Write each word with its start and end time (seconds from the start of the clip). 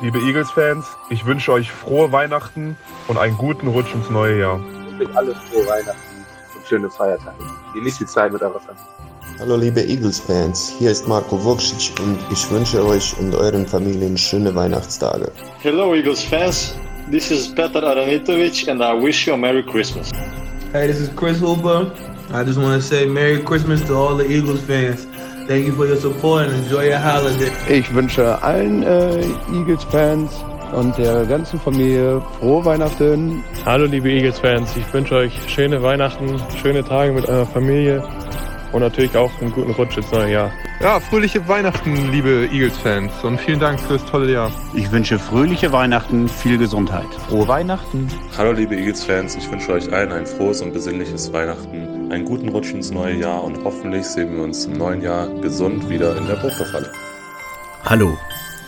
liebe 0.00 0.18
Eagles-Fans, 0.18 0.86
ich 1.10 1.26
wünsche 1.26 1.52
euch 1.52 1.70
frohe 1.70 2.12
Weihnachten 2.12 2.76
und 3.08 3.18
einen 3.18 3.36
guten 3.36 3.68
Rutsch 3.68 3.92
ins 3.94 4.10
neue 4.10 4.40
Jahr. 4.40 4.60
Ich 4.92 4.98
wünsche 4.98 5.16
alles 5.16 5.36
frohe 5.50 5.66
Weihnachten 5.66 6.24
und 6.56 6.66
schöne 6.66 6.90
Feiertage. 6.90 7.36
Genießt 7.74 8.00
die 8.00 8.06
Zeit 8.06 8.32
mit 8.32 8.42
eurer 8.42 8.60
Familie. 8.60 8.86
Hallo 9.40 9.56
liebe 9.56 9.80
Eagles-Fans, 9.82 10.74
hier 10.78 10.90
ist 10.90 11.06
Marco 11.06 11.42
Vukcic 11.42 11.98
und 12.00 12.18
ich 12.30 12.50
wünsche 12.50 12.84
euch 12.84 13.16
und 13.18 13.34
euren 13.34 13.66
Familien 13.66 14.16
schöne 14.16 14.54
Weihnachtstage. 14.54 15.30
Hello 15.60 15.94
Eagles 15.94 16.22
fans, 16.22 16.74
this 17.10 17.30
is 17.30 17.48
Petar 17.54 17.82
Aranitovic 17.84 18.68
and 18.68 18.80
I 18.82 18.92
wish 18.94 19.26
you 19.26 19.34
a 19.34 19.36
Merry 19.36 19.64
Christmas. 19.64 20.10
Hey, 20.72 20.86
this 20.86 21.00
is 21.00 21.10
Chris 21.14 21.40
Hooper. 21.40 21.92
I 22.32 22.44
just 22.44 22.58
want 22.58 22.74
to 22.74 22.82
say 22.82 23.06
Merry 23.06 23.42
Christmas 23.42 23.80
to 23.86 23.94
all 23.94 24.16
the 24.16 24.26
Eagles 24.26 24.60
fans. 24.62 25.06
Thank 25.48 25.66
you 25.66 25.72
for 25.72 25.86
your 25.86 25.96
support 25.96 26.46
and 26.46 26.62
enjoy 26.62 26.90
your 26.90 26.98
holiday. 26.98 27.50
Ich 27.70 27.94
wünsche 27.94 28.42
allen 28.42 28.82
äh, 28.82 29.24
Eagles-Fans 29.50 30.44
und 30.74 30.98
der 30.98 31.24
ganzen 31.24 31.58
Familie 31.58 32.20
frohe 32.38 32.66
Weihnachten. 32.66 33.42
Hallo 33.64 33.86
liebe 33.86 34.10
Eagles-Fans, 34.10 34.76
ich 34.76 34.92
wünsche 34.92 35.14
euch 35.14 35.32
schöne 35.48 35.82
Weihnachten, 35.82 36.36
schöne 36.60 36.84
Tage 36.84 37.12
mit 37.12 37.26
eurer 37.30 37.46
Familie 37.46 38.06
und 38.72 38.80
natürlich 38.80 39.16
auch 39.16 39.30
einen 39.40 39.52
guten 39.52 39.70
Rutsch 39.72 39.96
ins 39.96 40.10
neue 40.10 40.32
Jahr. 40.32 40.52
Ja, 40.80 41.00
fröhliche 41.00 41.46
Weihnachten, 41.48 42.12
liebe 42.12 42.48
Eagles-Fans 42.52 43.24
und 43.24 43.40
vielen 43.40 43.58
Dank 43.58 43.80
fürs 43.80 44.04
tolle 44.06 44.32
Jahr. 44.32 44.52
Ich 44.74 44.90
wünsche 44.92 45.18
fröhliche 45.18 45.72
Weihnachten, 45.72 46.28
viel 46.28 46.58
Gesundheit. 46.58 47.08
Frohe 47.28 47.48
Weihnachten. 47.48 48.08
Hallo 48.36 48.52
liebe 48.52 48.76
Eagles-Fans, 48.76 49.36
ich 49.36 49.50
wünsche 49.50 49.72
euch 49.72 49.92
allen 49.92 50.12
ein 50.12 50.26
frohes 50.26 50.62
und 50.62 50.72
besinnliches 50.72 51.32
Weihnachten, 51.32 52.12
einen 52.12 52.24
guten 52.24 52.48
Rutsch 52.50 52.72
ins 52.72 52.90
neue 52.90 53.16
Jahr 53.16 53.42
und 53.42 53.58
hoffentlich 53.64 54.04
sehen 54.04 54.36
wir 54.36 54.44
uns 54.44 54.66
im 54.66 54.74
neuen 54.74 55.02
Jahr 55.02 55.28
gesund 55.40 55.88
wieder 55.88 56.16
in 56.16 56.26
der 56.26 56.36
Bruchverfalle. 56.36 56.92
Hallo 57.84 58.16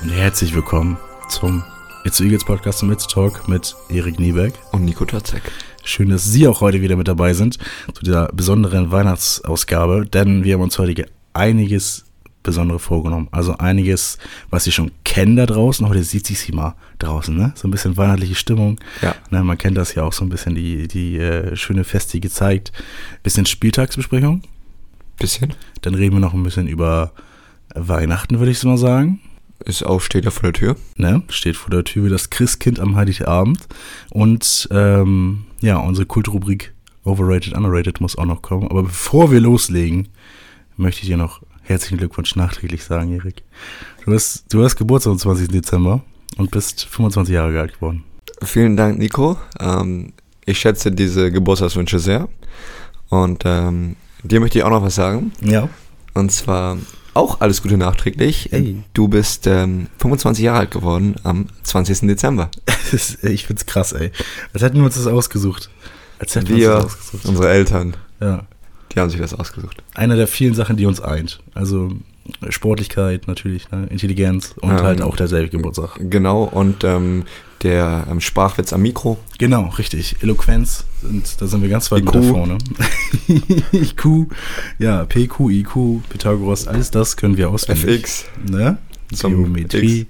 und 0.02 0.10
herzlich 0.10 0.54
willkommen 0.54 0.96
zum 1.28 1.62
It's 2.04 2.20
Eagles 2.20 2.44
Podcast 2.44 2.82
mit 2.82 3.06
Talk 3.08 3.46
mit 3.46 3.76
Erik 3.90 4.18
Nieberg 4.18 4.54
und 4.72 4.84
Nico 4.84 5.04
Tatzek. 5.04 5.42
Schön, 5.84 6.10
dass 6.10 6.24
Sie 6.24 6.46
auch 6.46 6.60
heute 6.60 6.82
wieder 6.82 6.96
mit 6.96 7.08
dabei 7.08 7.34
sind 7.34 7.58
zu 7.94 8.04
dieser 8.04 8.28
besonderen 8.28 8.90
Weihnachtsausgabe, 8.90 10.04
denn 10.04 10.44
wir 10.44 10.54
haben 10.54 10.62
uns 10.62 10.78
heute 10.78 11.06
einiges 11.32 12.04
Besondere 12.42 12.78
vorgenommen. 12.78 13.28
Also 13.32 13.56
einiges, 13.58 14.18
was 14.48 14.64
Sie 14.64 14.72
schon 14.72 14.92
kennen 15.04 15.36
da 15.36 15.46
draußen. 15.46 15.86
Heute 15.88 16.02
sieht 16.04 16.26
sich 16.26 16.40
sie 16.40 16.52
mal 16.52 16.74
draußen, 16.98 17.36
ne? 17.36 17.52
So 17.54 17.68
ein 17.68 17.70
bisschen 17.70 17.96
weihnachtliche 17.96 18.34
Stimmung. 18.34 18.78
Ja. 19.02 19.14
Ne, 19.30 19.42
man 19.44 19.58
kennt 19.58 19.76
das 19.76 19.94
ja 19.94 20.04
auch 20.04 20.12
so 20.12 20.24
ein 20.24 20.30
bisschen, 20.30 20.54
die, 20.54 20.88
die 20.88 21.18
äh, 21.18 21.54
schöne 21.56 21.84
Feste 21.84 22.20
gezeigt. 22.20 22.72
Bisschen 23.22 23.44
Spieltagsbesprechung. 23.44 24.42
Bisschen. 25.18 25.54
Dann 25.82 25.94
reden 25.94 26.16
wir 26.16 26.20
noch 26.20 26.32
ein 26.32 26.42
bisschen 26.42 26.66
über 26.66 27.12
Weihnachten, 27.74 28.38
würde 28.38 28.52
ich 28.52 28.58
so 28.58 28.68
mal 28.68 28.78
sagen. 28.78 29.20
Ist 29.64 29.84
auch, 29.84 30.00
steht 30.00 30.24
ja 30.24 30.30
vor 30.30 30.44
der 30.44 30.52
Tür. 30.52 30.76
Ne? 30.96 31.22
Steht 31.28 31.56
vor 31.56 31.70
der 31.70 31.84
Tür 31.84 32.06
wie 32.06 32.10
das 32.10 32.30
Christkind 32.30 32.80
am 32.80 32.96
Heiligabend. 32.96 33.66
Und 34.10 34.68
ähm, 34.70 35.44
ja, 35.60 35.76
unsere 35.76 36.06
Kultrubrik 36.06 36.72
Overrated, 37.04 37.54
Underrated 37.54 38.00
muss 38.00 38.16
auch 38.16 38.26
noch 38.26 38.42
kommen. 38.42 38.68
Aber 38.68 38.84
bevor 38.84 39.30
wir 39.30 39.40
loslegen, 39.40 40.08
möchte 40.76 41.02
ich 41.02 41.08
dir 41.08 41.16
noch 41.16 41.42
herzlichen 41.62 41.98
Glückwunsch 41.98 42.36
nachträglich 42.36 42.84
sagen, 42.84 43.12
Erik. 43.12 43.42
Du 44.04 44.12
hast, 44.12 44.52
du 44.52 44.62
hast 44.62 44.76
Geburtstag 44.76 45.12
am 45.12 45.18
20. 45.18 45.48
Dezember 45.48 46.02
und 46.36 46.50
bist 46.50 46.86
25 46.86 47.34
Jahre 47.34 47.60
alt 47.60 47.74
geworden. 47.74 48.04
Vielen 48.42 48.76
Dank, 48.76 48.98
Nico. 48.98 49.36
Ähm, 49.58 50.12
ich 50.44 50.58
schätze 50.58 50.90
diese 50.90 51.30
Geburtstagswünsche 51.30 51.98
sehr. 51.98 52.28
Und 53.08 53.42
ähm, 53.44 53.96
dir 54.22 54.40
möchte 54.40 54.58
ich 54.58 54.64
auch 54.64 54.70
noch 54.70 54.82
was 54.82 54.94
sagen. 54.94 55.32
Ja. 55.42 55.68
Und 56.14 56.32
zwar 56.32 56.78
auch 57.20 57.40
alles 57.40 57.62
Gute 57.62 57.76
nachträglich. 57.76 58.48
Hey. 58.50 58.82
Du 58.94 59.08
bist 59.08 59.46
ähm, 59.46 59.88
25 59.98 60.44
Jahre 60.44 60.60
alt 60.60 60.70
geworden 60.70 61.16
am 61.22 61.46
20. 61.62 62.00
Dezember. 62.00 62.50
ich 63.22 63.46
find's 63.46 63.66
krass, 63.66 63.92
ey. 63.92 64.10
Als 64.52 64.62
hätten 64.62 64.76
wir 64.76 64.84
uns 64.84 64.94
das 64.94 65.06
ausgesucht. 65.06 65.70
Als 66.18 66.34
hätten 66.34 66.48
wir, 66.48 66.76
uns 66.76 66.84
das 66.84 66.94
ausgesucht. 66.94 67.26
unsere 67.26 67.50
Eltern. 67.50 67.96
Ja. 68.20 68.46
Die 68.92 69.00
haben 69.00 69.10
sich 69.10 69.20
das 69.20 69.34
ausgesucht. 69.34 69.82
Einer 69.94 70.16
der 70.16 70.26
vielen 70.26 70.54
Sachen, 70.54 70.76
die 70.76 70.86
uns 70.86 71.00
eint. 71.00 71.40
Also 71.54 71.92
Sportlichkeit 72.48 73.28
natürlich, 73.28 73.70
ne? 73.70 73.86
Intelligenz 73.90 74.54
und 74.60 74.70
ähm, 74.70 74.82
halt 74.82 75.02
auch 75.02 75.16
derselbe 75.16 75.50
Geburtstag. 75.50 75.98
Genau, 75.98 76.44
und 76.44 76.84
ähm, 76.84 77.24
der 77.62 78.06
ähm, 78.10 78.20
Sprachwitz 78.20 78.72
am 78.72 78.82
Mikro. 78.82 79.18
Genau, 79.38 79.68
richtig. 79.78 80.16
Eloquenz, 80.22 80.84
sind, 81.02 81.40
da 81.40 81.46
sind 81.46 81.62
wir 81.62 81.68
ganz 81.68 81.90
weit 81.90 82.02
IQ. 82.02 82.12
da 82.12 82.22
vorne. 82.22 82.58
IQ, 83.72 84.26
ja, 84.78 85.04
PQ, 85.04 85.50
IQ, 85.50 86.02
Pythagoras, 86.08 86.66
alles 86.66 86.90
das 86.90 87.16
können 87.16 87.36
wir 87.36 87.50
auswendig. 87.50 88.00
FX. 88.00 88.24
Ne? 88.50 88.78
Geometrie. 89.10 90.06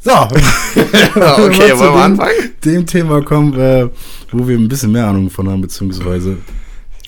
So. 0.00 0.12
okay, 0.14 1.72
wollen 1.76 1.94
wir 1.94 2.04
anfangen? 2.04 2.32
Dem 2.64 2.86
Thema 2.86 3.22
kommen, 3.22 3.58
äh, 3.58 3.88
wo 4.30 4.46
wir 4.46 4.56
ein 4.56 4.68
bisschen 4.68 4.92
mehr 4.92 5.06
Ahnung 5.06 5.28
von 5.28 5.48
haben, 5.48 5.60
beziehungsweise 5.60 6.38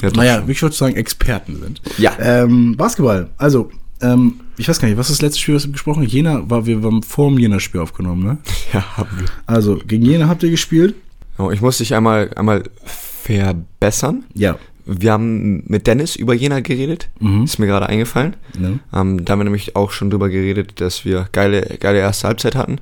ja, 0.00 0.10
naja, 0.10 0.42
wie 0.46 0.52
ich 0.52 0.62
würde 0.62 0.74
sagen, 0.74 0.96
Experten 0.96 1.60
sind. 1.60 1.82
Ja. 1.98 2.16
Ähm, 2.18 2.76
Basketball. 2.76 3.28
Also, 3.36 3.70
ähm, 4.00 4.40
ich 4.60 4.68
weiß 4.68 4.78
gar 4.78 4.88
nicht, 4.88 4.98
was 4.98 5.08
ist 5.08 5.20
das 5.20 5.22
letzte 5.22 5.40
Spiel, 5.40 5.54
was 5.54 5.64
wir 5.64 5.72
gesprochen 5.72 6.02
haben? 6.02 6.08
Jena, 6.08 6.48
war, 6.50 6.66
wir 6.66 6.82
haben 6.82 7.02
vor 7.02 7.30
dem 7.30 7.38
Jena-Spiel 7.38 7.80
aufgenommen, 7.80 8.22
ne? 8.22 8.38
Ja, 8.74 8.96
haben 8.98 9.08
wir. 9.18 9.26
Also, 9.46 9.80
gegen 9.86 10.04
Jena 10.04 10.28
habt 10.28 10.42
ihr 10.42 10.50
gespielt? 10.50 10.94
Oh, 11.38 11.50
ich 11.50 11.62
muss 11.62 11.78
dich 11.78 11.94
einmal, 11.94 12.30
einmal 12.36 12.64
verbessern. 12.84 14.24
Ja. 14.34 14.58
Wir 14.84 15.12
haben 15.12 15.64
mit 15.66 15.86
Dennis 15.86 16.14
über 16.14 16.34
Jena 16.34 16.60
geredet. 16.60 17.08
Mhm. 17.20 17.44
Ist 17.44 17.58
mir 17.58 17.66
gerade 17.66 17.88
eingefallen. 17.88 18.36
Ja. 18.60 19.00
Ähm, 19.00 19.24
da 19.24 19.32
haben 19.32 19.40
wir 19.40 19.44
nämlich 19.44 19.76
auch 19.76 19.92
schon 19.92 20.10
drüber 20.10 20.28
geredet, 20.28 20.80
dass 20.80 21.06
wir 21.06 21.28
geile, 21.32 21.78
geile 21.80 21.98
erste 21.98 22.28
Halbzeit 22.28 22.54
hatten. 22.54 22.80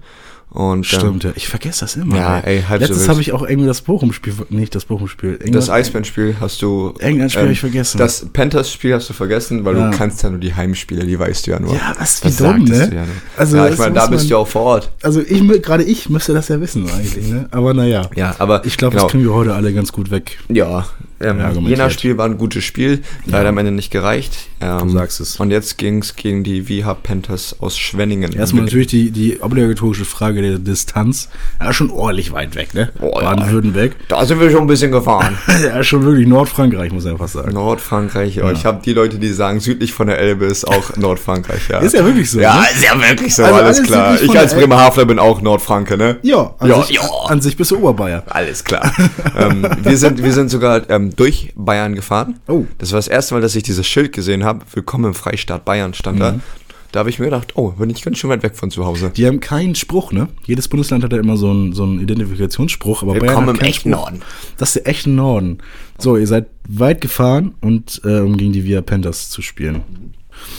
Und, 0.51 0.87
Stimmt, 0.87 1.25
ja. 1.25 1.33
Ich 1.35 1.47
vergesse 1.47 1.81
das 1.81 1.97
immer. 1.97 2.17
Ja, 2.17 2.39
ey, 2.41 2.63
halb 2.63 2.81
Letztes 2.81 3.05
so 3.05 3.11
habe 3.11 3.21
ich 3.21 3.33
auch 3.33 3.43
irgendwie 3.43 3.67
das 3.67 3.83
Bochum-Spiel, 3.83 4.33
nicht 4.49 4.75
das 4.75 4.87
Bochum-Spiel. 4.87 5.39
Das 5.53 5.69
Eisbären-Spiel 5.69 6.37
hast 6.41 6.63
du. 6.63 6.95
Irgendein 6.99 7.29
Spiel 7.29 7.41
ähm, 7.41 7.47
habe 7.47 7.53
ich 7.53 7.61
vergessen. 7.61 7.99
Das 7.99 8.27
Panthers-Spiel 8.33 8.95
hast 8.95 9.11
du 9.11 9.13
vergessen, 9.13 9.67
weil 9.67 9.77
ja. 9.77 9.91
du 9.91 9.97
kannst 9.97 10.23
ja 10.23 10.31
nur 10.31 10.39
die 10.39 10.55
Heimspiele, 10.55 11.05
die 11.05 11.19
weißt 11.19 11.47
du 11.47 11.51
ja 11.51 11.61
nur. 11.61 11.75
Ja, 11.75 11.95
was 11.99 12.25
wie 12.25 12.31
dumm, 12.31 12.65
ne? 12.65 12.79
Ja, 12.79 13.03
ne? 13.03 13.09
Also, 13.37 13.57
ja, 13.59 13.69
ich 13.69 13.79
meine, 13.79 13.95
da 13.95 14.07
bist 14.07 14.23
man, 14.23 14.29
du 14.29 14.35
ja 14.35 14.37
auch 14.39 14.49
vor 14.49 14.63
Ort. 14.63 14.91
Also 15.03 15.21
ich, 15.21 15.47
gerade 15.63 15.85
ich 15.85 16.09
müsste 16.09 16.33
das 16.33 16.49
ja 16.49 16.59
wissen 16.61 16.89
eigentlich, 16.91 17.29
ne? 17.29 17.47
Aber 17.51 17.75
naja. 17.75 18.09
Ja, 18.17 18.35
aber. 18.39 18.65
Ich 18.65 18.79
glaube, 18.79 18.93
genau. 18.93 19.05
das 19.05 19.13
kriegen 19.13 19.25
wir 19.25 19.35
heute 19.35 19.55
alle 19.55 19.75
ganz 19.75 19.93
gut 19.93 20.11
weg. 20.11 20.39
Ja. 20.49 20.87
Ähm, 21.21 21.67
Jena-Spiel 21.67 22.17
war 22.17 22.27
ein 22.27 22.39
gutes 22.39 22.65
Spiel, 22.65 23.03
leider 23.27 23.45
ja. 23.45 23.49
am 23.49 23.59
Ende 23.59 23.73
nicht 23.73 23.91
gereicht. 23.91 24.49
Ähm, 24.61 24.79
du 24.79 24.89
sagst 24.91 25.21
es. 25.21 25.39
Und 25.41 25.51
jetzt 25.51 25.79
ging 25.79 26.01
es 26.01 26.15
gegen 26.17 26.45
die 26.45 26.63
VH 26.63 26.95
Panthers 26.95 27.57
aus 27.61 27.77
Schwenningen. 27.77 28.33
Erstmal 28.33 28.65
natürlich 28.65 28.87
die, 28.89 29.11
die 29.11 29.41
obligatorische 29.41 30.05
Frage 30.05 30.43
der 30.43 30.59
Distanz. 30.59 31.29
Ja, 31.61 31.73
schon 31.73 31.91
ordentlich 31.91 32.33
weit 32.33 32.55
weg, 32.55 32.75
ne? 32.75 32.91
Oh, 33.01 33.21
Baden-Württemberg. 33.21 33.97
Da 34.09 34.25
sind 34.25 34.41
wir 34.41 34.51
schon 34.51 34.63
ein 34.63 34.67
bisschen 34.67 34.93
gefahren. 34.93 35.39
ja, 35.63 35.83
schon 35.83 36.05
wirklich 36.05 36.27
Nordfrankreich, 36.27 36.93
muss 36.93 37.05
ich 37.05 37.11
einfach 37.11 37.29
sagen. 37.29 37.53
Nordfrankreich, 37.53 38.37
ja. 38.37 38.51
Ich 38.53 38.65
habe 38.65 38.81
die 38.85 38.93
Leute, 38.93 39.19
die 39.19 39.33
sagen, 39.33 39.61
südlich 39.61 39.93
von 39.93 40.07
der 40.07 40.19
Elbe 40.19 40.47
ist 40.47 40.67
auch 40.67 40.97
Nordfrankreich, 40.97 41.69
ja. 41.69 41.79
Ist 41.79 41.95
ja 41.95 42.05
wirklich 42.05 42.31
so. 42.31 42.41
Ja, 42.41 42.61
ne? 42.61 42.67
ist 42.73 42.85
ja 42.85 43.01
wirklich 43.01 43.35
so, 43.35 43.43
also 43.45 43.57
alles, 43.57 43.79
alles 43.79 43.89
klar. 43.89 44.21
Ich 44.21 44.39
als 44.39 44.55
Bremerhavener 44.55 45.07
bin 45.07 45.19
auch 45.19 45.41
Nordfranke, 45.41 45.97
ne? 45.97 46.19
Ja, 46.23 46.55
an, 46.59 46.69
ja, 46.69 46.83
sich, 46.83 46.97
ja. 46.97 47.03
an 47.27 47.41
sich 47.41 47.57
bist 47.57 47.71
du 47.73 47.79
Oberbayer. 47.79 48.23
Alles 48.27 48.65
klar. 48.65 48.93
ähm, 49.37 49.67
wir, 49.83 49.97
sind, 49.97 50.23
wir 50.23 50.33
sind 50.33 50.51
sogar 50.51 50.89
ähm, 50.91 51.08
durch 51.11 51.53
Bayern 51.57 51.95
gefahren. 51.95 52.41
Oh. 52.49 52.65
Das 52.79 52.93
war 52.93 52.99
das 52.99 53.09
erste 53.09 53.35
Mal, 53.35 53.41
dass 53.41 53.55
ich 53.55 53.63
dieses 53.63 53.87
Schild 53.87 54.13
gesehen 54.13 54.45
habe. 54.45 54.65
Willkommen 54.73 55.07
im 55.07 55.15
Freistaat 55.15 55.65
Bayern 55.65 55.95
stand 55.95 56.17
mhm. 56.17 56.23
da. 56.23 56.41
Da 56.93 57.01
habe 57.01 57.11
ich 57.11 57.19
mir 57.19 57.27
gedacht, 57.27 57.55
oh, 57.57 57.73
bin 57.73 57.91
ich 57.91 58.03
ganz 58.03 58.17
schön 58.17 58.31
weit 58.31 58.43
weg 58.43 58.57
von 58.57 58.71
zu 58.71 58.87
Hause. 58.87 59.13
Die 59.15 59.27
haben 59.27 59.41
keinen 59.41 59.75
Spruch, 59.75 60.11
ne? 60.11 60.29
Jedes 60.47 60.69
Bundesland 60.69 61.05
hat 61.05 61.13
ja 61.13 61.19
immer 61.19 61.37
so 61.37 61.51
einen, 61.51 61.75
so 61.75 61.83
einen 61.83 62.01
Identifikationsspruch, 62.01 63.03
aber 63.03 63.15
Willkommen 63.15 63.47
Bayern 63.47 63.49
hat 63.49 63.61
im 63.61 63.67
echten 63.67 63.91
Spruch. 63.91 64.01
Norden. 64.05 64.23
Das 64.57 64.71
ist 64.71 64.87
der 64.87 64.89
echte 64.89 65.11
Norden. 65.11 65.59
So, 65.99 66.17
ihr 66.17 66.27
seid 66.27 66.47
weit 66.67 67.03
gefahren 67.03 67.55
und 67.61 68.01
äh, 68.05 68.21
um 68.21 68.39
gegen 68.39 68.53
die 68.53 68.65
Via 68.65 68.81
Panthers 68.81 69.29
zu 69.29 69.43
spielen. 69.43 69.83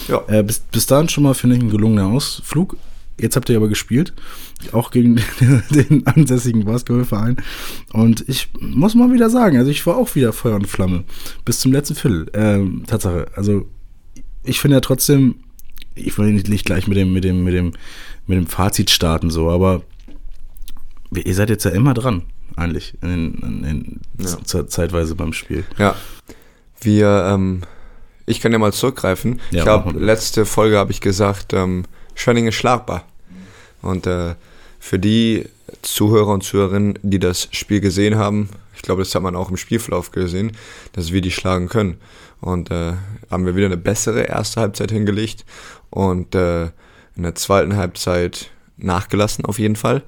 Ja. 0.08 0.22
Äh, 0.28 0.44
bis, 0.44 0.60
bis 0.60 0.86
dahin 0.86 1.10
schon 1.10 1.24
mal, 1.24 1.34
finde 1.34 1.56
ich, 1.56 1.64
ein 1.64 1.72
gelungener 1.72 2.08
Ausflug. 2.08 2.78
Jetzt 3.20 3.36
habt 3.36 3.50
ihr 3.50 3.58
aber 3.58 3.68
gespielt, 3.68 4.14
auch 4.72 4.92
gegen 4.92 5.20
den, 5.40 5.64
den 5.72 6.08
ansässigen 6.08 6.66
Basketballverein. 6.66 7.38
Und 7.94 8.28
ich 8.28 8.50
muss 8.60 8.96
mal 8.96 9.12
wieder 9.12 9.30
sagen, 9.30 9.58
also 9.58 9.70
ich 9.70 9.86
war 9.86 9.98
auch 9.98 10.16
wieder 10.16 10.34
Feuer 10.34 10.56
und 10.56 10.68
Flamme 10.68 11.04
bis 11.46 11.60
zum 11.60 11.72
letzten 11.72 11.96
Viertel. 11.96 12.30
Ähm, 12.34 12.84
Tatsache, 12.88 13.28
also 13.36 13.66
ich 14.44 14.60
finde 14.60 14.78
ja 14.78 14.82
trotzdem, 14.82 15.36
ich 15.96 16.18
will 16.18 16.32
nicht 16.32 16.66
gleich 16.66 16.88
mit 16.88 16.98
dem, 16.98 17.14
mit 17.14 17.24
dem, 17.24 17.44
mit 17.44 17.54
dem, 17.54 17.74
mit 18.26 18.38
dem 18.38 18.48
Fazit 18.48 18.90
starten, 18.90 19.30
so, 19.30 19.50
aber 19.50 19.84
ihr 21.14 21.36
seid 21.36 21.50
jetzt 21.50 21.66
ja 21.66 21.72
immer 21.72 21.94
dran, 21.94 22.24
eigentlich, 22.56 22.98
in, 23.02 23.36
in, 23.36 23.64
in 23.64 24.00
Ja. 24.20 24.66
zeitweise 24.68 25.16
beim 25.16 25.34
Spiel. 25.34 25.64
Ja. 25.78 25.96
Wir, 26.82 27.30
ähm, 27.34 27.62
ich 28.26 28.40
kann 28.42 28.52
ja 28.52 28.60
mal 28.60 28.72
zurückgreifen. 28.72 29.42
Ja, 29.52 29.84
ich 29.86 29.94
wir. 29.94 30.00
letzte 30.00 30.46
Folge 30.46 30.78
habe 30.78 30.92
ich 30.92 31.02
gesagt, 31.02 31.54
ähm, 31.54 31.84
Schwenningen 32.20 32.50
ist 32.50 32.56
schlagbar. 32.56 33.06
Und 33.82 34.06
äh, 34.06 34.36
für 34.78 35.00
die 35.00 35.46
Zuhörer 35.82 36.34
und 36.34 36.44
Zuhörerinnen, 36.44 37.00
die 37.02 37.20
das 37.20 37.48
Spiel 37.52 37.80
gesehen 37.80 38.18
haben, 38.18 38.50
ich 38.76 38.82
glaube, 38.82 39.04
das 39.04 39.16
hat 39.16 39.22
man 39.22 39.38
auch 39.38 39.50
im 39.50 39.56
Spielverlauf 39.56 40.12
gesehen, 40.12 40.52
dass 40.92 41.14
wir 41.14 41.22
die 41.22 41.32
schlagen 41.32 41.70
können. 41.70 41.98
Und 42.42 42.72
äh, 42.72 42.94
haben 43.32 43.46
wir 43.46 43.56
wieder 43.56 43.68
eine 43.68 43.78
bessere 43.78 44.24
erste 44.24 44.60
Halbzeit 44.60 44.92
hingelegt 44.92 45.46
und 45.90 46.36
äh, 46.36 46.66
in 47.16 47.24
der 47.24 47.36
zweiten 47.36 47.78
Halbzeit 47.78 48.52
nachgelassen 48.76 49.46
auf 49.46 49.58
jeden 49.58 49.78
Fall. 49.78 50.04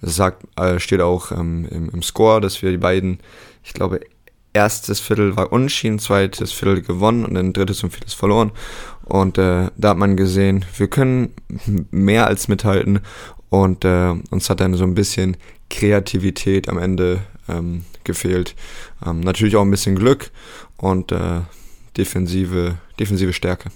Das 0.00 0.16
sagt, 0.16 0.44
äh, 0.58 0.80
steht 0.80 1.00
auch 1.00 1.30
ähm, 1.30 1.68
im, 1.70 1.90
im 1.90 2.02
Score, 2.02 2.40
dass 2.40 2.60
wir 2.62 2.72
die 2.72 2.76
beiden, 2.76 3.20
ich 3.62 3.72
glaube, 3.72 4.00
erstes 4.52 5.00
Viertel 5.00 5.36
war 5.36 5.52
unentschieden, 5.52 5.98
zweites 5.98 6.52
Viertel 6.52 6.82
gewonnen 6.82 7.24
und 7.24 7.34
dann 7.34 7.52
drittes 7.52 7.82
und 7.82 7.90
viertes 7.90 8.14
verloren. 8.14 8.52
Und 9.12 9.36
äh, 9.36 9.68
da 9.76 9.90
hat 9.90 9.98
man 9.98 10.16
gesehen, 10.16 10.64
wir 10.78 10.88
können 10.88 11.34
mehr 11.90 12.28
als 12.28 12.48
mithalten 12.48 13.00
und 13.50 13.84
äh, 13.84 14.14
uns 14.30 14.48
hat 14.48 14.60
dann 14.60 14.72
so 14.72 14.84
ein 14.84 14.94
bisschen 14.94 15.36
Kreativität 15.68 16.70
am 16.70 16.78
Ende 16.78 17.20
ähm, 17.46 17.84
gefehlt. 18.04 18.54
Ähm, 19.04 19.20
natürlich 19.20 19.54
auch 19.56 19.66
ein 19.66 19.70
bisschen 19.70 19.96
Glück 19.96 20.30
und 20.78 21.12
äh, 21.12 21.40
defensive, 21.94 22.78
defensive 22.98 23.34
Stärke. 23.34 23.68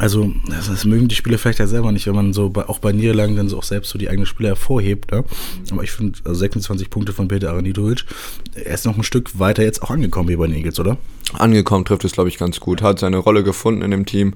Also, 0.00 0.30
das, 0.48 0.68
das, 0.68 0.84
mögen 0.84 1.08
die 1.08 1.16
Spieler 1.16 1.38
vielleicht 1.38 1.58
ja 1.58 1.66
selber 1.66 1.90
nicht, 1.90 2.06
wenn 2.06 2.14
man 2.14 2.32
so 2.32 2.50
bei, 2.50 2.68
auch 2.68 2.78
bei 2.78 2.92
Niederlagen 2.92 3.34
dann 3.34 3.48
so 3.48 3.58
auch 3.58 3.64
selbst 3.64 3.90
so 3.90 3.98
die 3.98 4.08
eigenen 4.08 4.26
Spieler 4.26 4.50
hervorhebt. 4.50 5.10
Ne? 5.10 5.24
Aber 5.72 5.82
ich 5.82 5.90
finde, 5.90 6.16
also 6.24 6.38
26 6.38 6.88
Punkte 6.88 7.12
von 7.12 7.26
Peter 7.26 7.50
Aranidovic, 7.50 8.04
er 8.54 8.74
ist 8.74 8.86
noch 8.86 8.96
ein 8.96 9.02
Stück 9.02 9.40
weiter 9.40 9.64
jetzt 9.64 9.82
auch 9.82 9.90
angekommen 9.90 10.28
hier 10.28 10.38
bei 10.38 10.46
den 10.46 10.64
oder? 10.78 10.98
Angekommen 11.32 11.84
trifft 11.84 12.04
es, 12.04 12.12
glaube 12.12 12.28
ich, 12.28 12.38
ganz 12.38 12.60
gut. 12.60 12.80
Hat 12.80 13.00
seine 13.00 13.16
Rolle 13.16 13.42
gefunden 13.42 13.82
in 13.82 13.90
dem 13.90 14.06
Team 14.06 14.34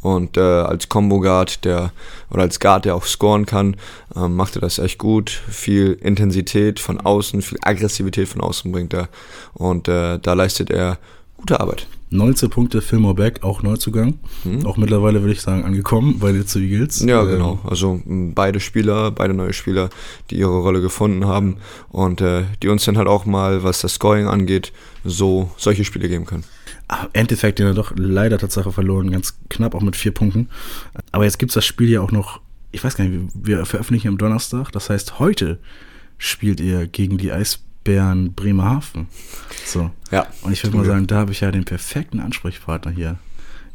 und 0.00 0.36
äh, 0.36 0.40
als 0.40 0.88
Combo 0.88 1.20
Guard, 1.20 1.64
der 1.64 1.92
oder 2.28 2.42
als 2.42 2.58
Guard, 2.58 2.84
der 2.84 2.96
auch 2.96 3.04
scoren 3.04 3.46
kann, 3.46 3.76
äh, 4.16 4.26
macht 4.26 4.56
er 4.56 4.62
das 4.62 4.80
echt 4.80 4.98
gut. 4.98 5.30
Viel 5.30 5.92
Intensität 5.92 6.80
von 6.80 7.00
außen, 7.00 7.40
viel 7.40 7.58
Aggressivität 7.62 8.28
von 8.28 8.40
außen 8.40 8.72
bringt 8.72 8.92
er 8.92 9.08
und 9.54 9.86
äh, 9.86 10.18
da 10.18 10.32
leistet 10.32 10.70
er 10.70 10.98
gute 11.36 11.60
Arbeit. 11.60 11.86
19 12.14 12.48
Punkte 12.48 12.80
Fillmore 12.80 13.14
Beck, 13.14 13.42
auch 13.42 13.62
Neuzugang. 13.62 14.18
Hm. 14.44 14.64
Auch 14.64 14.76
mittlerweile 14.76 15.20
würde 15.20 15.32
ich 15.32 15.40
sagen 15.40 15.64
angekommen 15.64 16.18
bei 16.20 16.30
den 16.32 16.44
Eagles. 16.54 17.00
Ja, 17.00 17.22
ähm, 17.22 17.28
genau. 17.28 17.58
Also 17.64 18.00
beide 18.06 18.60
Spieler, 18.60 19.10
beide 19.10 19.34
neue 19.34 19.52
Spieler, 19.52 19.90
die 20.30 20.36
ihre 20.36 20.58
Rolle 20.58 20.80
gefunden 20.80 21.26
haben 21.26 21.56
und 21.90 22.20
äh, 22.20 22.44
die 22.62 22.68
uns 22.68 22.84
dann 22.84 22.96
halt 22.96 23.08
auch 23.08 23.26
mal, 23.26 23.64
was 23.64 23.80
das 23.80 23.94
Scoring 23.94 24.28
angeht, 24.28 24.72
so 25.04 25.50
solche 25.56 25.84
Spiele 25.84 26.08
geben 26.08 26.24
können. 26.24 26.44
Im 26.88 27.08
Endeffekt 27.12 27.58
ja 27.58 27.72
doch 27.72 27.92
leider 27.96 28.38
Tatsache 28.38 28.70
verloren, 28.70 29.10
ganz 29.10 29.36
knapp 29.48 29.74
auch 29.74 29.82
mit 29.82 29.96
vier 29.96 30.12
Punkten. 30.12 30.48
Aber 31.10 31.24
jetzt 31.24 31.38
gibt 31.38 31.50
es 31.50 31.54
das 31.54 31.66
Spiel 31.66 31.90
ja 31.90 32.00
auch 32.00 32.12
noch, 32.12 32.40
ich 32.70 32.84
weiß 32.84 32.96
gar 32.96 33.04
nicht, 33.04 33.32
wir 33.34 33.66
veröffentlichen 33.66 34.08
am 34.08 34.18
Donnerstag, 34.18 34.70
das 34.70 34.88
heißt 34.88 35.18
heute 35.18 35.58
spielt 36.16 36.60
ihr 36.60 36.86
gegen 36.86 37.18
die 37.18 37.32
Eisbären 37.32 37.73
Bremerhaven. 37.84 39.08
So. 39.66 39.90
Ja. 40.10 40.26
Und 40.42 40.52
ich 40.52 40.64
würde 40.64 40.76
mal 40.76 40.86
sagen, 40.86 41.06
da 41.06 41.16
habe 41.16 41.32
ich 41.32 41.40
ja 41.40 41.50
den 41.50 41.64
perfekten 41.64 42.20
Ansprechpartner 42.20 42.92
hier 42.92 43.16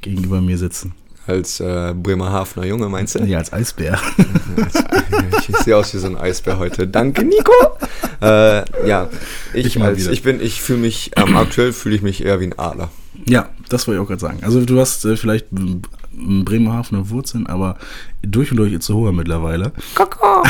gegenüber 0.01 0.41
mir 0.41 0.57
sitzen. 0.57 0.93
Als 1.27 1.59
äh, 1.59 1.93
Bremerhavener 1.95 2.65
Junge, 2.65 2.89
meinst 2.89 3.13
du? 3.13 3.23
Ja, 3.23 3.37
als 3.37 3.53
Eisbär. 3.53 3.99
ich, 5.47 5.55
sehe 5.57 5.77
aus 5.77 5.93
wie 5.93 5.99
so 5.99 6.07
ein 6.07 6.17
Eisbär 6.17 6.57
heute. 6.57 6.87
Danke, 6.87 7.23
Nico. 7.23 7.53
äh, 8.21 8.87
ja, 8.87 9.09
ich, 9.53 9.67
Ich 9.67 9.81
als, 9.81 10.07
ich 10.07 10.23
bin, 10.23 10.41
ich 10.41 10.59
fühle 10.59 10.79
mich, 10.79 11.11
ähm, 11.17 11.37
aktuell 11.37 11.71
fühle 11.71 11.95
ich 11.95 12.01
mich 12.01 12.25
eher 12.25 12.39
wie 12.39 12.45
ein 12.45 12.57
Adler. 12.57 12.89
Ja, 13.27 13.49
das 13.69 13.87
wollte 13.87 13.99
ich 13.99 14.03
auch 14.03 14.07
gerade 14.07 14.21
sagen. 14.21 14.39
Also 14.41 14.65
du 14.65 14.79
hast 14.79 15.05
äh, 15.05 15.17
vielleicht 15.17 15.47
Bremerhavener 15.51 17.09
Wurzeln, 17.09 17.45
aber 17.45 17.77
durch 18.23 18.49
und 18.49 18.57
durch 18.57 18.73
Itzehoe 18.73 19.11
mittlerweile. 19.13 19.71
Kaka. 19.93 20.41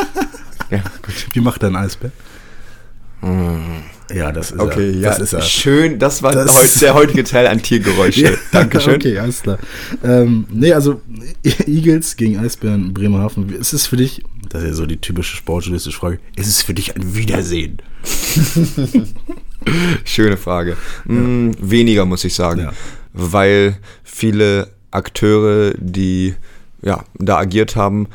ja, 0.70 0.78
gut. 1.02 1.26
Wie 1.32 1.40
macht 1.40 1.62
dein 1.62 1.76
Eisbär? 1.76 2.12
Ja, 4.14 4.32
das 4.32 4.50
ist 4.50 4.60
Okay, 4.60 4.90
er. 4.92 4.98
ja, 4.98 5.08
das 5.10 5.20
ist 5.20 5.32
er. 5.32 5.42
schön. 5.42 5.98
Das 5.98 6.22
war 6.22 6.32
Das- 6.32 6.54
heute, 6.54 6.78
der 6.80 6.94
heutige 6.94 7.24
Teil 7.24 7.46
an 7.46 7.62
Tiergeräusche. 7.62 8.20
Ja, 8.24 8.30
Dankeschön. 8.52 8.96
Okay, 8.96 9.18
alles 9.18 9.42
klar. 9.42 9.58
Ähm, 10.02 10.46
nee, 10.50 10.72
also 10.72 11.00
Eagles 11.66 12.16
gegen 12.16 12.38
Eisbären 12.38 12.92
Bremerhaven. 12.92 13.48
Ist 13.50 13.72
es 13.72 13.86
für 13.86 13.96
dich, 13.96 14.22
das 14.50 14.62
ist 14.62 14.68
ja 14.68 14.74
so 14.74 14.86
die 14.86 14.98
typische 14.98 15.36
sportjournalistische 15.36 15.98
Frage, 15.98 16.18
ist 16.36 16.48
es 16.48 16.62
für 16.62 16.74
dich 16.74 16.94
ein 16.94 17.14
Wiedersehen? 17.14 17.78
Schöne 20.04 20.36
Frage. 20.36 20.76
Mm, 21.06 21.52
weniger, 21.58 22.04
muss 22.04 22.24
ich 22.24 22.34
sagen. 22.34 22.60
Ja. 22.60 22.72
Weil 23.12 23.76
viele 24.02 24.68
Akteure, 24.90 25.72
die 25.78 26.34
ja, 26.82 27.04
da 27.18 27.38
agiert 27.38 27.76
haben, 27.76 28.08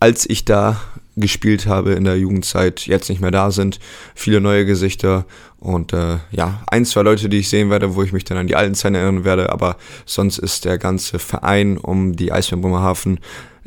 als 0.00 0.28
ich 0.28 0.44
da 0.44 0.80
gespielt 1.16 1.66
habe 1.66 1.92
in 1.92 2.04
der 2.04 2.18
Jugendzeit, 2.18 2.86
jetzt 2.86 3.08
nicht 3.08 3.20
mehr 3.20 3.30
da 3.30 3.50
sind. 3.50 3.80
Viele 4.14 4.40
neue 4.40 4.66
Gesichter 4.66 5.24
und 5.58 5.92
äh, 5.92 6.18
ja, 6.30 6.62
ein, 6.66 6.84
zwei 6.84 7.02
Leute, 7.02 7.28
die 7.28 7.38
ich 7.38 7.48
sehen 7.48 7.70
werde, 7.70 7.94
wo 7.94 8.02
ich 8.02 8.12
mich 8.12 8.24
dann 8.24 8.38
an 8.38 8.46
die 8.46 8.54
alten 8.54 8.74
Zeiten 8.74 8.94
erinnern 8.94 9.24
werde, 9.24 9.50
aber 9.50 9.76
sonst 10.04 10.38
ist 10.38 10.64
der 10.64 10.78
ganze 10.78 11.18
Verein 11.18 11.78
um 11.78 12.14
die 12.14 12.32
Eisbären 12.32 12.60
Bremerhaven 12.60 13.18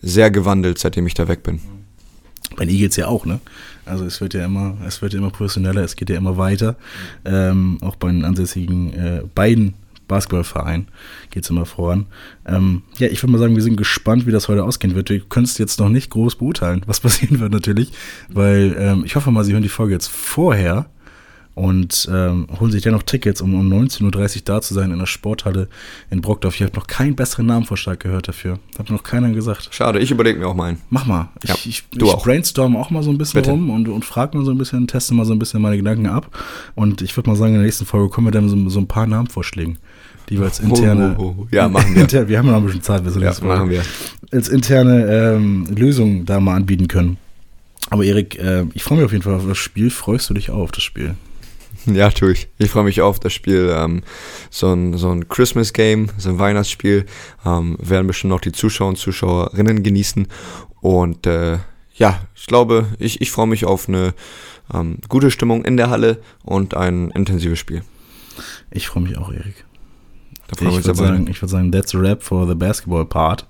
sehr 0.01 0.31
gewandelt, 0.31 0.77
seitdem 0.77 1.07
ich 1.07 1.15
da 1.15 1.27
weg 1.27 1.43
bin. 1.43 1.59
Bei 2.55 2.65
den 2.65 2.73
Eagles 2.73 2.95
ja 2.95 3.07
auch, 3.07 3.25
ne? 3.25 3.39
Also 3.85 4.05
es 4.05 4.21
wird 4.21 4.35
ja 4.35 4.45
immer, 4.45 4.77
es 4.87 5.01
wird 5.01 5.13
ja 5.13 5.19
immer 5.19 5.31
professioneller, 5.31 5.83
es 5.83 5.95
geht 5.95 6.09
ja 6.09 6.17
immer 6.17 6.37
weiter. 6.37 6.75
Ähm, 7.25 7.79
auch 7.81 7.95
bei 7.95 8.09
den 8.09 8.23
ansässigen 8.23 8.93
äh, 8.93 9.21
beiden 9.33 9.73
Basketballvereinen 10.09 10.89
geht 11.31 11.43
es 11.45 11.49
immer 11.49 11.65
voran. 11.65 12.07
Ähm, 12.45 12.81
ja, 12.97 13.07
ich 13.07 13.23
würde 13.23 13.31
mal 13.31 13.37
sagen, 13.37 13.55
wir 13.55 13.63
sind 13.63 13.77
gespannt, 13.77 14.27
wie 14.27 14.31
das 14.31 14.49
heute 14.49 14.65
ausgehen 14.65 14.95
wird. 14.95 15.09
Wir 15.09 15.21
können 15.21 15.45
es 15.45 15.57
jetzt 15.57 15.79
noch 15.79 15.87
nicht 15.89 16.09
groß 16.09 16.35
beurteilen, 16.35 16.81
was 16.85 16.99
passieren 16.99 17.39
wird 17.39 17.53
natürlich, 17.53 17.93
weil 18.27 18.75
ähm, 18.77 19.03
ich 19.05 19.15
hoffe 19.15 19.31
mal, 19.31 19.45
Sie 19.45 19.53
hören 19.53 19.63
die 19.63 19.69
Folge 19.69 19.93
jetzt 19.93 20.07
vorher 20.07 20.87
und 21.55 22.07
ähm, 22.09 22.47
holen 22.57 22.71
sich 22.71 22.83
dennoch 22.83 23.03
Tickets, 23.03 23.41
um 23.41 23.53
um 23.53 23.67
19.30 23.69 24.35
Uhr 24.37 24.41
da 24.45 24.61
zu 24.61 24.73
sein 24.73 24.91
in 24.91 24.99
der 24.99 25.07
Sporthalle 25.07 25.67
in 26.09 26.21
Brockdorf. 26.21 26.55
Ich 26.55 26.61
habe 26.61 26.73
noch 26.73 26.87
keinen 26.87 27.15
besseren 27.17 27.47
Namenvorschlag 27.47 27.99
gehört 27.99 28.29
dafür. 28.29 28.59
Hat 28.77 28.89
noch 28.89 29.03
keiner 29.03 29.29
gesagt. 29.31 29.67
Schade, 29.71 29.99
ich 29.99 30.09
überlege 30.09 30.39
mir 30.39 30.47
auch 30.47 30.55
meinen. 30.55 30.79
Mach 30.89 31.05
mal. 31.05 31.29
Ich, 31.43 31.49
Ja, 31.49 31.55
ich, 31.65 31.83
du 31.91 32.05
ich 32.05 32.13
auch. 32.13 32.23
brainstorm 32.23 32.77
auch 32.77 32.91
mal 32.91 33.03
so 33.03 33.09
ein 33.09 33.17
bisschen 33.17 33.41
Bitte. 33.41 33.51
rum 33.51 33.71
und, 33.71 33.89
und 33.89 34.05
frage 34.05 34.37
mal 34.37 34.45
so 34.45 34.51
ein 34.51 34.57
bisschen, 34.57 34.87
teste 34.87 35.13
mal 35.13 35.25
so 35.25 35.33
ein 35.33 35.39
bisschen 35.39 35.61
meine 35.61 35.75
Gedanken 35.75 36.07
ab. 36.07 36.33
Und 36.75 37.01
ich 37.01 37.17
würde 37.17 37.29
mal 37.29 37.35
sagen, 37.35 37.49
in 37.55 37.59
der 37.59 37.65
nächsten 37.65 37.85
Folge 37.85 38.07
kommen 38.07 38.27
wir 38.27 38.31
dann 38.31 38.47
so, 38.47 38.69
so 38.69 38.79
ein 38.79 38.87
paar 38.87 39.05
Namenvorschlägen, 39.05 39.79
die 40.29 40.37
wir 40.37 40.45
als 40.45 40.59
interne. 40.59 41.15
Oh, 41.17 41.23
oh, 41.23 41.35
oh. 41.41 41.47
Ja, 41.51 41.67
machen 41.67 41.95
wir. 41.95 42.01
Inter, 42.03 42.27
wir 42.27 42.37
haben 42.37 42.45
ja 42.45 42.51
noch 42.53 42.59
ein 42.59 42.65
bisschen 42.65 42.81
Zeit, 42.83 43.03
bis 43.03 43.15
wir 43.15 43.21
Ja, 43.21 43.27
nächste 43.29 43.45
Folge 43.45 43.59
machen 43.59 43.69
wir. 43.71 43.81
als 44.31 44.47
interne 44.49 45.05
ähm, 45.35 45.65
Lösung 45.75 46.25
da 46.25 46.39
mal 46.39 46.55
anbieten 46.55 46.87
können. 46.87 47.17
Aber 47.89 48.03
Erik, 48.03 48.37
äh, 48.37 48.65
ich 48.73 48.83
freue 48.83 48.97
mich 48.99 49.05
auf 49.05 49.11
jeden 49.11 49.23
Fall 49.23 49.33
auf 49.33 49.47
das 49.47 49.57
Spiel. 49.57 49.89
Freust 49.89 50.29
du 50.29 50.33
dich 50.35 50.51
auch 50.51 50.57
auf 50.59 50.71
das 50.71 50.83
Spiel? 50.83 51.15
Ja, 51.85 52.09
tue 52.11 52.33
ich. 52.33 52.49
Ich 52.57 52.69
freue 52.69 52.83
mich 52.83 53.01
auf 53.01 53.19
das 53.19 53.33
Spiel. 53.33 53.73
Ähm, 53.73 54.03
so 54.51 54.71
ein, 54.73 54.95
so 54.97 55.09
ein 55.11 55.27
Christmas-Game, 55.29 56.09
so 56.17 56.29
ein 56.29 56.37
Weihnachtsspiel. 56.39 57.05
Ähm, 57.45 57.77
werden 57.81 58.05
bestimmt 58.05 58.33
auch 58.33 58.41
die 58.41 58.51
Zuschauer 58.51 58.89
und 58.89 58.97
Zuschauerinnen 58.97 59.81
genießen. 59.81 60.27
Und 60.81 61.25
äh, 61.25 61.57
ja, 61.95 62.19
ich 62.35 62.45
glaube, 62.45 62.87
ich, 62.99 63.21
ich 63.21 63.31
freue 63.31 63.47
mich 63.47 63.65
auf 63.65 63.87
eine 63.87 64.13
ähm, 64.73 64.97
gute 65.07 65.31
Stimmung 65.31 65.65
in 65.65 65.77
der 65.77 65.89
Halle 65.89 66.19
und 66.43 66.75
ein 66.75 67.11
intensives 67.11 67.57
Spiel. 67.59 67.81
Ich 68.71 68.87
freue 68.87 69.03
mich 69.03 69.17
auch, 69.17 69.31
Erik. 69.31 69.65
Ich 70.53 70.61
würde 70.61 70.95
sagen, 70.95 71.27
ich 71.29 71.41
würd 71.41 71.49
sagen, 71.49 71.71
that's 71.71 71.93
a 71.95 71.99
wrap 72.01 72.23
for 72.23 72.47
the 72.47 72.55
basketball 72.55 73.05
part. 73.05 73.45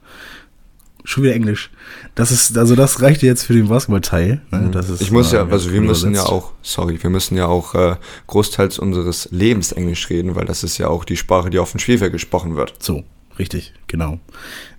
Schon 1.06 1.24
wieder 1.24 1.34
Englisch. 1.34 1.72
Das 2.14 2.30
ist, 2.30 2.58
also 2.58 2.76
das 2.76 3.02
reicht 3.02 3.24
jetzt 3.24 3.44
für 3.44 3.54
den 3.54 3.68
Basketball-Teil. 3.70 4.42
Ne? 4.52 4.70
Das 4.72 4.90
ist, 4.90 5.00
Mhm. 5.00 5.06
ich 5.06 5.12
muss 5.12 5.32
ja, 5.32 5.48
äh, 5.48 5.52
also 5.52 5.72
wir 5.72 5.82
müssen 5.82 6.14
ja 6.14 6.22
übersetzt. 6.22 6.32
auch, 6.32 6.52
sorry, 6.62 7.02
wir 7.02 7.10
müssen 7.10 7.38
ja 7.38 7.48
auch 7.48 7.74
äh, 7.74 7.96
großteils 8.28 8.78
unseres 8.80 9.28
Lebens 9.32 9.72
Englisch 9.72 10.10
reden, 10.10 10.36
weil 10.36 10.46
das 10.46 10.64
ist 10.64 10.78
ja 10.78 10.88
auch 10.88 11.06
die 11.06 11.16
Sprache, 11.18 11.50
die 11.50 11.58
auf 11.58 11.72
dem 11.72 11.80
Spielfeld 11.80 12.12
gesprochen 12.12 12.56
wird. 12.58 12.74
So, 12.84 13.04
richtig, 13.40 13.74
genau. 13.88 14.20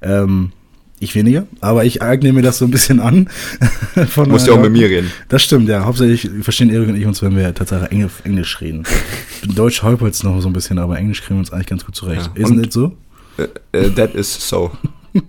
Ähm, 0.02 0.52
ich 1.00 1.14
weniger, 1.14 1.46
aber 1.60 1.84
ich 1.86 2.02
eigne 2.02 2.32
mir 2.32 2.42
das 2.42 2.58
so 2.58 2.66
ein 2.66 2.70
bisschen 2.70 3.00
an. 3.00 3.28
Von 4.08 4.26
Du 4.26 4.30
musst 4.30 4.46
ja 4.46 4.52
auch 4.52 4.60
mit 4.60 4.70
mir 4.72 4.88
reden. 4.88 5.10
Das 5.30 5.42
stimmt, 5.42 5.68
ja. 5.68 5.84
Hauptsächlich 5.84 6.30
verstehen 6.42 6.68
Erik 6.70 6.88
und 6.90 6.96
ich 6.96 7.06
uns, 7.06 7.22
wenn 7.22 7.34
wir 7.36 7.52
tatsächlich 7.54 7.90
Engl 7.90 8.10
Englisch 8.24 8.60
reden. 8.60 8.84
Deutsch 9.56 9.82
holpert 9.82 10.12
es 10.12 10.22
noch 10.22 10.38
so 10.40 10.48
ein 10.48 10.52
bisschen, 10.52 10.78
aber 10.78 10.98
Englisch 10.98 11.22
kriegen 11.22 11.36
wir 11.36 11.40
uns 11.40 11.52
eigentlich 11.52 11.66
ganz 11.68 11.86
gut 11.86 11.96
zurecht. 11.96 12.30
Ja, 12.36 12.44
Isn't 12.44 12.56
und- 12.58 12.66
it 12.66 12.72
so? 12.72 12.92
Äh, 13.72 13.88
that 13.90 14.14
is 14.14 14.48
so. 14.48 14.70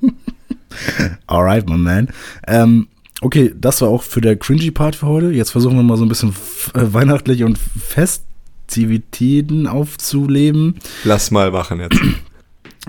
Alright, 1.28 1.70
my 1.70 1.78
man. 1.78 2.10
Ähm, 2.48 2.88
okay, 3.22 3.54
das 3.60 3.80
war 3.82 3.88
auch 3.88 4.04
für 4.04 4.20
der 4.20 4.36
cringy 4.36 4.72
Part 4.72 4.98
für 4.98 5.06
heute. 5.08 5.28
Jetzt 5.32 5.52
versuchen 5.52 5.78
wir 5.78 5.84
mal 5.84 5.96
so 5.98 6.04
ein 6.04 6.10
bisschen 6.10 6.32
äh, 6.74 6.82
weihnachtlich 6.94 7.44
und 7.44 7.58
Festivitäten 7.58 9.68
aufzuleben. 9.68 10.76
Lass 11.06 11.32
mal 11.32 11.52
machen 11.52 11.80
jetzt. 11.80 11.98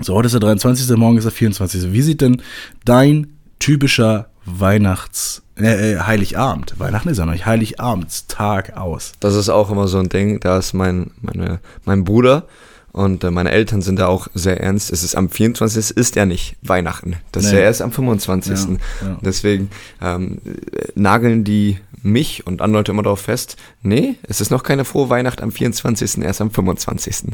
So, 0.01 0.15
heute 0.15 0.25
ist 0.25 0.33
der 0.33 0.39
23., 0.41 0.95
morgen 0.97 1.17
ist 1.17 1.25
der 1.25 1.31
24. 1.31 1.91
Wie 1.93 2.01
sieht 2.01 2.21
denn 2.21 2.41
dein 2.83 3.27
typischer 3.59 4.27
Weihnachts-, 4.45 5.43
äh, 5.57 5.93
äh, 5.93 5.99
Heiligabend, 5.99 6.79
Weihnachten 6.79 7.09
ist 7.09 7.19
ja 7.19 7.25
noch 7.25 7.33
nicht, 7.33 7.45
Heiligabendstag 7.45 8.75
aus? 8.75 9.13
Das 9.19 9.35
ist 9.35 9.49
auch 9.49 9.69
immer 9.69 9.87
so 9.87 9.99
ein 9.99 10.09
Ding. 10.09 10.39
Da 10.39 10.57
ist 10.57 10.73
mein, 10.73 11.11
meine, 11.21 11.59
mein 11.85 12.03
Bruder 12.03 12.47
und 12.91 13.23
äh, 13.23 13.31
meine 13.31 13.51
Eltern 13.51 13.81
sind 13.83 13.99
da 13.99 14.07
auch 14.07 14.27
sehr 14.33 14.59
ernst. 14.61 14.91
Es 14.91 15.03
ist 15.03 15.15
am 15.15 15.29
24. 15.29 15.77
Es 15.77 15.91
ist 15.91 16.15
ja 16.15 16.25
nicht 16.25 16.55
Weihnachten. 16.63 17.15
Das 17.31 17.45
ist 17.45 17.51
Nee. 17.51 17.57
ja 17.59 17.63
erst 17.63 17.81
am 17.83 17.91
25. 17.91 18.59
Ja, 18.59 19.07
ja. 19.07 19.17
Deswegen 19.21 19.69
ähm, 20.01 20.39
äh, 20.45 20.87
nageln 20.95 21.43
die 21.43 21.77
mich 22.01 22.45
und 22.45 22.61
andere 22.61 22.79
Leute 22.79 22.91
immer 22.91 23.03
darauf 23.03 23.21
fest, 23.21 23.55
nee, 23.81 24.15
es 24.27 24.41
ist 24.41 24.49
noch 24.51 24.63
keine 24.63 24.83
frohe 24.83 25.09
Weihnacht 25.09 25.41
am 25.41 25.53
24., 25.53 26.17
erst 26.21 26.41
am 26.41 26.51
25. 26.51 27.27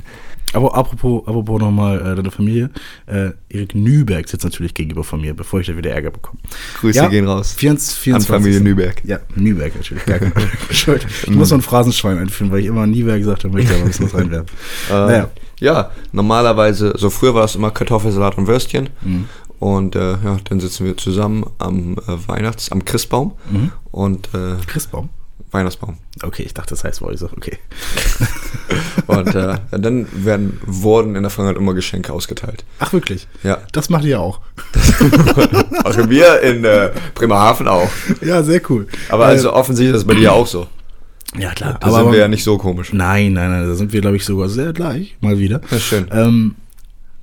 Aber 0.53 0.75
apropos, 0.75 1.27
apropos 1.27 1.59
nochmal 1.59 1.99
äh, 1.99 2.15
deine 2.15 2.31
Familie. 2.31 2.69
Äh, 3.05 3.31
Erik 3.49 3.75
Nüberg 3.75 4.27
sitzt 4.27 4.43
natürlich 4.43 4.73
gegenüber 4.73 5.03
von 5.03 5.21
mir, 5.21 5.33
bevor 5.33 5.59
ich 5.59 5.67
da 5.67 5.77
wieder 5.77 5.91
Ärger 5.91 6.11
bekomme. 6.11 6.39
Grüße 6.79 7.07
gehen 7.09 7.27
raus. 7.27 7.53
24, 7.53 7.99
24. 7.99 8.29
An 8.35 8.41
Familie 8.41 8.61
Nüberg. 8.61 9.01
Ja, 9.05 9.19
Nüberg 9.35 9.75
natürlich. 9.75 10.05
Gar 10.05 10.19
keine 10.19 10.33
Schuld. 10.71 11.05
Ich 11.23 11.29
muss 11.29 11.49
so 11.49 11.55
ein 11.55 11.61
Phrasenschwein 11.61 12.17
einführen, 12.17 12.51
weil 12.51 12.59
ich 12.61 12.65
immer 12.65 12.87
Nüberg 12.87 13.19
gesagt 13.19 13.43
habe, 13.43 13.53
möchte 13.53 13.73
aber 13.73 13.83
ein 13.83 13.87
bisschen 13.87 14.05
was 14.05 14.15
reinwerfen. 14.15 14.49
Äh, 14.89 14.93
Naja. 14.93 15.29
Ja, 15.59 15.91
normalerweise, 16.13 16.93
so 16.97 17.09
früher 17.09 17.35
war 17.35 17.43
es 17.43 17.55
immer 17.55 17.69
Kartoffelsalat 17.71 18.37
und 18.37 18.47
Würstchen. 18.47 18.89
Mhm. 19.01 19.25
Und 19.59 19.95
äh, 19.95 20.11
ja, 20.11 20.37
dann 20.45 20.59
sitzen 20.61 20.85
wir 20.85 20.95
zusammen 20.95 21.45
am 21.57 21.93
äh, 22.07 22.27
Weihnachts-, 22.27 22.71
am 22.71 22.85
Christbaum. 22.85 23.33
Mhm. 23.51 23.71
Und 23.91 24.29
äh, 24.33 24.55
Christbaum? 24.65 25.09
Weihnachtsbaum. 25.51 25.97
Okay, 26.21 26.43
ich 26.43 26.53
dachte, 26.53 26.71
das 26.71 26.83
heißt 26.83 26.97
so. 26.97 27.29
Okay. 27.35 27.57
Und 29.07 29.33
äh, 29.33 29.55
dann 29.71 30.07
werden, 30.13 30.59
wurden 30.65 31.15
in 31.15 31.23
der 31.23 31.31
Vergangenheit 31.31 31.59
immer 31.59 31.73
Geschenke 31.73 32.13
ausgeteilt. 32.13 32.63
Ach, 32.79 32.93
wirklich? 32.93 33.27
Ja. 33.43 33.59
Das 33.71 33.89
macht 33.89 34.05
ihr 34.05 34.19
auch. 34.19 34.41
Machen 35.83 36.09
wir 36.09 36.41
in 36.41 36.63
äh, 36.63 36.91
Bremerhaven 37.15 37.67
auch. 37.67 37.89
Ja, 38.21 38.43
sehr 38.43 38.61
cool. 38.69 38.87
Aber 39.09 39.25
also 39.25 39.53
offensichtlich 39.53 39.95
ist 39.95 40.03
das 40.03 40.07
bei 40.07 40.19
dir 40.19 40.33
auch 40.33 40.47
so. 40.47 40.67
Ja, 41.37 41.51
klar. 41.53 41.77
Da 41.79 41.91
sind 41.91 42.11
wir 42.11 42.19
ja 42.19 42.27
nicht 42.27 42.43
so 42.43 42.57
komisch. 42.57 42.93
Nein, 42.93 43.33
nein, 43.33 43.51
nein, 43.51 43.67
da 43.67 43.75
sind 43.75 43.93
wir, 43.93 44.01
glaube 44.01 44.17
ich, 44.17 44.25
sogar 44.25 44.49
sehr 44.49 44.73
gleich. 44.73 45.15
Mal 45.21 45.37
wieder. 45.37 45.61
Ja, 45.69 45.79
schön. 45.79 46.07
Ähm, 46.11 46.55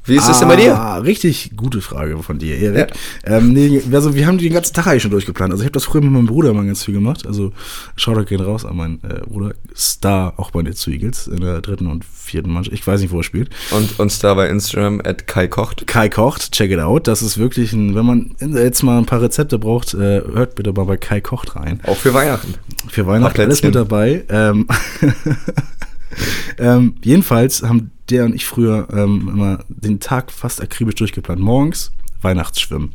Wie 0.06 0.16
ist 0.16 0.28
es 0.28 0.38
denn 0.38 0.48
bei 0.48 0.56
dir? 0.56 0.76
Ah, 0.76 0.98
richtig 0.98 1.52
gute 1.56 1.80
Frage 1.80 2.16
von 2.22 2.38
dir, 2.38 2.56
Erik. 2.58 2.92
Ähm, 3.25 3.52
nee, 3.52 3.82
also 3.92 4.14
wir 4.14 4.26
haben 4.26 4.38
den 4.38 4.52
ganzen 4.52 4.75
Tag 4.75 4.86
eigentlich 4.86 5.02
schon 5.02 5.10
durchgeplant. 5.10 5.52
Also 5.52 5.62
ich 5.62 5.66
habe 5.66 5.72
das 5.72 5.84
früher 5.84 6.00
mit 6.00 6.12
meinem 6.12 6.26
Bruder 6.26 6.52
mal 6.52 6.64
ganz 6.64 6.84
viel 6.84 6.94
gemacht. 6.94 7.26
Also 7.26 7.52
Shoutout 7.96 8.25
gehen 8.25 8.40
raus 8.40 8.64
an 8.64 8.76
meinen 8.76 9.00
äh, 9.02 9.20
Bruder. 9.26 9.54
Star, 9.75 10.34
auch 10.36 10.50
bei 10.52 10.62
den 10.62 10.75
Eagles, 10.86 11.26
in 11.26 11.40
der 11.40 11.60
dritten 11.60 11.86
und 11.88 12.04
vierten 12.04 12.52
Mannschaft. 12.52 12.75
Ich 12.75 12.86
weiß 12.86 13.00
nicht, 13.00 13.12
wo 13.12 13.18
er 13.18 13.25
spielt. 13.25 13.50
Und 13.70 13.98
uns 13.98 14.18
da 14.18 14.34
bei 14.34 14.48
Instagram 14.48 15.00
at 15.04 15.26
Kai 15.26 15.48
Kocht. 15.48 15.86
Kai 15.86 16.08
kocht, 16.08 16.52
check 16.52 16.70
it 16.70 16.78
out. 16.78 17.06
Das 17.08 17.22
ist 17.22 17.38
wirklich 17.38 17.72
ein, 17.72 17.94
wenn 17.94 18.06
man 18.06 18.36
jetzt 18.40 18.82
mal 18.82 18.98
ein 18.98 19.06
paar 19.06 19.22
Rezepte 19.22 19.58
braucht, 19.58 19.94
äh, 19.94 20.22
hört 20.22 20.54
bitte 20.54 20.72
mal 20.72 20.84
bei 20.84 20.96
Kai 20.96 21.20
kocht 21.20 21.56
rein. 21.56 21.80
Auch 21.84 21.96
für 21.96 22.14
Weihnachten. 22.14 22.54
Für 22.88 23.06
Weihnachten 23.06 23.40
alles 23.40 23.62
mit 23.62 23.75
dabei. 23.75 24.25
Ähm, 24.28 24.66
ähm, 26.58 26.96
jedenfalls 27.02 27.62
haben 27.62 27.90
der 28.10 28.25
und 28.25 28.34
ich 28.34 28.46
früher 28.46 28.88
ähm, 28.92 29.28
immer 29.32 29.64
den 29.68 30.00
Tag 30.00 30.30
fast 30.30 30.62
akribisch 30.62 30.94
durchgeplant. 30.94 31.40
Morgens 31.40 31.92
Weihnachtsschwimmen 32.22 32.92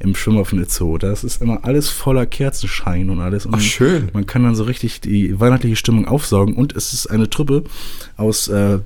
im 0.00 0.14
Schwimmer 0.14 0.44
von 0.44 0.60
Itzehoe. 0.60 0.98
Das 0.98 1.24
ist 1.24 1.42
immer 1.42 1.64
alles 1.64 1.88
voller 1.88 2.26
Kerzenschein 2.26 3.10
und 3.10 3.20
alles. 3.20 3.46
Und 3.46 3.56
Ach, 3.56 3.60
schön. 3.60 4.10
Man 4.12 4.26
kann 4.26 4.42
dann 4.42 4.54
so 4.54 4.64
richtig 4.64 5.00
die 5.00 5.38
weihnachtliche 5.38 5.76
Stimmung 5.76 6.06
aufsaugen. 6.06 6.54
Und 6.54 6.74
es 6.74 6.92
ist 6.92 7.06
eine 7.06 7.28
Truppe 7.30 7.64
aus 8.16 8.48
äh, 8.48 8.78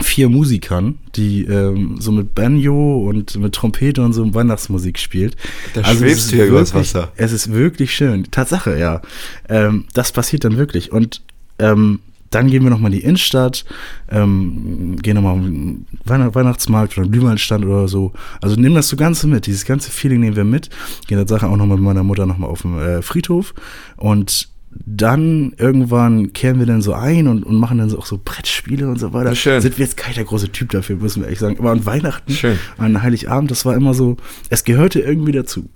vier 0.00 0.28
Musikern, 0.28 0.98
die 1.16 1.44
ähm, 1.44 1.96
so 2.00 2.12
mit 2.12 2.34
Banjo 2.34 3.06
und 3.08 3.36
mit 3.36 3.54
Trompete 3.54 4.02
und 4.02 4.12
so 4.12 4.32
Weihnachtsmusik 4.32 4.98
spielt. 4.98 5.36
Da 5.74 5.82
Also 5.82 6.00
schwebst 6.00 6.32
du 6.32 6.36
ja 6.36 6.46
übers 6.46 6.74
Wasser. 6.74 7.12
Es 7.16 7.32
ist 7.32 7.52
wirklich 7.52 7.94
schön. 7.94 8.30
Tatsache, 8.30 8.78
ja. 8.78 9.02
Ähm, 9.48 9.86
das 9.92 10.12
passiert 10.12 10.44
dann 10.44 10.56
wirklich. 10.56 10.92
Und 10.92 11.22
ähm, 11.58 12.00
dann 12.30 12.48
gehen 12.48 12.62
wir 12.62 12.70
nochmal 12.70 12.92
in 12.92 13.00
die 13.00 13.04
Innenstadt, 13.04 13.64
ähm, 14.08 14.96
gehen 15.02 15.16
nochmal 15.16 15.34
auf 15.34 15.40
den 15.40 15.86
Weihn 16.04 16.34
Weihnachtsmarkt 16.34 16.96
oder 16.96 17.02
einen 17.02 17.12
Glühweinstand 17.12 17.64
oder 17.64 17.88
so. 17.88 18.12
Also 18.40 18.56
nehmen 18.56 18.76
das 18.76 18.88
so 18.88 18.96
Ganze 18.96 19.26
mit. 19.26 19.46
Dieses 19.46 19.64
ganze 19.64 19.90
Feeling 19.90 20.20
nehmen 20.20 20.36
wir 20.36 20.44
mit. 20.44 20.70
Gehen 21.08 21.18
der 21.18 21.28
Sache 21.28 21.48
auch 21.48 21.56
nochmal 21.56 21.76
mit 21.76 21.86
meiner 21.86 22.04
Mutter 22.04 22.26
nochmal 22.26 22.50
auf 22.50 22.62
den 22.62 22.78
äh, 22.78 23.02
Friedhof. 23.02 23.52
Und 23.96 24.48
dann 24.70 25.52
irgendwann 25.56 26.32
kehren 26.32 26.60
wir 26.60 26.66
dann 26.66 26.80
so 26.80 26.92
ein 26.94 27.26
und, 27.26 27.42
und 27.42 27.56
machen 27.56 27.78
dann 27.78 27.90
so 27.90 27.98
auch 27.98 28.06
so 28.06 28.20
Brettspiele 28.24 28.88
und 28.88 29.00
so 29.00 29.12
weiter. 29.12 29.34
Schön. 29.34 29.60
Sind 29.60 29.78
wir 29.78 29.84
jetzt 29.84 29.96
kein 29.96 30.14
der 30.14 30.24
große 30.24 30.52
Typ 30.52 30.70
dafür, 30.70 30.96
müssen 30.96 31.20
wir 31.20 31.26
ehrlich 31.26 31.40
sagen. 31.40 31.58
Aber 31.58 31.72
an 31.72 31.84
Weihnachten, 31.84 32.32
Schön. 32.32 32.58
an 32.78 33.02
Heiligabend, 33.02 33.50
das 33.50 33.64
war 33.64 33.74
immer 33.74 33.94
so, 33.94 34.16
es 34.48 34.62
gehörte 34.62 35.00
irgendwie 35.00 35.32
dazu. 35.32 35.68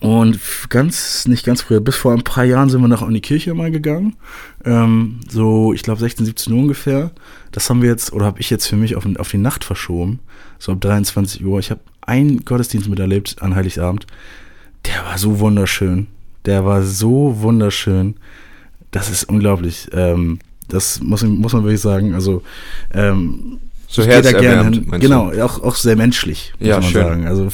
Und 0.00 0.38
ganz, 0.68 1.26
nicht 1.28 1.44
ganz 1.44 1.62
früher, 1.62 1.80
bis 1.80 1.94
vor 1.96 2.12
ein 2.12 2.24
paar 2.24 2.44
Jahren 2.44 2.68
sind 2.68 2.80
wir 2.80 2.88
noch 2.88 3.06
in 3.06 3.14
die 3.14 3.20
Kirche 3.20 3.54
mal 3.54 3.70
gegangen. 3.70 4.16
Ähm, 4.64 5.20
so, 5.30 5.72
ich 5.72 5.82
glaube 5.82 6.00
16, 6.00 6.26
17 6.26 6.52
Uhr 6.52 6.58
ungefähr. 6.60 7.12
Das 7.52 7.70
haben 7.70 7.82
wir 7.82 7.88
jetzt, 7.90 8.12
oder 8.12 8.24
habe 8.26 8.40
ich 8.40 8.50
jetzt 8.50 8.66
für 8.66 8.76
mich 8.76 8.96
auf, 8.96 9.06
auf 9.18 9.30
die 9.30 9.38
Nacht 9.38 9.64
verschoben. 9.64 10.18
So 10.58 10.72
ab 10.72 10.80
23 10.80 11.44
Uhr. 11.44 11.58
Ich 11.60 11.70
habe 11.70 11.80
einen 12.00 12.44
Gottesdienst 12.44 12.88
miterlebt 12.88 13.36
an 13.40 13.54
Heiligabend. 13.54 14.06
Der 14.86 15.04
war 15.04 15.18
so 15.18 15.38
wunderschön. 15.38 16.08
Der 16.46 16.64
war 16.64 16.82
so 16.82 17.40
wunderschön. 17.40 18.14
Das 18.90 19.08
ist 19.08 19.24
unglaublich. 19.24 19.88
Ähm, 19.92 20.40
das 20.68 21.00
muss, 21.00 21.22
muss 21.22 21.52
man 21.52 21.62
wirklich 21.62 21.80
sagen. 21.80 22.14
Also, 22.14 22.42
ähm, 22.92 23.58
So 23.86 24.02
ich 24.02 24.08
geh 24.08 24.14
da 24.20 24.28
herzerwärmend, 24.30 24.74
hin. 24.76 24.84
meinst 24.88 25.04
du? 25.04 25.08
Genau, 25.08 25.30
auch, 25.44 25.62
auch 25.62 25.76
sehr 25.76 25.96
menschlich, 25.96 26.52
muss 26.58 26.68
Ja, 26.68 26.80
man 26.80 26.90
schön. 26.90 27.02
sagen. 27.02 27.26
Also, 27.26 27.48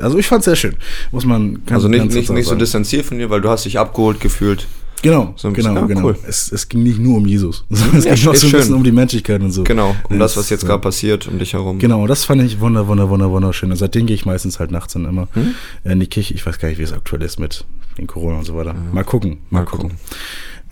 also 0.00 0.18
ich 0.18 0.26
fand's 0.26 0.44
sehr 0.46 0.56
schön. 0.56 0.74
Muss 1.10 1.24
man 1.24 1.54
ganz 1.66 1.72
Also 1.72 1.88
nicht, 1.88 2.00
ganz 2.00 2.14
nicht, 2.14 2.30
nicht 2.30 2.46
so 2.48 2.54
distanziert 2.54 3.04
von 3.06 3.18
dir, 3.18 3.30
weil 3.30 3.40
du 3.40 3.48
hast 3.48 3.64
dich 3.64 3.78
abgeholt 3.78 4.20
gefühlt. 4.20 4.66
Genau, 5.02 5.34
So 5.36 5.48
ein 5.48 5.54
genau, 5.54 5.70
bisschen- 5.70 5.84
ah, 5.84 5.86
genau. 5.88 6.04
cool. 6.06 6.16
Es, 6.28 6.52
es 6.52 6.68
ging 6.68 6.84
nicht 6.84 7.00
nur 7.00 7.16
um 7.16 7.26
Jesus, 7.26 7.64
sondern 7.70 7.96
es 7.98 8.04
Ja, 8.04 8.14
ging 8.14 8.28
auch 8.28 8.34
so 8.36 8.46
ein 8.46 8.50
schön. 8.50 8.60
bisschen 8.60 8.74
um 8.76 8.84
die 8.84 8.92
Menschlichkeit 8.92 9.40
und 9.42 9.50
so. 9.50 9.64
Genau, 9.64 9.96
um 10.08 10.18
das, 10.20 10.36
was 10.36 10.48
jetzt 10.48 10.64
gerade 10.64 10.80
passiert, 10.80 11.26
um 11.26 11.40
dich 11.40 11.54
herum. 11.54 11.80
Genau, 11.80 12.06
das 12.06 12.24
fand 12.24 12.40
ich 12.42 12.60
wunder, 12.60 12.86
wunder, 12.86 13.08
wunder, 13.10 13.28
wunderschön. 13.30 13.70
Und 13.72 13.76
seitdem 13.78 14.06
gehe 14.06 14.14
ich 14.14 14.26
meistens 14.26 14.60
halt 14.60 14.70
nachts 14.70 14.92
dann 14.92 15.04
immer 15.06 15.26
Hm? 15.32 15.54
in 15.82 15.98
die 15.98 16.06
Kirche. 16.06 16.34
Ich 16.34 16.46
weiß 16.46 16.58
gar 16.60 16.68
nicht, 16.68 16.78
wie 16.78 16.84
es 16.84 16.92
aktuell 16.92 17.22
ist 17.22 17.40
mit 17.40 17.64
den 17.98 18.06
Corona 18.06 18.38
und 18.38 18.44
so 18.44 18.54
weiter. 18.54 18.76
Mal 18.92 19.02
gucken, 19.02 19.38
mal, 19.50 19.60
Mal 19.60 19.66
gucken. 19.66 19.90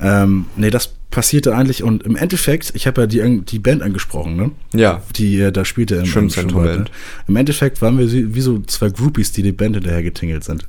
Ähm, 0.01 0.47
nee, 0.57 0.71
das 0.71 0.93
passierte 1.11 1.55
eigentlich 1.57 1.83
und 1.83 2.05
im 2.05 2.15
Endeffekt, 2.17 2.73
ich 2.75 2.87
habe 2.87 3.01
ja 3.03 3.07
die, 3.07 3.41
die 3.41 3.59
Band 3.59 3.83
angesprochen, 3.83 4.37
ne? 4.37 4.53
Ja. 4.73 5.03
Die 5.17 5.41
äh, 5.41 5.51
da 5.53 5.65
spielte 5.65 5.97
im, 5.97 6.03
im 6.03 6.07
Schwimmzentrum 6.07 6.63
ne? 6.63 6.85
Im 7.27 7.37
Endeffekt 7.37 7.83
waren 7.83 7.99
wir 7.99 8.11
wie 8.35 8.41
so 8.41 8.61
zwei 8.61 8.91
Groupies, 8.91 9.33
die 9.33 9.43
die 9.43 9.53
Band 9.53 9.75
hinterher 9.75 10.03
getingelt 10.03 10.45
sind. 10.45 10.67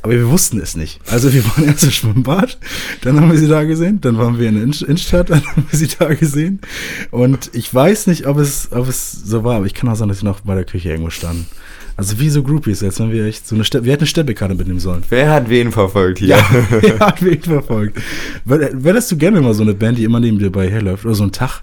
Aber 0.00 0.14
wir 0.14 0.28
wussten 0.30 0.58
es 0.60 0.76
nicht. 0.76 0.98
Also 1.10 1.32
wir 1.32 1.44
waren 1.56 1.64
erst 1.64 1.84
im 1.84 1.90
Schwimmbad, 1.90 2.58
dann 3.02 3.20
haben 3.20 3.30
wir 3.30 3.38
sie 3.38 3.48
da 3.48 3.64
gesehen, 3.64 4.00
dann 4.00 4.16
waren 4.18 4.38
wir 4.38 4.48
in 4.48 4.54
der 4.54 4.64
Innenst- 4.64 4.82
Innenstadt, 4.82 5.28
dann 5.30 5.44
haben 5.46 5.66
wir 5.70 5.78
sie 5.78 5.88
da 5.88 6.12
gesehen. 6.14 6.60
Und 7.10 7.50
ich 7.52 7.72
weiß 7.72 8.06
nicht, 8.06 8.26
ob 8.26 8.38
es, 8.38 8.68
ob 8.72 8.88
es 8.88 9.12
so 9.12 9.44
war, 9.44 9.56
aber 9.56 9.66
ich 9.66 9.74
kann 9.74 9.88
auch 9.90 9.94
sagen, 9.96 10.08
dass 10.08 10.20
sie 10.20 10.24
noch 10.24 10.40
bei 10.40 10.54
der 10.54 10.64
Küche 10.64 10.88
irgendwo 10.88 11.10
standen. 11.10 11.46
Also 11.96 12.18
wie 12.18 12.30
so 12.30 12.42
Groupies, 12.42 12.82
als 12.82 12.98
wenn 13.00 13.12
wir 13.12 13.24
echt 13.26 13.46
so 13.46 13.54
eine 13.54 13.64
Ste 13.64 13.84
wir 13.84 13.92
hätten 13.92 14.02
eine 14.02 14.06
Steppekarte 14.08 14.54
mitnehmen 14.54 14.80
sollen. 14.80 15.02
Wer 15.10 15.30
hat 15.30 15.48
wen 15.50 15.70
verfolgt 15.72 16.18
hier? 16.20 16.28
Ja, 16.28 16.44
wer 16.80 16.98
hat 17.00 17.22
wen 17.24 17.40
verfolgt. 17.40 17.98
Wär- 18.44 18.70
Wärst 18.84 19.12
du 19.12 19.16
gerne 19.16 19.40
mal 19.40 19.54
so 19.54 19.62
eine 19.62 19.74
Band, 19.74 19.98
die 19.98 20.04
immer 20.04 20.20
neben 20.20 20.38
dir 20.38 20.50
bei 20.50 20.68
herläuft? 20.68 21.04
Oder 21.04 21.14
so 21.14 21.24
ein 21.24 21.32
Tag? 21.32 21.62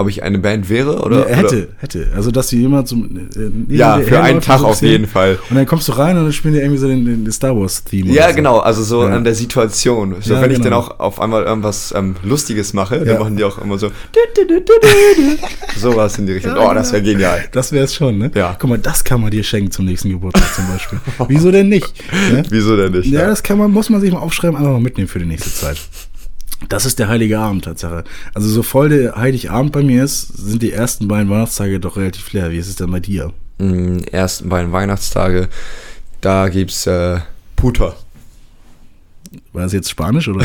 Ob 0.00 0.08
ich 0.08 0.22
eine 0.22 0.38
Band 0.38 0.68
wäre? 0.68 1.02
Oder, 1.02 1.26
Nee, 1.26 1.34
hätte, 1.34 1.56
oder? 1.56 1.66
hätte. 1.78 2.08
Also, 2.14 2.30
dass 2.30 2.48
sie 2.48 2.60
jemand 2.60 2.88
so. 2.88 2.96
Äh, 2.96 3.00
neben 3.36 3.66
Ja, 3.74 3.98
für 3.98 4.20
einen 4.20 4.40
Tag 4.40 4.60
so 4.60 4.66
auf 4.66 4.82
jeden 4.82 5.06
Fall. 5.06 5.38
Und 5.50 5.56
dann 5.56 5.66
kommst 5.66 5.88
du 5.88 5.92
rein 5.92 6.16
und 6.16 6.24
dann 6.24 6.32
spielen 6.32 6.54
die 6.54 6.60
irgendwie 6.60 6.78
so 6.78 6.88
den, 6.88 7.04
den 7.24 7.32
Star 7.32 7.56
Wars-Theme. 7.56 8.10
Ja, 8.12 8.24
oder 8.24 8.30
so. 8.30 8.36
genau, 8.36 8.58
also 8.58 8.82
so 8.82 9.02
Ja. 9.06 9.14
an 9.14 9.24
der 9.24 9.34
Situation. 9.34 10.16
So, 10.20 10.34
Ja, 10.34 10.40
wenn 10.42 10.50
ich 10.50 10.56
dann 10.58 10.64
genau. 10.64 10.78
auch 10.80 10.98
auf 11.00 11.20
einmal 11.20 11.44
irgendwas 11.44 11.92
ähm, 11.96 12.16
Lustiges 12.22 12.72
mache, 12.72 12.96
Ja. 12.98 13.04
dann 13.04 13.18
machen 13.18 13.36
die 13.36 13.44
auch 13.44 13.58
immer 13.58 13.78
so 13.78 13.90
sowas 15.76 16.18
in 16.18 16.26
die 16.26 16.32
Richtung. 16.32 16.56
Ja, 16.56 16.70
oh, 16.70 16.74
das 16.74 16.92
wäre 16.92 17.02
genau. 17.02 17.12
genial. 17.14 17.44
Das 17.52 17.72
wäre 17.72 17.84
es 17.84 17.94
schon, 17.94 18.18
ne? 18.18 18.30
Ja. 18.34 18.56
Guck 18.58 18.70
mal, 18.70 18.78
das 18.78 19.04
kann 19.04 19.20
man 19.20 19.30
dir 19.30 19.42
schenken 19.42 19.70
zum 19.70 19.84
nächsten 19.86 20.10
Geburtstag 20.10 20.54
zum 20.54 20.66
Beispiel. 20.68 20.98
Wieso 21.28 21.50
denn 21.50 21.68
nicht? 21.68 21.92
Ne? 22.32 22.42
Wieso 22.50 22.76
denn 22.76 22.92
nicht? 22.92 23.06
Ja, 23.06 23.26
das 23.26 23.42
kann 23.42 23.58
man, 23.58 23.70
muss 23.70 23.90
man 23.90 24.00
sich 24.00 24.12
mal 24.12 24.18
aufschreiben, 24.20 24.56
einfach 24.56 24.72
mal 24.72 24.80
mitnehmen 24.80 25.08
für 25.08 25.18
die 25.18 25.26
nächste 25.26 25.52
Zeit. 25.52 25.78
Das 26.68 26.84
ist 26.86 26.98
der 26.98 27.08
heilige 27.08 27.38
Abend, 27.38 27.64
Tatsache. 27.64 28.04
Also 28.34 28.48
so 28.48 28.62
voll 28.62 28.90
der 28.90 29.16
Heiligabend 29.16 29.72
bei 29.72 29.82
mir 29.82 30.04
ist, 30.04 30.28
sind 30.36 30.62
die 30.62 30.72
ersten 30.72 31.08
beiden 31.08 31.30
Weihnachtstage 31.30 31.80
doch 31.80 31.96
relativ 31.96 32.32
leer. 32.32 32.52
Wie 32.52 32.58
ist 32.58 32.68
es 32.68 32.76
denn 32.76 32.90
bei 32.90 33.00
dir? 33.00 33.32
Mm, 33.58 33.98
ersten 34.10 34.48
beiden 34.48 34.70
Weihnachtstage, 34.72 35.48
da 36.20 36.48
gibt's 36.48 36.86
äh, 36.86 37.20
Puter. 37.56 37.96
War 39.52 39.62
das 39.62 39.72
jetzt 39.72 39.90
Spanisch 39.90 40.28
oder? 40.28 40.44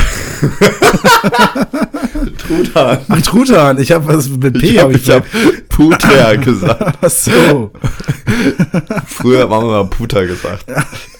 Truthahn. 2.38 2.98
Ach, 3.08 3.22
Truthahn. 3.22 3.78
Ich 3.78 3.90
habe 3.92 4.06
was 4.06 4.28
mit 4.28 4.58
P. 4.58 4.66
Ich 4.66 4.78
habe 4.78 4.94
hab 4.94 5.00
ich 5.00 5.10
hab 5.10 5.24
Puter 5.68 6.36
gesagt. 6.38 6.98
Ach 7.02 7.10
so. 7.10 7.72
Früher 9.06 9.48
haben 9.48 9.50
wir 9.50 9.82
mal 9.82 9.86
Puter 9.86 10.26
gesagt. 10.26 10.66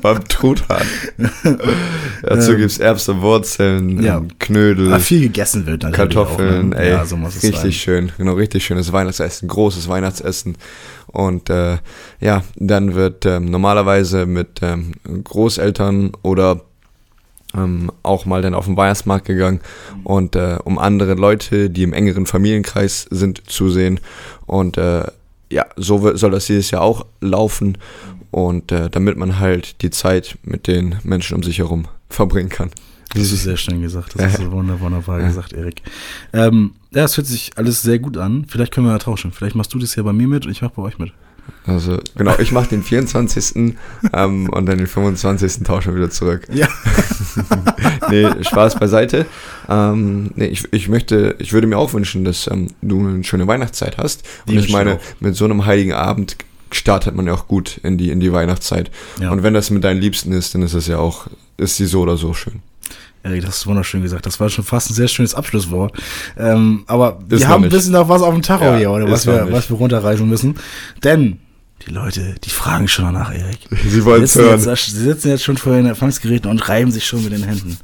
Beim 0.00 0.24
Truthahn. 0.28 0.86
Dazu 2.22 2.52
Ähm, 2.52 2.58
gibt's 2.58 2.78
Erbse, 2.78 3.20
Wurzeln, 3.20 4.02
ja. 4.02 4.16
ähm, 4.18 4.28
Knödel. 4.38 4.92
Ah, 4.92 4.98
viel 4.98 5.20
gegessen 5.20 5.66
wird 5.66 5.82
natürlich 5.82 6.14
Kartoffeln, 6.14 6.72
auch, 6.72 6.76
ne? 6.78 6.84
ey. 6.84 6.90
Ja, 6.90 7.04
so 7.04 7.16
muss 7.16 7.36
es 7.36 7.42
richtig 7.42 7.60
sein. 7.60 7.72
schön. 7.72 8.12
Genau, 8.16 8.32
richtig 8.34 8.64
schönes 8.64 8.92
Weihnachtsessen. 8.92 9.48
Großes 9.48 9.88
Weihnachtsessen. 9.88 10.56
Und 11.06 11.50
äh, 11.50 11.78
ja, 12.20 12.42
dann 12.56 12.94
wird 12.94 13.26
ähm, 13.26 13.46
normalerweise 13.46 14.26
mit 14.26 14.60
ähm, 14.62 14.92
Großeltern 15.24 16.12
oder 16.22 16.62
ähm, 17.54 17.92
auch 18.02 18.24
mal 18.24 18.42
dann 18.42 18.54
auf 18.54 18.64
den 18.64 18.76
Weihnachtsmarkt 18.76 19.26
gegangen 19.26 19.60
und 20.02 20.34
äh, 20.34 20.56
um 20.64 20.78
andere 20.78 21.14
Leute, 21.14 21.70
die 21.70 21.84
im 21.84 21.92
engeren 21.92 22.26
Familienkreis 22.26 23.06
sind, 23.10 23.48
zu 23.48 23.70
sehen. 23.70 24.00
Und 24.46 24.76
äh, 24.76 25.04
ja, 25.50 25.66
so 25.76 26.16
soll 26.16 26.32
das 26.32 26.46
dieses 26.46 26.72
Jahr 26.72 26.82
auch 26.82 27.06
laufen. 27.20 27.78
Und 28.34 28.72
äh, 28.72 28.90
damit 28.90 29.16
man 29.16 29.38
halt 29.38 29.80
die 29.82 29.90
Zeit 29.90 30.38
mit 30.42 30.66
den 30.66 30.96
Menschen 31.04 31.36
um 31.36 31.44
sich 31.44 31.58
herum 31.58 31.86
verbringen 32.08 32.48
kann. 32.48 32.72
Das 33.14 33.30
ist 33.30 33.44
sehr 33.44 33.56
schön 33.56 33.80
gesagt. 33.80 34.14
Das 34.16 34.40
ist 34.40 34.50
wunder, 34.50 34.80
wunderbar 34.80 35.20
gesagt, 35.20 35.52
Erik. 35.52 35.82
Ähm, 36.32 36.72
ja, 36.90 37.04
es 37.04 37.16
hört 37.16 37.28
sich 37.28 37.52
alles 37.54 37.82
sehr 37.82 38.00
gut 38.00 38.16
an. 38.16 38.44
Vielleicht 38.48 38.74
können 38.74 38.88
wir 38.88 38.92
ja 38.92 38.98
tauschen. 38.98 39.30
Vielleicht 39.30 39.54
machst 39.54 39.72
du 39.72 39.78
das 39.78 39.94
ja 39.94 40.02
bei 40.02 40.12
mir 40.12 40.26
mit 40.26 40.46
und 40.46 40.50
ich 40.50 40.62
mach 40.62 40.72
bei 40.72 40.82
euch 40.82 40.98
mit. 40.98 41.12
Also, 41.64 42.00
genau, 42.16 42.34
ich 42.40 42.50
mache 42.50 42.70
den 42.70 42.82
24. 42.82 43.76
ähm, 44.12 44.48
und 44.48 44.66
dann 44.66 44.78
den 44.78 44.88
25. 44.88 45.62
tauschen 45.62 45.92
wir 45.92 46.00
wieder 46.00 46.10
zurück. 46.10 46.48
Ja. 46.52 46.66
nee, 48.10 48.26
Spaß 48.42 48.80
beiseite. 48.80 49.26
Ähm, 49.68 50.32
nee, 50.34 50.46
ich, 50.46 50.64
ich 50.72 50.88
möchte, 50.88 51.36
ich 51.38 51.52
würde 51.52 51.68
mir 51.68 51.78
auch 51.78 51.92
wünschen, 51.92 52.24
dass 52.24 52.48
ähm, 52.48 52.66
du 52.82 52.98
eine 52.98 53.22
schöne 53.22 53.46
Weihnachtszeit 53.46 53.96
hast. 53.96 54.24
Und 54.40 54.54
Die 54.54 54.54
ich 54.54 54.62
wünsche 54.62 54.72
meine, 54.72 54.94
ich 54.94 54.98
auch. 54.98 55.20
mit 55.20 55.36
so 55.36 55.44
einem 55.44 55.66
heiligen 55.66 55.92
Abend 55.92 56.36
startet 56.70 57.14
man 57.14 57.26
ja 57.26 57.34
auch 57.34 57.46
gut 57.46 57.78
in 57.82 57.98
die, 57.98 58.10
in 58.10 58.20
die 58.20 58.32
Weihnachtszeit. 58.32 58.90
Ja. 59.20 59.30
Und 59.30 59.42
wenn 59.42 59.54
das 59.54 59.70
mit 59.70 59.84
deinen 59.84 60.00
Liebsten 60.00 60.32
ist, 60.32 60.54
dann 60.54 60.62
ist 60.62 60.74
es 60.74 60.86
ja 60.86 60.98
auch, 60.98 61.26
ist 61.56 61.76
sie 61.76 61.86
so 61.86 62.00
oder 62.00 62.16
so 62.16 62.34
schön. 62.34 62.60
Erik, 63.22 63.42
das 63.46 63.56
ist 63.58 63.66
wunderschön 63.66 64.02
gesagt. 64.02 64.26
Das 64.26 64.38
war 64.38 64.50
schon 64.50 64.64
fast 64.64 64.90
ein 64.90 64.94
sehr 64.94 65.08
schönes 65.08 65.34
Abschlusswort. 65.34 65.94
Ähm, 66.36 66.84
aber 66.86 67.20
Ist 67.30 67.40
wir 67.40 67.48
haben 67.48 67.64
ein 67.64 67.70
bisschen 67.70 67.92
noch 67.92 68.08
was 68.10 68.20
auf 68.20 68.34
dem 68.34 68.42
Tacho 68.42 68.64
Ja, 68.64 68.76
hier, 68.76 68.90
oder 68.90 69.10
was 69.10 69.26
wir, 69.26 69.44
nicht. 69.44 69.52
was 69.52 69.70
wir 69.70 69.78
runterreißen 69.78 70.28
müssen. 70.28 70.56
Denn 71.02 71.38
die 71.86 71.90
Leute, 71.92 72.34
die 72.42 72.50
fragen 72.50 72.88
schon 72.88 73.04
danach, 73.04 73.30
Erik. 73.34 73.58
Sie 73.86 74.04
wollen 74.04 74.22
es 74.22 74.32
sitzen 74.32 74.44
hören. 74.48 74.64
Jetzt, 74.64 74.86
sie 74.86 75.02
sitzen 75.04 75.28
jetzt 75.28 75.44
schon 75.44 75.56
vor 75.58 75.74
den 75.74 75.84
Empfangsgeräten 75.86 76.50
und 76.50 76.66
reiben 76.68 76.90
sich 76.90 77.04
schon 77.04 77.22
mit 77.22 77.32
den 77.32 77.42
Händen. 77.42 77.76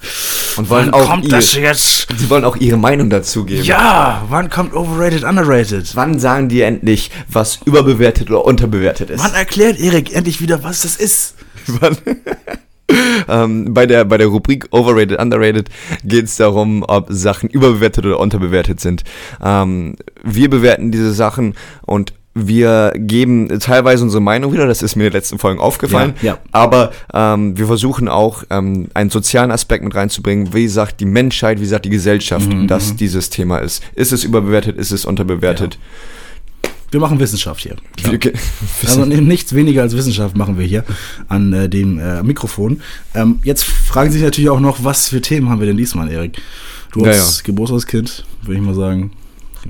Und 0.57 0.71
wollen 0.71 0.87
Wann 0.87 0.95
auch 0.95 1.07
kommt 1.09 1.25
ihr- 1.25 1.31
das 1.31 1.53
jetzt? 1.55 2.07
Sie 2.17 2.31
wollen 2.31 2.45
auch 2.45 2.57
ihre 2.57 2.79
Meinung 2.79 3.11
dazu 3.11 3.45
geben. 3.45 3.63
Ja, 3.65 4.25
wann 4.29 4.49
kommt 4.49 4.75
overrated, 4.75 5.25
underrated? 5.25 5.95
Wann 5.97 6.19
sagen 6.19 6.49
die 6.49 6.63
endlich, 6.63 7.11
was 7.29 7.59
überbewertet 7.67 8.31
oder 8.31 8.45
unterbewertet 8.45 9.11
ist? 9.11 9.23
Wann 9.23 9.35
erklärt 9.35 9.79
Erik 9.79 10.15
endlich 10.15 10.41
wieder, 10.41 10.63
was 10.63 10.83
das 10.83 10.97
ist? 10.97 11.35
Wann? 11.67 11.97
ähm, 13.29 13.73
bei, 13.75 13.87
der, 13.87 14.05
bei 14.05 14.17
der 14.19 14.29
Rubrik 14.29 14.67
Overrated, 14.73 15.19
Underrated 15.21 15.69
geht 16.05 16.25
es 16.25 16.37
darum, 16.37 16.85
ob 16.89 17.07
Sachen 17.11 17.49
überbewertet 17.49 18.05
oder 18.07 18.19
unterbewertet 18.19 18.81
sind. 18.81 19.05
Ähm, 19.43 19.97
wir 20.25 20.49
bewerten 20.51 20.91
diese 20.91 21.13
Sachen 21.13 21.55
und 21.83 22.15
wir 22.35 22.93
geben 22.97 23.49
teilweise 23.59 24.05
unsere 24.05 24.21
Meinung 24.23 24.53
wieder, 24.53 24.67
das 24.67 24.83
ist 24.83 24.95
mir 24.95 25.05
in 25.07 25.11
den 25.11 25.15
letzten 25.17 25.39
Folgen 25.39 25.59
aufgefallen. 25.61 26.15
Ja, 26.23 26.35
ja. 26.35 26.39
Aber 26.53 26.93
ähm, 27.13 27.59
wir 27.59 27.67
versuchen 27.67 28.09
auch 28.09 28.45
ähm, 28.51 28.87
einen 28.95 29.11
sozialen 29.11 29.51
Aspekt 29.51 29.83
mit 29.83 29.95
reinzubringen. 29.95 30.55
Wie 30.55 30.69
sagt 30.69 31.01
die 31.01 31.07
Menschheit, 31.07 31.61
wie 31.61 31.67
sagt 31.67 31.85
die 31.87 31.91
Gesellschaft, 31.91 32.49
Mhm, 32.53 32.69
dass 32.69 32.95
dieses 32.95 33.31
Thema 33.31 33.59
ist? 33.59 33.83
Ist 33.97 34.13
es 34.13 34.23
überbewertet, 34.25 34.77
ist 34.79 34.93
es 34.93 35.05
unterbewertet? 35.05 35.79
Wir 36.93 36.99
machen 37.01 37.21
Wissenschaft 37.21 37.63
hier. 37.63 37.77
Ge- 38.19 38.33
Also 38.87 39.05
nichts 39.05 39.55
weniger 39.55 39.83
als 39.83 39.97
Wissenschaft 39.97 40.37
machen 40.37 40.59
wir 40.59 40.67
hier 40.67 40.85
an 41.29 41.53
äh, 41.53 41.69
dem 41.69 41.99
äh, 41.99 42.23
Mikrofon. 42.23 42.81
Ähm, 43.15 43.39
jetzt 43.45 43.65
fragen 43.65 44.11
sich 44.11 44.23
natürlich 44.23 44.51
auch 44.51 44.59
noch, 44.61 44.83
was 44.83 45.09
für 45.09 45.21
Themen 45.21 45.49
haben 45.49 45.61
wir 45.61 45.67
denn 45.69 45.77
diesmal, 45.77 46.11
Erik? 46.11 46.39
Du 46.93 47.01
Ja, 47.05 47.13
als 47.13 47.39
ja. 47.39 47.43
Geburtstagskind, 47.47 48.25
würde 48.43 48.55
ich 48.61 48.67
mal 48.67 48.75
sagen, 48.75 49.13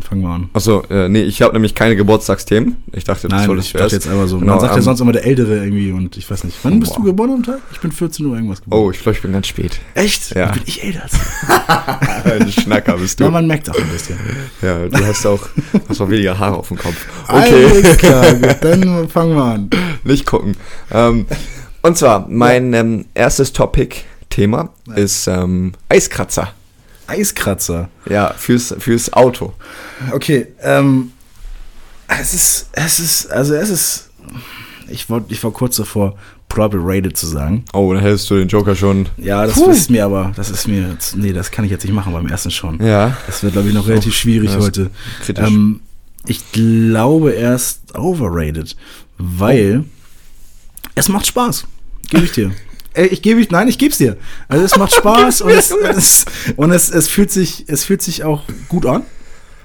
fangen 0.03 0.23
wir 0.23 0.29
an. 0.29 0.51
Achso, 0.53 0.83
äh, 0.91 1.09
nee, 1.09 1.23
ich 1.23 1.43
habe 1.43 1.53
nämlich 1.53 1.75
keine 1.75 1.97
Geburtstagsthemen. 1.97 2.77
Ich 2.93 3.05
dachte, 3.05 3.29
das 3.29 3.39
Nein, 3.39 3.47
soll 3.47 3.59
ich 3.59 3.73
dachte 3.73 3.95
jetzt 3.95 4.09
einfach 4.09 4.29
so. 4.29 4.39
Man 4.39 4.61
sagt 4.61 4.73
ja 4.73 4.79
ähm, 4.79 4.83
sonst 4.83 5.01
immer 5.01 5.13
der 5.13 5.25
Ältere 5.25 5.59
irgendwie 5.59 5.93
und 5.93 6.17
ich 6.17 6.31
weiß 6.31 6.45
nicht. 6.45 6.57
Wann 6.63 6.81
bist 6.81 6.97
du 6.97 7.03
geboren 7.03 7.33
am 7.33 7.43
Tag? 7.43 7.61
Ich 7.73 7.81
bin 7.81 7.93
14 7.93 8.27
Uhr 8.27 8.35
irgendwas 8.37 8.63
geboren. 8.63 8.83
Oh, 8.83 8.91
ich 8.91 9.01
glaube, 9.03 9.17
ich 9.17 9.23
bin 9.23 9.33
ganz 9.33 9.49
spät. 9.49 9.81
Echt? 9.95 10.35
Ja. 10.35 10.53
Bin 10.53 10.63
ich 10.67 10.83
älter 10.83 11.03
als 11.03 12.25
Ein 12.25 12.53
Schnacker 12.53 12.97
bist 12.97 13.19
du. 13.21 13.25
Ja, 13.25 13.31
man 13.31 13.47
merkt 13.47 13.69
auch 13.71 13.79
ein 13.79 13.89
bisschen. 13.89 14.17
Ja, 14.63 14.87
du 14.89 15.07
hast 15.07 15.27
auch, 15.27 15.49
hast 15.89 16.01
auch 16.01 16.09
weniger 16.09 16.39
Haare 16.39 16.57
auf 16.57 16.69
dem 16.69 16.79
Kopf. 16.79 17.07
Alles 17.27 17.97
klar, 17.99 18.35
gut, 18.35 18.57
dann 18.61 19.09
fangen 19.09 19.35
wir 19.35 19.45
an. 19.45 19.71
Nicht 20.05 20.27
gucken. 20.27 20.57
Ähm, 20.91 21.27
und 21.83 21.97
zwar, 21.97 22.27
mein 22.29 22.75
ähm, 22.75 23.07
erstes 23.15 23.53
Topic-Thema 23.53 24.71
ist 24.95 25.27
ähm, 25.27 25.73
Eiskratzer. 25.89 26.53
Eiskratzer. 27.11 27.89
Ja, 28.09 28.33
fürs, 28.37 28.75
fürs 28.79 29.13
Auto. 29.13 29.53
Okay, 30.13 30.47
ähm, 30.63 31.13
es 32.09 32.35
ist, 32.35 32.69
es 32.73 33.01
ist, 33.01 33.31
also 33.31 33.55
es 33.55 33.69
ist, 33.71 34.11
ich 34.89 35.09
war, 35.11 35.23
ich 35.29 35.43
war 35.45 35.51
kurz 35.51 35.77
davor, 35.77 36.17
proper 36.49 36.79
rated 36.81 37.17
zu 37.17 37.27
sagen. 37.27 37.65
Oh, 37.73 37.93
dann 37.95 38.03
hättest 38.03 38.29
du 38.31 38.37
den 38.37 38.49
Joker 38.49 38.75
schon. 38.75 39.09
Ja, 39.17 39.45
das 39.47 39.55
Puh. 39.55 39.71
ist 39.71 39.91
mir 39.91 40.05
aber, 40.05 40.33
das 40.35 40.51
ist 40.51 40.67
mir, 40.67 40.89
jetzt- 40.91 41.17
nee, 41.17 41.33
das 41.33 41.51
kann 41.51 41.65
ich 41.65 41.71
jetzt 41.71 41.85
nicht 41.85 41.93
machen 41.95 42.13
beim 42.13 42.27
ersten 42.27 42.51
schon. 42.51 42.85
Ja. 42.85 43.17
Das 43.27 43.43
wird, 43.43 43.53
glaube 43.53 43.69
ich, 43.69 43.75
noch 43.75 43.87
relativ 43.87 44.15
schwierig 44.15 44.51
Ja, 44.51 44.59
ist 44.59 44.65
heute. 44.65 44.91
kritisch. 45.25 45.47
Ähm, 45.47 45.81
ich 46.27 46.51
glaube 46.53 47.33
erst 47.33 47.97
overrated, 47.97 48.77
weil 49.19 49.85
es 50.95 51.09
macht 51.09 51.27
Spaß. 51.27 51.65
Gebe 52.11 52.25
ich 52.25 52.33
dir. 52.33 52.51
Ey, 53.01 53.07
ich 53.07 53.23
gebe 53.23 53.41
ich, 53.41 53.51
nein, 53.51 53.67
ich 53.67 53.79
gebe 53.79 53.93
es 53.93 53.97
dir. 53.97 54.19
Also 54.47 54.63
es 54.63 54.77
macht 54.77 54.95
Spaß 54.95 55.41
und, 55.41 55.53
es, 55.53 55.71
es, 55.71 56.27
und 56.57 56.71
es, 56.71 56.91
es 56.91 57.09
fühlt 57.09 57.31
sich, 57.31 57.65
es 57.67 57.83
fühlt 57.83 58.03
sich 58.03 58.25
auch 58.25 58.43
gut 58.69 58.85
an. 58.85 59.05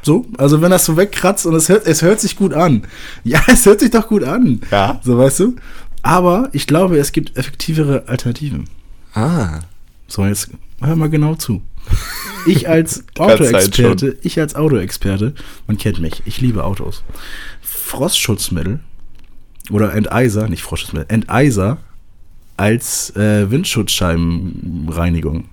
So, 0.04 0.26
also 0.38 0.62
wenn 0.62 0.72
das 0.72 0.86
so 0.86 0.96
wegkratzt 0.96 1.46
und 1.46 1.54
es 1.54 1.68
hört, 1.68 1.86
es 1.86 2.02
hört 2.02 2.22
sich 2.22 2.38
gut 2.38 2.54
an. 2.54 2.88
Ja, 3.26 3.42
es 3.48 3.66
hört 3.66 3.82
sich 3.82 3.92
doch 3.92 4.08
gut 4.08 4.24
an. 4.24 4.62
Ja. 4.72 5.02
So, 5.04 5.18
weißt 5.18 5.42
du? 5.42 5.56
Aber 6.02 6.48
ich 6.54 6.66
glaube, 6.66 6.98
es 6.98 7.12
gibt 7.12 7.36
effektivere 7.36 8.08
Alternativen. 8.08 8.70
Ah. 9.14 9.60
So, 10.08 10.26
jetzt 10.26 10.52
hör 10.80 10.96
mal 10.96 11.10
genau 11.10 11.36
zu. 11.36 11.62
Ich 12.46 12.70
als 12.70 13.04
Autoexperte, 13.18 14.18
ich 14.22 14.40
als 14.40 14.56
Autoexperte, 14.56 15.34
man 15.68 15.78
kennt 15.78 16.00
mich, 16.00 16.22
ich 16.24 16.40
liebe 16.40 16.64
Autos. 16.64 17.04
Frostschutzmittel 17.62 18.80
oder 19.72 19.94
Enteiser, 19.94 20.48
nicht 20.48 20.64
Frostschutzmittel, 20.64 21.14
Enteiser 21.14 21.80
als 22.58 23.16
äh, 23.16 23.50
Windschutzscheibenreinigung. 23.50 25.46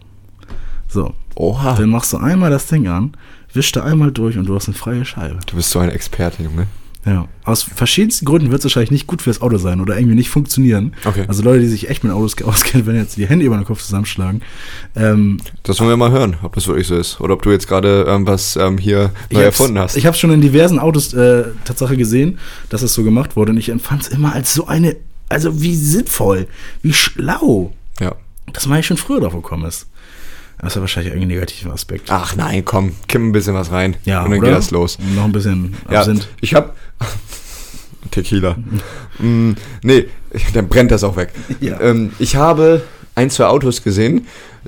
So. 0.89 1.15
Oha. 1.35 1.75
Dann 1.75 1.91
machst 1.91 2.13
du 2.13 2.19
einmal 2.19 2.51
das 2.51 2.67
Ding 2.67 2.87
an, 2.89 3.13
wischst 3.55 3.77
du 3.77 3.81
einmal 3.83 4.13
durch 4.13 4.37
und 4.37 4.47
du 4.47 4.55
hast 4.55 4.69
eine 4.69 4.77
freie 4.77 5.05
Scheibe. 5.05 5.39
Du 5.47 5.57
bist 5.57 5.71
so 5.71 5.79
ein 5.79 5.89
Experte, 5.89 6.43
Junge. 6.43 6.67
Ja, 7.05 7.27
aus 7.43 7.65
verschiedensten 7.65 8.25
Gründen 8.27 8.53
wird 8.53 8.61
es 8.61 8.65
wahrscheinlich 8.67 8.93
nicht 8.93 9.09
gut 9.09 9.23
fürs 9.23 9.43
Auto 9.43 9.57
sein 9.59 9.81
oder 9.81 9.97
irgendwie 9.97 10.15
nicht 10.15 10.31
funktionieren. 10.31 10.95
Okay. 11.05 11.25
Also 11.27 11.43
Leute, 11.43 11.59
die 11.59 11.67
sich 11.67 11.91
echt 11.91 12.05
mit 12.05 12.13
Autos 12.13 12.41
auskennen, 12.45 12.87
werden 12.87 12.99
jetzt 12.99 13.17
die 13.17 13.27
Hände 13.27 13.45
über 13.45 13.57
den 13.57 13.65
Kopf 13.65 13.83
zusammenschlagen. 13.83 14.43
Ähm, 14.95 15.39
Das 15.65 15.81
wollen 15.81 15.91
wir 15.91 15.97
mal 15.97 16.13
hören, 16.13 16.37
ob 16.43 16.55
das 16.55 16.69
wirklich 16.69 16.87
so 16.87 16.95
ist. 16.95 17.21
Oder 17.21 17.35
ob 17.35 17.43
du 17.43 17.51
jetzt 17.51 17.67
gerade 17.67 18.05
ähm, 18.09 18.25
was 18.29 18.55
ähm, 18.55 18.79
hier 18.79 19.11
neu 19.33 19.43
erfunden 19.43 19.81
hast. 19.81 19.97
Ich 19.97 20.07
habe 20.07 20.17
schon 20.17 20.31
in 20.31 20.41
diversen 20.41 20.79
Autos 20.79 21.13
äh, 21.13 21.47
Tatsache 21.65 21.97
gesehen, 21.97 22.39
dass 22.69 22.83
es 22.83 22.95
so 22.95 23.03
gemacht 23.03 23.35
wurde 23.35 23.51
und 23.51 23.59
ich 23.59 23.71
empfand 23.71 24.03
es 24.03 24.09
immer 24.09 24.33
als 24.33 24.55
so 24.55 24.69
eine, 24.69 24.95
also 25.33 25.61
wie 25.63 25.75
sinnvoll, 25.77 26.47
wie 26.83 26.93
schlau, 26.93 27.73
ja. 28.01 28.15
dass 28.53 28.67
man 28.67 28.75
eigentlich 28.77 28.87
schon 28.87 28.97
früher 28.97 29.21
drauf 29.21 29.33
gekommen 29.33 29.65
ist. 29.67 29.87
Das 30.59 30.73
ist 30.73 30.75
ja 30.77 30.81
wahrscheinlich 30.83 31.13
irgendein 31.13 31.37
negativer 31.37 31.73
Aspekt. 31.73 32.09
Ach 32.11 32.37
nein, 32.37 32.65
komm, 32.65 32.95
kimm 33.09 33.29
ein 33.29 33.33
bisschen 33.33 33.55
was 33.55 33.73
rein. 33.73 33.97
Ja, 34.05 34.23
und 34.23 34.31
dann 34.31 34.39
oder? 34.39 34.49
geht 34.49 34.59
das 34.59 34.71
los. 34.71 34.97
Und 34.97 35.17
noch 35.17 35.25
ein 35.25 35.33
bisschen 35.33 35.75
Ja, 35.91 36.01
Absinth. 36.01 36.29
ich 36.41 36.55
hab 36.55 36.77
Tequila. 38.13 38.57
mm, 39.19 39.53
nee, 39.83 40.07
dann 40.55 40.69
brennt 40.69 40.91
das 40.93 41.03
auch 41.03 41.17
weg. 41.17 41.33
Ja. 41.61 41.81
Ähm, 41.81 42.13
ich 42.21 42.37
habe 42.37 42.83
ein, 43.15 43.29
zwei 43.31 43.47
Autos 43.47 43.83
gesehen, 43.83 44.27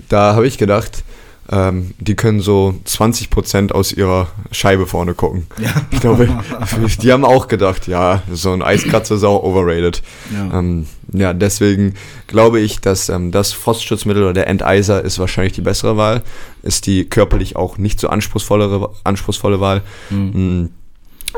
da 0.09 0.35
habe 0.35 0.47
ich 0.49 0.59
gedacht, 0.59 1.05
ähm, 1.51 1.93
die 1.99 2.15
können 2.15 2.41
so 2.41 2.75
20% 2.87 3.73
aus 3.73 3.93
ihrer 3.93 4.29
Scheibe 4.51 4.87
vorne 4.87 5.15
gucken. 5.15 5.47
Ja. 5.59 5.71
Ich 5.91 6.01
glaube, 6.01 6.29
die 7.03 7.13
haben 7.13 7.25
auch 7.25 7.49
gedacht, 7.49 7.87
ja, 7.87 8.23
so 8.33 8.53
ein 8.53 8.63
Eiskratzer 8.63 9.17
ist 9.17 9.25
auch 9.25 9.43
overrated. 9.43 10.03
Ja. 10.33 10.59
Ähm, 10.59 10.87
ja, 11.13 11.33
deswegen 11.35 11.95
glaube 12.27 12.61
ich, 12.61 12.81
dass 12.81 13.09
ähm, 13.09 13.31
das 13.31 13.53
Frostschutzmittel 13.53 14.23
oder 14.23 14.33
der 14.33 14.47
Enteiser 14.49 15.05
ist 15.05 15.19
wahrscheinlich 15.19 15.53
die 15.53 15.61
bessere 15.61 15.97
Wahl. 15.97 16.23
Ist 16.63 16.87
die 16.87 17.05
körperlich 17.05 17.57
auch 17.57 17.77
nicht 17.79 18.01
so 18.01 18.09
anspruchsvollere, 18.09 18.91
anspruchsvolle 19.05 19.61
Wahl. 19.61 19.83
Mm, 20.11 20.67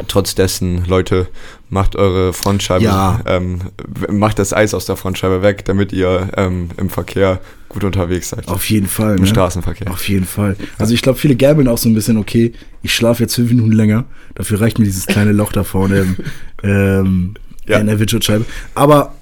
Trotz 0.09 0.35
dessen, 0.35 0.85
Leute, 0.85 1.27
macht 1.71 1.97
eure 1.97 2.35
Frontscheibe, 2.35 2.85
Ja. 2.85 3.21
ähm, 3.25 3.62
macht 4.11 4.38
das 4.38 4.53
Eis 4.53 4.75
aus 4.75 4.85
der 4.85 4.97
Frontscheibe 4.97 5.40
weg, 5.40 5.64
damit 5.64 5.90
ihr 5.90 6.29
ähm, 6.37 6.69
im 6.77 6.90
Verkehr 6.90 7.40
gut 7.77 7.85
unterwegs 7.85 8.31
seid. 8.31 8.49
Auf 8.49 8.69
jeden 8.71 8.87
Fall. 8.87 9.17
Im 9.17 9.23
ne? 9.23 9.27
Straßenverkehr. 9.27 9.91
Auf 9.91 10.09
jeden 10.09 10.25
Fall. 10.25 10.57
Also 10.79 10.95
ich 10.95 11.03
glaube, 11.03 11.19
viele 11.19 11.37
gambeln 11.37 11.69
auch 11.69 11.77
so 11.77 11.91
ein 11.91 11.95
bisschen, 11.95 12.17
okay, 12.17 12.53
ich 12.83 12.95
schlafe 12.95 13.23
jetzt 13.23 13.35
fünf 13.35 13.51
Minuten 13.51 13.73
länger, 13.73 14.07
dafür 14.35 14.62
reicht 14.62 14.79
mir 14.79 14.87
dieses 14.87 15.07
kleine 15.07 15.33
Loch 15.33 15.53
da 15.53 15.62
vorne 15.62 15.99
im, 15.99 16.17
ähm, 16.62 17.35
Ja. 17.69 17.79
in 17.79 17.87
der 17.87 17.99
Windschutzscheibe. 18.01 18.47
Aber 18.75 19.15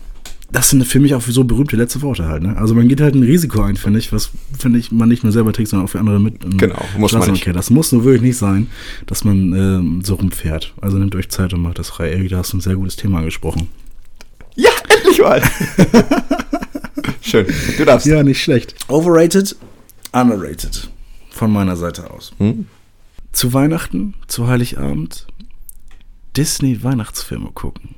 das 0.52 0.70
sind 0.70 0.86
für 0.86 1.00
mich 1.00 1.16
auch 1.16 1.20
so 1.20 1.42
berühmte 1.42 1.74
letzte 1.74 2.00
Worte 2.02 2.28
halt. 2.28 2.44
Ne? 2.44 2.56
Also 2.56 2.76
man 2.76 2.86
geht 2.86 3.00
halt 3.00 3.16
ein 3.16 3.24
Risiko 3.24 3.60
ein, 3.62 3.74
finde 3.74 3.98
ich, 3.98 4.12
was, 4.12 4.30
finde 4.56 4.78
ich, 4.78 4.92
man 4.92 5.08
nicht 5.08 5.24
nur 5.24 5.32
selber 5.32 5.52
trägt, 5.52 5.70
sondern 5.70 5.86
auch 5.88 5.90
für 5.90 5.98
andere 5.98 6.20
mit. 6.20 6.44
im 6.44 6.56
Genau, 6.58 6.80
muss 6.96 7.12
man 7.12 7.28
nicht. 7.32 7.44
Das 7.48 7.70
muss 7.70 7.90
nur 7.90 8.04
wirklich 8.04 8.22
nicht 8.22 8.36
sein, 8.36 8.68
dass 9.06 9.24
man 9.24 9.52
ähm, 9.52 10.00
so 10.04 10.14
rumfährt. 10.14 10.72
Also 10.80 10.98
nehmt 10.98 11.16
euch 11.16 11.28
Zeit 11.28 11.52
und 11.54 11.60
macht 11.60 11.80
das 11.80 11.88
frei. 11.88 12.12
Erik, 12.12 12.30
da 12.30 12.38
hast 12.38 12.52
du 12.52 12.58
ein 12.58 12.60
sehr 12.60 12.76
gutes 12.76 12.94
Thema 12.94 13.18
angesprochen. 13.18 13.66
Ja, 14.54 14.70
endlich 14.88 15.18
mal! 15.18 15.42
Schön, 17.24 17.46
du 17.78 17.84
darfst. 17.84 18.06
Ja, 18.06 18.22
nicht 18.22 18.42
schlecht. 18.42 18.74
Overrated, 18.88 19.56
underrated. 20.12 20.88
Von 21.30 21.52
meiner 21.52 21.74
Seite 21.76 22.10
aus. 22.10 22.32
Hm? 22.38 22.66
Zu 23.32 23.52
Weihnachten, 23.52 24.14
zu 24.28 24.46
Heiligabend, 24.46 25.26
Disney-Weihnachtsfilme 26.36 27.50
gucken. 27.52 27.94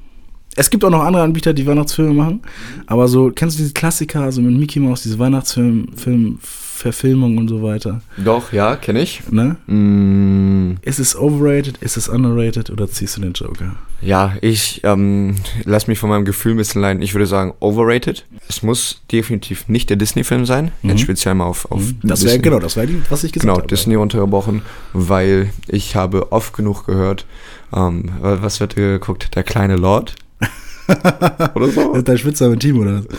es 0.55 0.71
gibt 0.71 0.85
auch 0.85 0.91
noch 0.91 1.03
andere 1.03 1.23
Anbieter, 1.23 1.53
die 1.53 1.67
Weihnachtsfilme 1.67 2.15
machen. 2.15 2.41
Aber 2.87 3.09
so, 3.09 3.31
kennst 3.35 3.59
du 3.59 3.63
diese 3.63 3.75
Klassiker, 3.75 4.21
also 4.23 4.41
mit 4.41 4.59
Mickey 4.59 4.81
Mouse, 4.81 5.03
diese 5.03 5.19
Weihnachtsfilm, 5.19 5.89
Film, 5.97 6.39
Verfilmung 6.41 7.37
und 7.39 7.49
so 7.49 7.63
weiter? 7.63 8.01
Doch, 8.17 8.53
ja, 8.53 8.77
kenne 8.77 9.03
ich. 9.03 9.23
Ne? 9.31 9.57
Mm, 9.67 10.77
Ist 10.83 10.99
es 10.99 11.17
overrated, 11.17 11.79
ist 11.79 11.97
es 11.97 12.09
underrated 12.09 12.71
oder 12.71 12.89
ziehst 12.89 13.17
du 13.17 13.21
den 13.23 13.33
Joker? 13.33 13.77
Ja, 14.01 14.35
ich 14.41 14.83
ähm, 14.85 15.37
lass 15.65 15.87
mich 15.87 15.99
von 15.99 16.11
meinem 16.11 16.25
Gefühl 16.25 16.53
ein 16.55 16.59
bisschen 16.59 16.81
leiden. 16.83 17.03
Ich 17.03 17.15
würde 17.15 17.27
sagen, 17.27 17.55
overrated. 17.61 18.27
Es 18.49 18.63
muss 18.63 19.03
definitiv 19.11 19.69
nicht 19.69 19.89
der 19.91 19.97
Disney-Film 19.97 20.47
sein. 20.47 20.71
Mhm. 20.83 20.91
Jetzt 20.91 21.01
speziell 21.03 21.35
mal 21.35 21.45
auf, 21.47 21.71
auf 21.73 21.83
Das 22.03 22.21
wäre, 22.23 22.33
Disney. 22.33 22.43
genau, 22.43 22.59
das 22.61 22.77
wäre, 22.77 22.89
was 23.11 23.25
ich 23.25 23.33
gesagt 23.33 23.43
Genau, 23.49 23.57
habe. 23.59 23.67
Disney 23.69 23.97
untergebrochen, 23.97 24.63
weil 24.93 25.51
ich 25.69 25.97
habe 25.97 26.31
oft 26.33 26.53
genug 26.55 26.87
gehört, 26.87 27.27
ähm, 27.75 28.11
was 28.21 28.61
wird 28.61 28.77
geguckt? 28.77 29.35
Der 29.35 29.43
kleine 29.43 29.77
Lord? 29.77 30.15
Oder 31.55 31.69
so? 31.71 31.89
Das 31.91 31.99
ist 31.99 32.09
dein 32.09 32.19
Schwitzer 32.19 32.49
mit 32.49 32.61
Team, 32.61 32.79
oder? 32.79 33.03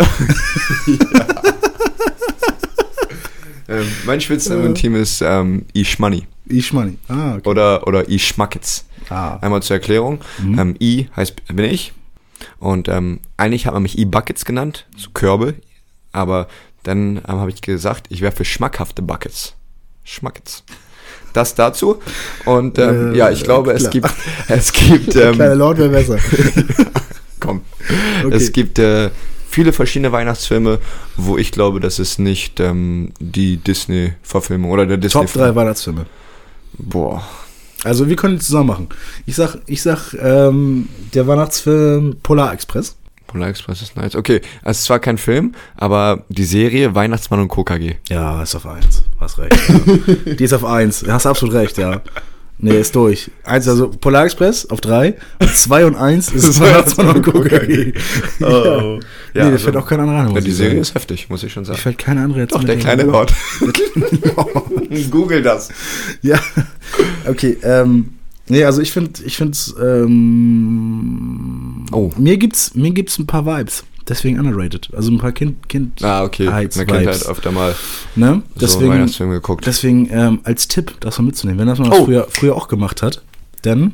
Ähm, 3.70 3.86
mein 4.06 4.22
Spitzname 4.22 4.66
im 4.66 4.76
Team 4.76 4.96
ist 4.96 5.22
ähm, 5.22 5.66
Ishmani. 5.74 6.26
Ishmani. 6.48 6.98
Ah, 7.10 7.36
okay. 7.36 7.50
Oder, 7.50 7.86
oder 7.86 8.08
Ishmackets. 8.10 8.86
Ah. 9.10 9.38
Einmal 9.42 9.62
zur 9.64 9.76
Erklärung. 9.76 10.20
Mhm. 10.40 10.60
Ähm, 10.60 10.76
I 10.82 11.10
heißt 11.16 11.36
bin 11.48 11.66
ich. 11.66 11.94
Und 12.60 12.88
ähm, 12.88 13.20
eigentlich 13.38 13.66
hat 13.66 13.74
man 13.74 13.84
mich 13.84 13.98
E-Buckets 13.98 14.46
genannt, 14.46 14.86
so 14.96 15.10
Körbe. 15.12 15.56
Aber 16.12 16.48
dann 16.84 17.18
ähm, 17.18 17.24
habe 17.28 17.50
ich 17.50 17.62
gesagt, 17.62 18.08
ich 18.10 18.22
wäre 18.22 18.32
für 18.32 18.46
schmackhafte 18.46 19.02
Buckets. 19.02 19.54
Schmackets. 20.04 20.64
Das 21.34 21.56
dazu. 21.56 21.98
Und 22.46 22.80
ähm, 22.80 23.14
Äh, 23.14 23.18
ja, 23.18 23.30
ich 23.30 23.44
glaube, 23.44 23.72
es 23.72 23.90
klar. 23.90 23.92
gibt, 23.92 24.10
es 24.48 24.72
gibt, 24.72 25.16
Der 25.16 25.32
kleine 25.34 25.54
ähm, 25.54 25.60
Lord 25.60 25.78
wäre 25.78 25.90
besser. 25.90 26.18
komm, 27.40 27.62
Okay. 28.24 28.36
es 28.36 28.52
gibt 28.52 28.80
äh, 28.80 29.10
viele 29.50 29.72
verschiedene 29.74 30.12
Weihnachtsfilme, 30.12 30.80
wo 31.16 31.38
ich 31.38 31.52
glaube, 31.52 31.80
das 31.80 32.00
ist 32.00 32.20
nicht 32.20 32.60
ähm, 32.60 33.12
die 33.20 33.58
Disney-Verfilmung 33.58 34.72
oder 34.72 34.86
der 34.86 34.98
Disney. 34.98 35.22
Top 35.22 35.34
3 35.34 35.56
Weihnachtsfilme. 35.56 36.06
Boah. 36.78 37.24
Also 37.84 38.10
wir 38.10 38.16
können 38.16 38.36
die 38.38 38.42
zusammen 38.46 38.68
machen. 38.68 38.90
Ich 39.26 39.36
sag, 39.36 39.58
ich 39.68 39.82
sag, 39.82 40.14
ähm, 40.20 40.90
der 41.14 41.28
Weihnachtsfilm 41.28 42.18
Polar 42.24 42.54
Express. 42.54 42.96
Polar 43.28 43.50
Express 43.50 43.82
ist 43.82 43.96
nice. 43.98 44.16
Okay, 44.16 44.42
also 44.64 44.72
es 44.72 44.80
ist 44.80 44.86
zwar 44.86 45.00
kein 45.00 45.18
Film, 45.18 45.54
aber 45.76 46.24
die 46.30 46.46
Serie 46.46 46.96
Weihnachtsmann 46.96 47.42
und 47.42 47.50
KKG. 47.50 47.96
Ja, 48.10 48.42
ist 48.42 48.56
auf 48.56 48.66
1. 48.66 49.04
Hast 49.20 49.38
recht. 49.40 49.54
Ja. 49.70 50.34
die 50.34 50.44
ist 50.44 50.54
auf 50.54 50.64
1. 50.66 51.06
Hast 51.08 51.26
absolut 51.26 51.54
recht, 51.54 51.78
ja. 51.78 52.02
Nee, 52.60 52.80
ist 52.80 52.96
durch. 52.96 53.30
Eins, 53.44 53.68
also 53.68 53.90
Polar 53.90 54.26
Express 54.26 54.68
auf 54.72 54.82
3. 54.82 55.16
Und 55.40 55.56
2 55.56 55.86
und 55.86 55.96
1 55.96 56.32
ist 56.34 56.60
Weihnachtsmann 56.62 57.10
und 57.18 57.22
KKG. 57.22 57.94
Oh. 58.42 58.44
Ja. 58.44 58.94
Ja, 58.94 59.00
nee, 59.36 59.42
also- 59.52 59.66
fällt 59.66 59.76
auch 59.78 59.86
kein 59.88 60.00
anderer. 60.00 60.34
Ja, 60.34 60.42
die 60.42 60.50
ich 60.50 60.56
Serie 60.56 60.72
sagen. 60.72 60.82
ist 60.82 60.96
heftig, 60.96 61.30
muss 61.30 61.44
ich 61.44 61.54
schon 61.54 61.66
sagen. 61.66 61.78
Mir 61.78 61.82
fällt 61.84 61.98
keine 62.00 62.22
andere 62.24 62.40
jetzt 62.40 62.56
Doch, 62.56 62.64
der 62.64 62.74
ein. 62.74 62.80
kleine 62.80 63.04
Lord. 63.04 63.32
Google 65.12 65.44
das. 65.44 65.70
Ja, 66.24 66.40
okay. 67.30 67.58
Ähm, 67.64 68.14
nee, 68.48 68.64
also 68.64 68.82
ich 68.82 68.92
finde, 68.92 69.24
ich 69.24 69.38
finde 69.38 69.58
ähm, 70.88 71.86
Oh. 71.92 72.12
mir 72.18 72.38
gibt's, 72.38 72.76
mir 72.76 72.92
gibt's 72.92 73.18
ein 73.20 73.28
paar 73.28 73.46
Vibes. 73.46 73.84
Deswegen 74.08 74.40
underrated. 74.40 74.90
Also 74.96 75.12
ein 75.12 75.18
paar 75.18 75.34
Kind, 75.34 75.68
Kind. 75.68 76.02
Ah, 76.02 76.24
okay. 76.24 76.48
Heights 76.50 76.78
Vibes. 76.78 76.94
halt 76.94 77.26
öfter 77.28 77.52
mal 77.52 77.76
Ne? 78.16 78.42
so 78.56 78.60
Deswegen, 78.62 78.92
Weihnachtsfilme 78.92 79.34
geguckt. 79.34 79.66
deswegen 79.68 80.08
ähm, 80.12 80.40
als 80.44 80.70
Tipp, 80.70 80.96
das 81.02 81.18
mal 81.20 81.26
mitzunehmen. 81.26 81.60
Wenn 81.60 81.68
das 81.68 81.78
man 81.80 81.90
das 81.90 82.00
Oh. 82.00 82.06
früher, 82.06 82.26
früher 82.30 82.56
auch 82.56 82.70
gemacht 82.70 83.02
hat, 83.02 83.22
dann 83.64 83.94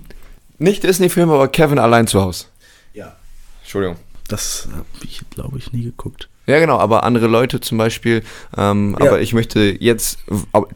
Nicht 0.60 0.84
Disney-Film, 0.84 1.32
aber 1.32 1.48
Kevin 1.48 1.80
allein 1.80 2.06
zu 2.06 2.22
Hause. 2.22 2.46
Ja. 2.94 3.16
Entschuldigung. 3.64 3.98
das 4.28 4.68
habe 4.72 4.86
ich, 5.04 5.22
glaube 5.32 5.58
ich, 5.58 5.74
nie 5.74 5.84
geguckt. 5.84 6.30
Ja, 6.46 6.60
genau, 6.60 6.78
aber 6.78 7.04
andere 7.04 7.28
Leute 7.28 7.60
zum 7.62 7.78
Beispiel. 7.78 8.22
Ähm, 8.58 8.96
Ja. 9.00 9.08
Aber 9.08 9.22
ich 9.22 9.34
möchte 9.34 9.76
jetzt, 9.80 10.20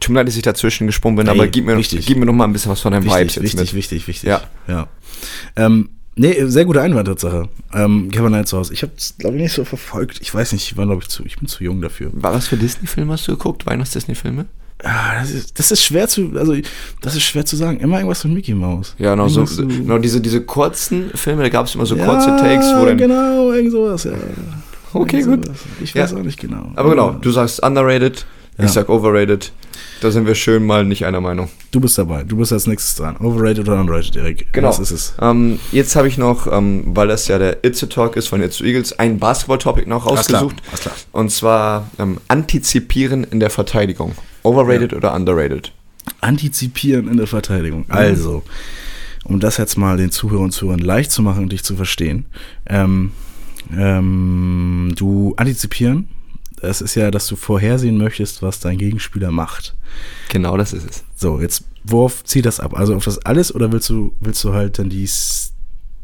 tut 0.00 0.08
mir 0.10 0.20
leid, 0.20 0.28
dass 0.28 0.36
ich 0.36 0.42
dazwischen 0.42 0.86
gesprungen 0.86 1.16
bin, 1.16 1.26
Ey, 1.26 1.34
aber 1.34 1.46
gib 1.46 1.66
mir, 1.66 1.72
noch, 1.72 1.78
wichtig. 1.80 2.06
gib 2.06 2.16
mir 2.18 2.24
noch 2.26 2.32
mal 2.32 2.44
ein 2.44 2.52
bisschen 2.52 2.70
was 2.72 2.80
von 2.80 2.92
deinem 2.92 3.04
Vibes 3.04 3.16
Wichtig, 3.16 3.36
jetzt 3.36 3.42
wichtig, 3.44 3.60
mit. 3.60 3.74
wichtig, 3.74 4.08
wichtig. 4.08 4.28
Ja. 4.28 4.40
ja. 4.66 4.86
Ähm, 5.56 5.90
nee, 6.16 6.36
sehr 6.46 6.64
gute 6.64 6.80
Einwand, 6.80 7.06
Tatsache. 7.08 7.48
Ähm, 7.74 8.10
Kevin 8.10 8.28
Knight 8.28 8.48
zu 8.48 8.56
Hause. 8.56 8.72
Ich 8.72 8.82
habe 8.82 8.92
es, 8.96 9.16
glaube 9.18 9.36
ich, 9.36 9.42
nicht 9.42 9.52
so 9.52 9.64
verfolgt. 9.64 10.20
Ich 10.22 10.34
weiß 10.34 10.52
nicht, 10.52 10.62
ich 10.70 10.76
war, 10.78 10.86
glaube 10.86 11.02
ich, 11.02 11.08
zu, 11.08 11.24
ich 11.26 11.36
bin 11.38 11.48
zu 11.48 11.62
jung 11.64 11.82
dafür. 11.82 12.10
War 12.14 12.32
was 12.32 12.48
für 12.48 12.56
Disney-Filme 12.56 13.12
hast 13.12 13.28
du 13.28 13.32
geguckt? 13.32 13.66
Weihnachts-Disney-Filme? 13.66 14.46
Ah, 14.84 15.20
das, 15.20 15.32
ist, 15.32 15.58
das 15.58 15.72
ist 15.72 15.82
schwer 15.82 16.06
zu, 16.06 16.30
also 16.36 16.54
das 17.02 17.16
ist 17.16 17.24
schwer 17.24 17.44
zu 17.44 17.56
sagen. 17.56 17.80
Immer 17.80 17.96
irgendwas 17.96 18.22
von 18.22 18.32
Mickey 18.32 18.54
Mouse. 18.54 18.94
Ja, 18.98 19.10
genau, 19.10 19.26
so, 19.26 19.40
Irgendwas 19.40 19.76
genau 19.76 19.98
diese, 19.98 20.20
diese 20.20 20.40
kurzen 20.40 21.10
Filme, 21.14 21.42
da 21.42 21.48
gab 21.48 21.66
es 21.66 21.74
immer 21.74 21.84
so 21.84 21.96
Ja, 21.96 22.04
kurze 22.06 22.28
Takes, 22.36 22.72
wo 22.76 22.86
dann. 22.86 22.96
genau, 22.96 23.50
irgend 23.52 23.72
sowas, 23.72 24.04
ja. 24.04 24.12
Okay, 24.92 25.20
Irgend 25.20 25.36
gut. 25.36 25.46
sowas. 25.46 25.58
Ich 25.82 25.94
Ja. 25.94 26.02
weiß 26.04 26.14
auch 26.14 26.22
nicht 26.22 26.40
genau. 26.40 26.72
Aber 26.76 26.90
genau, 26.90 27.10
du 27.12 27.30
sagst 27.30 27.62
underrated, 27.62 28.26
Ja. 28.58 28.64
ich 28.64 28.70
sag 28.70 28.88
overrated. 28.88 29.52
Da 30.00 30.10
sind 30.12 30.26
wir 30.26 30.34
schön 30.36 30.64
mal 30.64 30.84
nicht 30.84 31.04
einer 31.06 31.20
Meinung. 31.20 31.48
Du 31.72 31.80
bist 31.80 31.98
dabei. 31.98 32.22
Du 32.22 32.36
bist 32.36 32.52
als 32.52 32.66
nächstes 32.66 32.94
dran. 32.96 33.16
Overrated 33.18 33.60
oder 33.68 33.80
underrated, 33.80 34.16
Erik? 34.16 34.52
Genau. 34.52 34.68
Was 34.68 34.78
ist 34.78 34.90
es? 34.92 35.14
Ähm, 35.20 35.58
jetzt 35.72 35.94
habe 35.96 36.06
ich 36.08 36.18
noch, 36.18 36.46
ähm, 36.52 36.84
weil 36.86 37.08
das 37.08 37.26
ja 37.28 37.38
der 37.38 37.64
Itze 37.64 37.88
Talk 37.88 38.16
ist 38.16 38.28
von 38.28 38.40
Itze 38.42 38.64
Eagles, 38.64 38.98
ein 38.98 39.18
Basketball-Topic 39.18 39.88
noch 39.88 40.06
Alles 40.06 40.26
klar, 40.26 40.42
rausgesucht. 40.42 40.62
alles 40.70 40.80
klar. 40.82 40.94
Und 41.12 41.30
zwar 41.32 41.90
ähm, 41.98 42.18
Antizipieren 42.28 43.24
in 43.24 43.40
der 43.40 43.50
Verteidigung. 43.50 44.14
Overrated 44.44 44.92
oder 44.94 45.14
underrated? 45.14 45.72
Antizipieren 46.20 47.08
in 47.08 47.16
der 47.16 47.26
Verteidigung. 47.26 47.84
Also, 47.88 48.42
um 49.24 49.40
das 49.40 49.56
jetzt 49.58 49.76
mal 49.76 49.96
den 49.96 50.10
Zuhörern 50.10 50.44
und 50.46 50.50
Zuhörern 50.52 50.80
leicht 50.80 51.10
zu 51.12 51.22
machen 51.22 51.42
und 51.44 51.52
dich 51.52 51.62
zu 51.64 51.76
verstehen. 51.76 52.26
Ähm, 52.66 53.12
ähm, 53.76 54.92
du 54.96 55.34
antizipieren, 55.36 56.08
das 56.60 56.80
ist 56.80 56.94
ja, 56.94 57.10
dass 57.10 57.26
du 57.26 57.36
vorhersehen 57.36 57.98
möchtest, 57.98 58.42
was 58.42 58.60
dein 58.60 58.78
Gegenspieler 58.78 59.30
macht. 59.30 59.74
Genau 60.30 60.56
das 60.56 60.72
ist 60.72 60.88
es. 60.88 61.04
So, 61.14 61.40
jetzt, 61.40 61.64
worauf 61.84 62.24
zieht 62.24 62.46
das 62.46 62.60
ab? 62.60 62.76
Also 62.76 62.94
auf 62.94 63.04
das 63.04 63.18
alles 63.24 63.54
oder 63.54 63.70
willst 63.72 63.88
du, 63.90 64.12
willst 64.20 64.42
du 64.44 64.52
halt 64.52 64.78
dann 64.78 64.88
dies, 64.88 65.52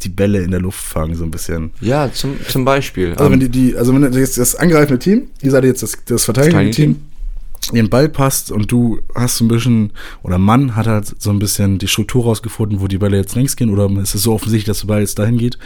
die 0.02 0.08
Bälle 0.08 0.42
in 0.42 0.50
der 0.50 0.60
Luft 0.60 0.80
fangen, 0.80 1.16
so 1.16 1.24
ein 1.24 1.30
bisschen? 1.30 1.72
Ja, 1.80 2.12
zum, 2.12 2.36
zum 2.46 2.64
Beispiel. 2.64 3.12
Also 3.12 3.24
ähm, 3.24 3.32
wenn 3.32 3.40
die, 3.40 3.48
die, 3.48 3.76
also 3.76 3.94
wenn 3.94 4.10
du 4.10 4.18
jetzt 4.18 4.38
das 4.38 4.54
angreifende 4.54 4.98
Team, 4.98 5.28
ihr 5.42 5.50
seid 5.50 5.64
jetzt 5.64 5.82
das, 5.82 5.96
das 6.06 6.24
Verteidigende 6.24 6.70
Team, 6.70 7.00
den 7.72 7.88
Ball 7.88 8.08
passt 8.08 8.50
und 8.50 8.70
du 8.70 9.00
hast 9.14 9.36
so 9.36 9.44
ein 9.44 9.48
bisschen, 9.48 9.92
oder 10.22 10.38
Mann 10.38 10.76
hat 10.76 10.86
halt 10.86 11.14
so 11.20 11.30
ein 11.30 11.38
bisschen 11.38 11.78
die 11.78 11.88
Struktur 11.88 12.24
rausgefunden, 12.24 12.80
wo 12.80 12.88
die 12.88 12.98
Bälle 12.98 13.16
jetzt 13.16 13.34
längs 13.34 13.56
gehen, 13.56 13.70
oder 13.70 13.90
es 14.02 14.14
ist 14.14 14.22
so 14.22 14.32
offensichtlich, 14.32 14.66
dass 14.66 14.80
der 14.80 14.88
Ball 14.88 15.00
jetzt 15.00 15.18
dahin 15.18 15.38
geht. 15.38 15.58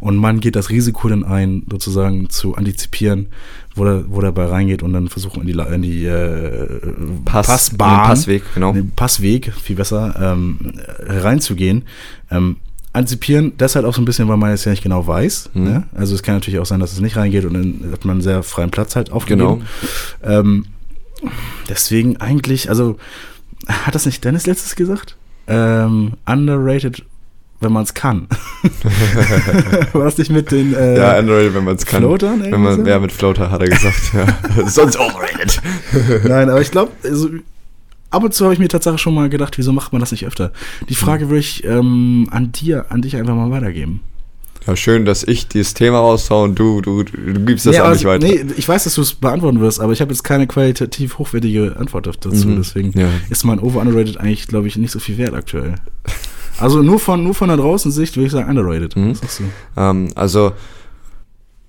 Und 0.00 0.16
Mann 0.16 0.40
geht 0.40 0.56
das 0.56 0.70
Risiko 0.70 1.08
dann 1.08 1.24
ein, 1.24 1.64
sozusagen 1.70 2.28
zu 2.30 2.54
antizipieren, 2.56 3.26
wo 3.74 3.84
der, 3.84 4.04
wo 4.08 4.20
der 4.20 4.32
Ball 4.32 4.46
reingeht 4.46 4.82
und 4.82 4.92
dann 4.92 5.08
versuchen 5.08 5.42
in 5.42 5.46
die, 5.48 5.74
in 5.74 5.82
die 5.82 6.04
äh, 6.04 6.68
Pass- 7.24 7.46
Passbahn, 7.46 8.00
in 8.02 8.06
Passweg, 8.08 8.42
genau. 8.54 8.72
den 8.72 8.90
Passweg, 8.90 9.52
viel 9.52 9.76
besser, 9.76 10.14
ähm, 10.20 10.58
reinzugehen. 11.06 11.84
Ähm, 12.30 12.56
antizipieren, 12.92 13.52
deshalb 13.58 13.84
auch 13.86 13.94
so 13.94 14.00
ein 14.00 14.04
bisschen, 14.04 14.28
weil 14.28 14.36
man 14.36 14.50
jetzt 14.50 14.64
ja 14.66 14.70
nicht 14.70 14.84
genau 14.84 15.04
weiß. 15.04 15.50
Mhm. 15.54 15.64
Ne? 15.64 15.82
Also 15.94 16.14
es 16.14 16.22
kann 16.22 16.36
natürlich 16.36 16.60
auch 16.60 16.66
sein, 16.66 16.78
dass 16.78 16.92
es 16.92 17.00
nicht 17.00 17.16
reingeht 17.16 17.44
und 17.44 17.54
dann 17.54 17.92
hat 17.92 18.04
man 18.04 18.12
einen 18.12 18.22
sehr 18.22 18.44
freien 18.44 18.70
Platz 18.70 18.94
halt 18.94 19.10
aufgegeben. 19.10 19.62
Genau. 20.22 20.40
Ähm, 20.40 20.66
deswegen 21.68 22.16
eigentlich, 22.18 22.68
also 22.68 22.96
hat 23.68 23.94
das 23.94 24.06
nicht 24.06 24.24
Dennis 24.24 24.46
letztes 24.46 24.76
gesagt? 24.76 25.16
Ähm, 25.46 26.12
underrated, 26.26 27.04
wenn 27.60 27.72
man 27.72 27.84
es 27.84 27.94
kann. 27.94 28.28
War 29.92 30.04
das 30.04 30.18
nicht 30.18 30.30
mit 30.30 30.50
den 30.50 30.74
äh, 30.74 30.98
ja, 30.98 31.18
underrated, 31.18 31.54
wenn 31.54 31.64
man 31.64 31.76
es 31.76 31.86
kann. 31.86 32.02
Floatern 32.02 32.42
Wenn 32.42 32.62
man, 32.62 32.84
so? 32.84 32.90
ja, 32.90 32.98
mit 32.98 33.12
Floater 33.12 33.50
hat 33.50 33.60
er 33.60 33.68
gesagt. 33.68 34.12
ja. 34.14 34.66
Sonst 34.68 34.98
overrated. 34.98 35.60
Nein, 36.24 36.50
aber 36.50 36.60
ich 36.60 36.70
glaube, 36.70 36.92
also, 37.02 37.30
ab 38.10 38.22
und 38.22 38.32
zu 38.32 38.44
habe 38.44 38.54
ich 38.54 38.60
mir 38.60 38.68
tatsächlich 38.68 39.02
schon 39.02 39.14
mal 39.14 39.28
gedacht, 39.28 39.58
wieso 39.58 39.72
macht 39.72 39.92
man 39.92 40.00
das 40.00 40.12
nicht 40.12 40.26
öfter? 40.26 40.52
Die 40.88 40.94
Frage 40.94 41.28
würde 41.28 41.40
ich 41.40 41.64
ähm, 41.64 42.28
an 42.30 42.52
dir, 42.52 42.86
an 42.90 43.02
dich 43.02 43.16
einfach 43.16 43.34
mal 43.34 43.50
weitergeben. 43.50 44.00
Ja, 44.66 44.76
schön, 44.76 45.04
dass 45.04 45.22
ich 45.22 45.46
dieses 45.46 45.74
Thema 45.74 45.98
raushaue 45.98 46.44
und 46.44 46.58
du, 46.58 46.80
du, 46.80 47.02
du 47.02 47.44
gibst 47.44 47.66
das 47.66 47.76
Nee, 47.76 47.80
auch 47.80 47.92
nicht 47.92 48.04
weiter. 48.04 48.26
Nee, 48.26 48.46
ich 48.56 48.66
weiß, 48.66 48.84
dass 48.84 48.94
du 48.94 49.02
es 49.02 49.14
beantworten 49.14 49.60
wirst, 49.60 49.80
aber 49.80 49.92
ich 49.92 50.00
habe 50.00 50.10
jetzt 50.10 50.24
keine 50.24 50.46
qualitativ 50.46 51.18
hochwertige 51.18 51.76
Antwort 51.76 52.06
dazu. 52.06 52.30
Mhm, 52.30 52.56
Deswegen 52.56 52.98
ja. 52.98 53.08
ist 53.28 53.44
mein 53.44 53.58
Over-Underrated 53.58 54.16
eigentlich, 54.18 54.48
glaube 54.48 54.68
ich, 54.68 54.76
nicht 54.76 54.90
so 54.90 54.98
viel 54.98 55.18
wert 55.18 55.34
aktuell. 55.34 55.74
Also 56.58 56.82
nur 56.82 56.98
von, 56.98 57.22
nur 57.22 57.34
von 57.34 57.48
da 57.48 57.56
draußen 57.56 57.90
Sicht 57.90 58.16
würde 58.16 58.26
ich 58.26 58.32
sagen 58.32 58.48
underrated. 58.48 58.96
Mhm. 58.96 59.14
Du? 59.14 59.80
Ähm, 59.80 60.08
also, 60.14 60.52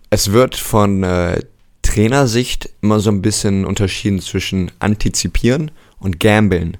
es 0.10 0.32
wird 0.32 0.56
von 0.56 1.04
äh, 1.04 1.42
Trainersicht 1.82 2.70
immer 2.82 3.00
so 3.00 3.10
ein 3.10 3.22
bisschen 3.22 3.66
unterschieden 3.66 4.22
zwischen 4.22 4.72
antizipieren 4.80 5.72
und 6.00 6.20
gambeln. 6.20 6.78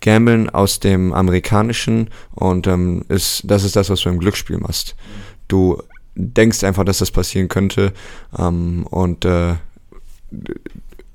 Gambeln 0.00 0.50
aus 0.50 0.80
dem 0.80 1.14
amerikanischen 1.14 2.08
und 2.34 2.66
ähm, 2.66 3.04
ist, 3.08 3.42
das 3.44 3.64
ist 3.64 3.74
das, 3.74 3.88
was 3.88 4.00
du 4.00 4.10
im 4.10 4.18
Glücksspiel 4.18 4.58
machst. 4.58 4.96
Du 5.48 5.82
denkst 6.14 6.64
einfach, 6.64 6.84
dass 6.84 6.98
das 6.98 7.10
passieren 7.10 7.48
könnte 7.48 7.92
ähm, 8.38 8.86
und 8.90 9.24
äh, 9.24 9.54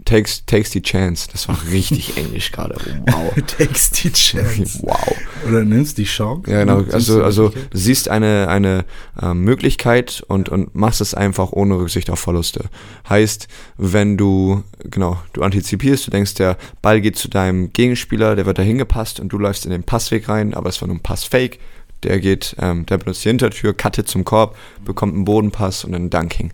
takes, 0.09 0.45
takes 0.45 0.71
the 0.71 0.81
chance. 0.81 1.27
Das 1.31 1.47
war 1.47 1.57
richtig 1.71 2.17
englisch 2.17 2.51
gerade. 2.51 2.75
Wow. 3.07 3.33
takes 3.57 3.91
the 3.93 4.11
chance. 4.11 4.79
Wow. 4.89 5.15
Oder 5.47 5.63
nimmst 5.63 5.97
die 5.97 6.05
Chance. 6.05 6.49
Ja, 6.49 6.61
genau. 6.61 6.83
Also, 6.91 7.19
du 7.19 7.23
also 7.23 7.53
siehst 7.71 8.09
eine, 8.09 8.47
eine 8.47 8.85
äh, 9.21 9.33
Möglichkeit 9.33 10.23
und, 10.27 10.49
und 10.49 10.75
machst 10.75 11.01
es 11.01 11.13
einfach 11.13 11.51
ohne 11.51 11.77
Rücksicht 11.77 12.09
auf 12.09 12.19
Verluste. 12.19 12.65
Heißt, 13.07 13.47
wenn 13.77 14.17
du, 14.17 14.63
genau, 14.83 15.21
du 15.33 15.43
antizipierst, 15.43 16.07
du 16.07 16.11
denkst, 16.11 16.35
der 16.35 16.57
Ball 16.81 17.01
geht 17.01 17.17
zu 17.17 17.29
deinem 17.29 17.71
Gegenspieler, 17.71 18.35
der 18.35 18.45
wird 18.45 18.57
da 18.57 18.63
hingepasst 18.63 19.19
und 19.19 19.29
du 19.29 19.37
läufst 19.37 19.65
in 19.65 19.71
den 19.71 19.83
Passweg 19.83 20.27
rein, 20.27 20.53
aber 20.53 20.69
es 20.69 20.81
war 20.81 20.87
nur 20.87 20.97
ein 20.97 21.03
Passfake. 21.03 21.59
Der 22.03 22.19
geht, 22.19 22.55
ähm, 22.59 22.85
der 22.85 22.97
benutzt 22.97 23.25
die 23.25 23.29
Hintertür, 23.29 23.73
cuttet 23.73 24.07
zum 24.07 24.23
Korb, 24.23 24.55
bekommt 24.85 25.13
einen 25.15 25.25
Bodenpass 25.25 25.83
und 25.83 25.93
einen 25.93 26.09
Dunking. 26.09 26.51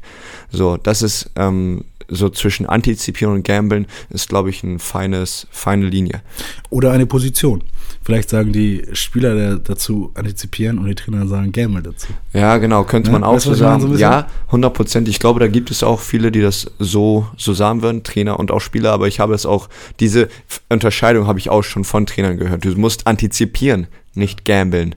So, 0.51 0.77
das 0.77 1.01
ist 1.03 1.29
ähm, 1.35 1.85
so 2.07 2.29
zwischen 2.29 2.65
Antizipieren 2.67 3.33
und 3.35 3.43
Gamblen 3.43 3.85
ist, 4.09 4.29
glaube 4.29 4.49
ich, 4.49 4.63
ein 4.63 4.79
feines, 4.79 5.47
feine 5.51 5.85
Linie. 5.87 6.21
Oder 6.69 6.91
eine 6.91 7.05
Position. 7.05 7.63
Vielleicht 8.03 8.29
sagen 8.29 8.51
die 8.53 8.83
Spieler 8.93 9.33
da- 9.35 9.55
dazu 9.57 10.11
antizipieren 10.13 10.77
und 10.77 10.85
die 10.85 10.93
Trainer 10.95 11.27
sagen 11.27 11.51
Gamble 11.51 11.81
dazu. 11.81 12.07
Ja, 12.33 12.57
genau, 12.57 12.83
könnte 12.83 13.09
Ja, 13.09 13.13
man 13.13 13.23
auch 13.23 13.39
so 13.39 13.53
sagen. 13.55 13.81
so 13.81 13.95
ja, 13.95 14.27
100 14.47 14.73
Prozent. 14.73 15.07
Ich 15.07 15.19
glaube, 15.19 15.39
da 15.39 15.47
gibt 15.47 15.71
es 15.71 15.81
auch 15.81 15.99
viele, 15.99 16.31
die 16.31 16.41
das 16.41 16.67
so, 16.77 17.27
so 17.37 17.53
sagen 17.53 17.81
würden, 17.81 18.03
Trainer 18.03 18.39
und 18.39 18.51
auch 18.51 18.59
Spieler, 18.61 18.91
aber 18.91 19.07
ich 19.07 19.19
habe 19.19 19.33
es 19.33 19.47
auch, 19.47 19.69
diese 19.99 20.27
Unterscheidung 20.69 21.25
habe 21.25 21.39
ich 21.39 21.49
auch 21.49 21.63
schon 21.63 21.83
von 21.83 22.05
Trainern 22.05 22.37
gehört. 22.37 22.63
Du 22.65 22.69
musst 22.77 23.07
antizipieren, 23.07 23.87
nicht 24.13 24.45
gambeln. 24.45 24.93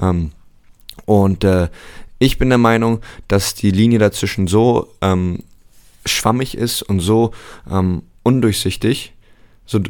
Ähm, 0.00 0.32
und 1.06 1.44
äh, 1.44 1.68
ich 2.18 2.38
bin 2.38 2.50
der 2.50 2.58
Meinung, 2.58 3.00
dass 3.28 3.54
die 3.54 3.70
Linie 3.70 3.98
dazwischen 3.98 4.46
so 4.46 4.92
ähm, 5.00 5.42
schwammig 6.04 6.56
ist 6.56 6.82
und 6.82 7.00
so 7.00 7.32
ähm, 7.70 8.02
undurchsichtig, 8.22 9.12
so 9.66 9.80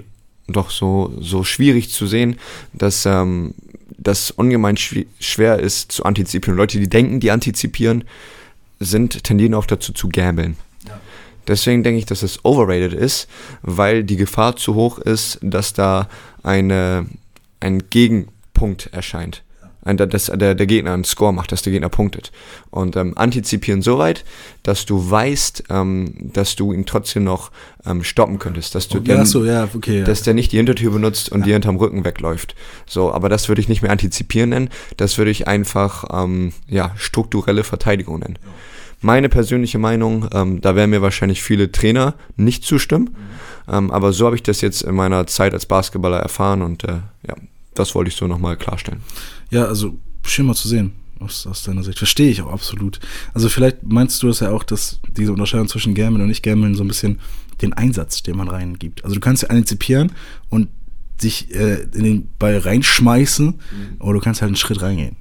doch 0.46 0.70
so, 0.70 1.12
so 1.20 1.44
schwierig 1.44 1.90
zu 1.90 2.06
sehen, 2.06 2.38
dass 2.72 3.06
ähm, 3.06 3.54
das 3.98 4.30
ungemein 4.30 4.76
schwer 4.76 5.58
ist 5.58 5.92
zu 5.92 6.04
antizipieren. 6.04 6.56
Leute, 6.56 6.78
die 6.80 6.88
denken, 6.88 7.20
die 7.20 7.30
antizipieren, 7.30 8.04
sind 8.80 9.22
tendieren 9.24 9.54
auch 9.54 9.66
dazu 9.66 9.92
zu 9.92 10.08
gambeln. 10.08 10.56
Deswegen 11.46 11.82
denke 11.82 11.98
ich, 11.98 12.06
dass 12.06 12.22
es 12.22 12.44
overrated 12.44 12.92
ist, 12.92 13.28
weil 13.62 14.04
die 14.04 14.16
Gefahr 14.16 14.56
zu 14.56 14.74
hoch 14.74 14.98
ist, 14.98 15.38
dass 15.42 15.72
da 15.72 16.08
eine, 16.42 17.06
ein 17.60 17.90
Gegenpunkt 17.90 18.86
erscheint. 18.92 19.42
Ein, 19.82 19.96
dass 19.96 20.26
der, 20.26 20.54
der 20.54 20.66
Gegner 20.66 20.92
einen 20.92 21.04
Score 21.04 21.32
macht, 21.32 21.52
dass 21.52 21.62
der 21.62 21.72
Gegner 21.72 21.88
punktet. 21.88 22.32
Und 22.70 22.96
ähm, 22.96 23.16
antizipieren 23.16 23.80
so 23.80 23.96
weit, 23.98 24.24
dass 24.62 24.84
du 24.84 25.10
weißt, 25.10 25.64
ähm, 25.70 26.30
dass 26.34 26.54
du 26.56 26.72
ihn 26.74 26.84
trotzdem 26.84 27.24
noch 27.24 27.50
ähm, 27.86 28.04
stoppen 28.04 28.38
könntest. 28.38 28.74
Dass 28.74 28.88
du 28.88 28.98
Okay, 28.98 29.16
den- 29.16 29.24
so, 29.24 29.44
ja, 29.44 29.68
okay, 29.74 30.00
ja. 30.00 30.04
dass 30.04 30.22
der 30.22 30.34
nicht 30.34 30.52
die 30.52 30.58
Hintertür 30.58 30.90
benutzt 30.90 31.32
und 31.32 31.46
dir 31.46 31.54
hinterm 31.54 31.76
Rücken 31.76 32.04
wegläuft. 32.04 32.54
So, 32.86 33.10
aber 33.12 33.28
das 33.30 33.48
würde 33.48 33.62
ich 33.62 33.68
nicht 33.68 33.80
mehr 33.80 33.90
antizipieren 33.90 34.50
nennen. 34.50 34.68
Das 34.98 35.16
würde 35.16 35.30
ich 35.30 35.48
einfach 35.48 36.04
ähm, 36.12 36.52
ja, 36.68 36.92
strukturelle 36.96 37.64
Verteidigung 37.64 38.18
nennen. 38.18 38.38
Meine 39.00 39.30
persönliche 39.30 39.78
Meinung, 39.78 40.28
ähm, 40.34 40.60
da 40.60 40.76
werden 40.76 40.90
mir 40.90 41.00
wahrscheinlich 41.00 41.42
viele 41.42 41.72
Trainer 41.72 42.16
nicht 42.36 42.64
zustimmen, 42.64 43.16
ähm, 43.66 43.90
aber 43.90 44.12
so 44.12 44.26
habe 44.26 44.36
ich 44.36 44.42
das 44.42 44.60
jetzt 44.60 44.82
in 44.82 44.94
meiner 44.94 45.26
Zeit 45.26 45.54
als 45.54 45.64
Basketballer 45.64 46.18
erfahren 46.18 46.60
und 46.60 46.84
äh, 46.84 46.98
ja, 47.26 47.34
das 47.80 47.94
wollte 47.94 48.08
ich 48.10 48.16
so 48.16 48.26
nochmal 48.26 48.56
klarstellen. 48.56 49.00
Ja, 49.50 49.64
also 49.64 49.94
schön 50.24 50.46
mal 50.46 50.54
zu 50.54 50.68
sehen 50.68 50.92
aus, 51.18 51.46
aus 51.46 51.62
deiner 51.64 51.82
Sicht. 51.82 51.98
Verstehe 51.98 52.30
ich 52.30 52.40
auch 52.42 52.52
absolut. 52.52 53.00
Also 53.34 53.48
vielleicht 53.48 53.82
meinst 53.82 54.22
du 54.22 54.28
das 54.28 54.40
ja 54.40 54.50
auch, 54.50 54.62
dass 54.62 55.00
diese 55.16 55.32
Unterscheidung 55.32 55.68
zwischen 55.68 55.94
Gamblen 55.94 56.22
und 56.22 56.28
nicht 56.28 56.42
Gamblen 56.42 56.74
so 56.74 56.84
ein 56.84 56.88
bisschen 56.88 57.18
den 57.62 57.72
Einsatz, 57.74 58.22
den 58.22 58.36
man 58.36 58.48
reingibt. 58.48 59.04
Also 59.04 59.14
du 59.16 59.20
kannst 59.20 59.42
ja 59.42 59.50
antizipieren 59.50 60.12
und 60.48 60.68
dich 61.22 61.54
äh, 61.54 61.82
in 61.94 62.04
den 62.04 62.28
Ball 62.38 62.56
reinschmeißen, 62.56 63.54
oder 63.98 64.14
du 64.14 64.20
kannst 64.20 64.40
halt 64.40 64.48
einen 64.48 64.56
Schritt 64.56 64.80
reingehen. 64.80 65.16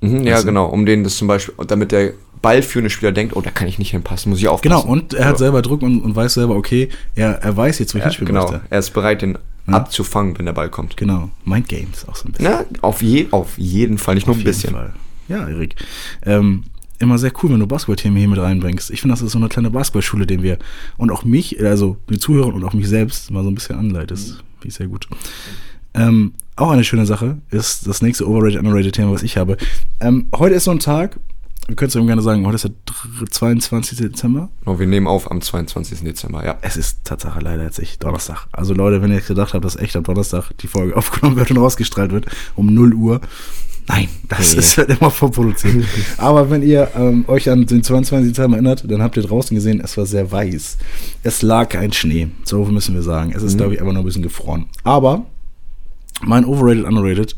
Mhm, 0.00 0.24
ja, 0.24 0.36
Also- 0.36 0.46
genau, 0.46 0.66
um 0.66 0.86
den 0.86 1.04
das 1.04 1.16
zum 1.16 1.28
Beispiel, 1.28 1.54
damit 1.66 1.92
der 1.92 2.12
ballführende 2.40 2.88
Spieler 2.90 3.12
denkt, 3.12 3.36
oh, 3.36 3.40
da 3.42 3.50
kann 3.50 3.68
ich 3.68 3.78
nicht 3.78 3.90
hinpassen, 3.90 4.30
muss 4.30 4.38
ich 4.38 4.48
aufpassen. 4.48 4.82
Genau, 4.82 4.90
und 4.90 5.12
er 5.14 5.26
hat 5.26 5.38
selber 5.38 5.60
Druck 5.62 5.82
und, 5.82 6.00
und 6.02 6.14
weiß 6.16 6.34
selber, 6.34 6.56
okay, 6.56 6.88
er, 7.14 7.42
er 7.42 7.56
weiß 7.56 7.78
jetzt, 7.78 7.94
wo 7.94 7.98
ich 7.98 8.02
Ja, 8.04 8.08
hinspielen 8.10 8.28
genau, 8.34 8.50
möchte. 8.50 8.66
er 8.70 8.78
ist 8.78 8.90
bereit, 8.90 9.20
den 9.22 9.38
Ja. 9.66 9.74
abzufangen, 9.74 10.36
wenn 10.38 10.44
der 10.46 10.52
Ball 10.52 10.68
kommt. 10.68 10.96
Genau, 10.96 11.30
Mind 11.44 11.68
Games 11.68 12.06
auch 12.06 12.16
so 12.16 12.28
ein 12.28 12.32
bisschen. 12.32 12.52
Na, 12.52 12.64
auf, 12.82 13.02
je, 13.02 13.28
auf 13.30 13.56
jeden 13.56 13.98
Fall, 13.98 14.14
nicht 14.14 14.26
nur 14.26 14.32
Auf 14.32 14.36
ein 14.38 14.44
jeden 14.44 14.50
bisschen. 14.50 14.74
Fall. 14.74 14.92
Ja, 15.28 15.48
Erik. 15.48 15.76
Ähm, 16.22 16.64
immer 16.98 17.18
sehr 17.18 17.32
cool, 17.42 17.50
wenn 17.52 17.60
du 17.60 17.66
Basketballthemen 17.66 18.18
hier 18.18 18.28
mit 18.28 18.38
reinbringst. 18.38 18.90
Ich 18.90 19.00
finde, 19.00 19.14
das 19.14 19.22
ist 19.22 19.32
so 19.32 19.38
eine 19.38 19.48
kleine 19.48 19.70
Basketballschule, 19.70 20.26
den 20.26 20.42
wir 20.42 20.58
und 20.98 21.10
auch 21.10 21.24
mich, 21.24 21.62
also 21.64 21.96
die 22.10 22.18
Zuhörer 22.18 22.52
und 22.54 22.62
auch 22.64 22.74
mich 22.74 22.88
selbst 22.88 23.30
mal 23.30 23.42
so 23.42 23.50
ein 23.50 23.54
bisschen 23.54 23.76
anleitest. 23.78 24.36
Finde 24.58 24.68
ich 24.68 24.74
sehr 24.74 24.86
gut. 24.86 25.08
Ähm, 25.94 26.34
auch 26.56 26.70
eine 26.70 26.84
schöne 26.84 27.06
Sache 27.06 27.38
ist 27.50 27.86
das 27.86 28.02
nächste 28.02 28.28
Overrated, 28.28 28.58
Underrated 28.60 28.94
Thema, 28.94 29.12
was 29.12 29.22
ich 29.22 29.36
habe. 29.36 29.56
Ähm, 30.00 30.26
heute 30.36 30.54
ist 30.54 30.64
so 30.64 30.70
ein 30.70 30.78
Tag, 30.78 31.18
du 31.68 31.74
könntest 31.74 31.96
eben 31.96 32.06
gerne 32.06 32.22
sagen, 32.22 32.44
heute 32.46 32.56
ist 32.56 32.64
der 32.64 32.72
dr- 32.84 33.30
22. 33.30 33.98
Dezember. 33.98 34.50
Oh, 34.66 34.78
wir 34.78 34.86
nehmen 34.86 35.06
auf 35.06 35.30
am 35.30 35.40
22. 35.40 36.00
Dezember, 36.02 36.44
ja. 36.44 36.56
Es 36.62 36.76
ist 36.76 37.04
Tatsache 37.04 37.40
leider 37.40 37.64
jetzt 37.64 37.78
echt 37.78 38.02
Donnerstag. 38.04 38.46
Also 38.52 38.74
Leute, 38.74 39.02
wenn 39.02 39.10
ihr 39.10 39.16
jetzt 39.16 39.28
gedacht 39.28 39.54
habt, 39.54 39.64
dass 39.64 39.76
echt 39.76 39.96
am 39.96 40.04
Donnerstag 40.04 40.50
die 40.58 40.66
Folge 40.66 40.96
aufgenommen 40.96 41.36
wird 41.36 41.50
und 41.50 41.58
rausgestrahlt 41.58 42.12
wird, 42.12 42.26
um 42.56 42.72
0 42.72 42.94
Uhr. 42.94 43.20
Nein, 43.86 44.08
das 44.28 44.52
Nee. 44.52 44.58
ist 44.60 44.78
halt 44.78 44.88
immer 44.90 45.10
vorproduziert. 45.10 45.84
Aber 46.16 46.48
wenn 46.50 46.62
ihr 46.62 46.90
ähm, 46.96 47.24
euch 47.28 47.50
an 47.50 47.66
den 47.66 47.82
22. 47.82 48.28
Dezember 48.32 48.56
erinnert, 48.56 48.90
dann 48.90 49.02
habt 49.02 49.16
ihr 49.18 49.22
draußen 49.22 49.54
gesehen, 49.54 49.80
es 49.80 49.96
war 49.98 50.06
sehr 50.06 50.30
weiß. 50.32 50.78
Es 51.22 51.42
lag 51.42 51.68
kein 51.68 51.92
Schnee. 51.92 52.28
So 52.44 52.64
müssen 52.64 52.94
wir 52.94 53.02
sagen. 53.02 53.32
Es 53.36 53.42
ist, 53.42 53.54
Mhm. 53.54 53.58
glaube 53.58 53.74
ich, 53.74 53.80
einfach 53.80 53.92
nur 53.92 54.02
ein 54.02 54.06
bisschen 54.06 54.22
gefroren. 54.22 54.66
Aber 54.84 55.26
mein 56.22 56.44
Overrated, 56.46 56.84
Underrated 56.84 57.36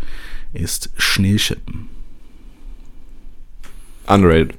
ist 0.53 0.91
Schneeschippen. 0.97 1.89
Underrated. 4.09 4.57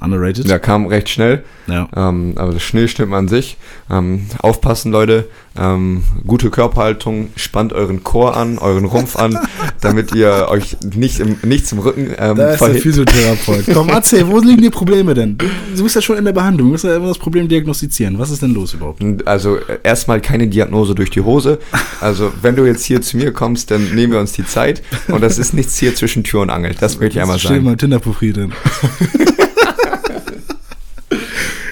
Underrated? 0.00 0.48
Der 0.48 0.58
kam 0.58 0.86
recht 0.86 1.08
schnell. 1.08 1.42
Ja. 1.68 1.88
Ähm, 1.96 2.34
aber 2.36 2.52
das 2.52 2.62
Schneestimmen 2.62 3.14
an 3.14 3.28
sich. 3.28 3.56
Ähm, 3.90 4.26
aufpassen, 4.40 4.92
Leute. 4.92 5.26
Ähm, 5.58 6.02
gute 6.26 6.50
Körperhaltung. 6.50 7.28
Spannt 7.36 7.72
euren 7.72 8.04
Chor 8.04 8.36
an, 8.36 8.58
euren 8.58 8.84
Rumpf 8.84 9.16
an, 9.16 9.38
damit 9.80 10.14
ihr 10.14 10.46
euch 10.50 10.76
nicht 10.94 11.18
im, 11.18 11.38
nichts 11.42 11.72
im 11.72 11.78
Rücken 11.78 12.10
ähm, 12.18 12.36
Da 12.36 12.52
ist 12.52 12.60
der 12.60 12.68
verhit- 12.68 12.82
Physiotherapeut. 12.82 13.64
Komm, 13.72 13.88
erzähl, 13.88 14.26
wo 14.28 14.38
liegen 14.38 14.60
die 14.60 14.70
Probleme 14.70 15.14
denn? 15.14 15.38
Du, 15.38 15.82
bist 15.82 15.94
ja 15.96 16.02
schon 16.02 16.18
in 16.18 16.24
der 16.26 16.32
Behandlung, 16.34 16.68
du 16.68 16.72
musst 16.72 16.84
ja 16.84 16.96
immer 16.96 17.08
das 17.08 17.18
Problem 17.18 17.48
diagnostizieren. 17.48 18.18
Was 18.18 18.30
ist 18.30 18.42
denn 18.42 18.52
los 18.52 18.74
überhaupt? 18.74 19.02
Also 19.26 19.58
erstmal 19.82 20.20
keine 20.20 20.46
Diagnose 20.48 20.94
durch 20.94 21.10
die 21.10 21.22
Hose. 21.22 21.58
Also 22.00 22.32
wenn 22.42 22.54
du 22.54 22.66
jetzt 22.66 22.84
hier 22.84 23.00
zu 23.00 23.16
mir 23.16 23.32
kommst, 23.32 23.70
dann 23.70 23.94
nehmen 23.94 24.12
wir 24.12 24.20
uns 24.20 24.32
die 24.32 24.44
Zeit. 24.44 24.82
Und 25.08 25.22
das 25.22 25.38
ist 25.38 25.54
nichts 25.54 25.78
hier 25.78 25.94
zwischen 25.94 26.22
Tür 26.22 26.42
und 26.42 26.50
Angel. 26.50 26.74
Das 26.78 27.00
möchte 27.00 27.16
ich 27.16 27.22
einmal 27.22 27.38
sagen. 27.38 27.64
mal 27.64 27.76
Tinder-Profil 27.76 28.32
drin. 28.34 28.52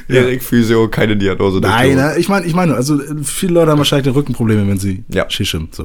Erik 0.08 0.42
Physio, 0.42 0.88
keine 0.88 1.16
Diagnose 1.16 1.60
Nein, 1.60 1.94
na, 1.96 2.16
ich 2.16 2.28
meine, 2.28 2.46
ich 2.46 2.54
meine, 2.54 2.74
also 2.74 3.00
äh, 3.00 3.14
viele 3.22 3.54
Leute 3.54 3.70
haben 3.70 3.78
wahrscheinlich 3.78 4.14
Rückenprobleme, 4.14 4.66
wenn 4.68 4.78
sie 4.78 5.04
Ja. 5.08 5.28
schischen. 5.30 5.68
So. 5.72 5.84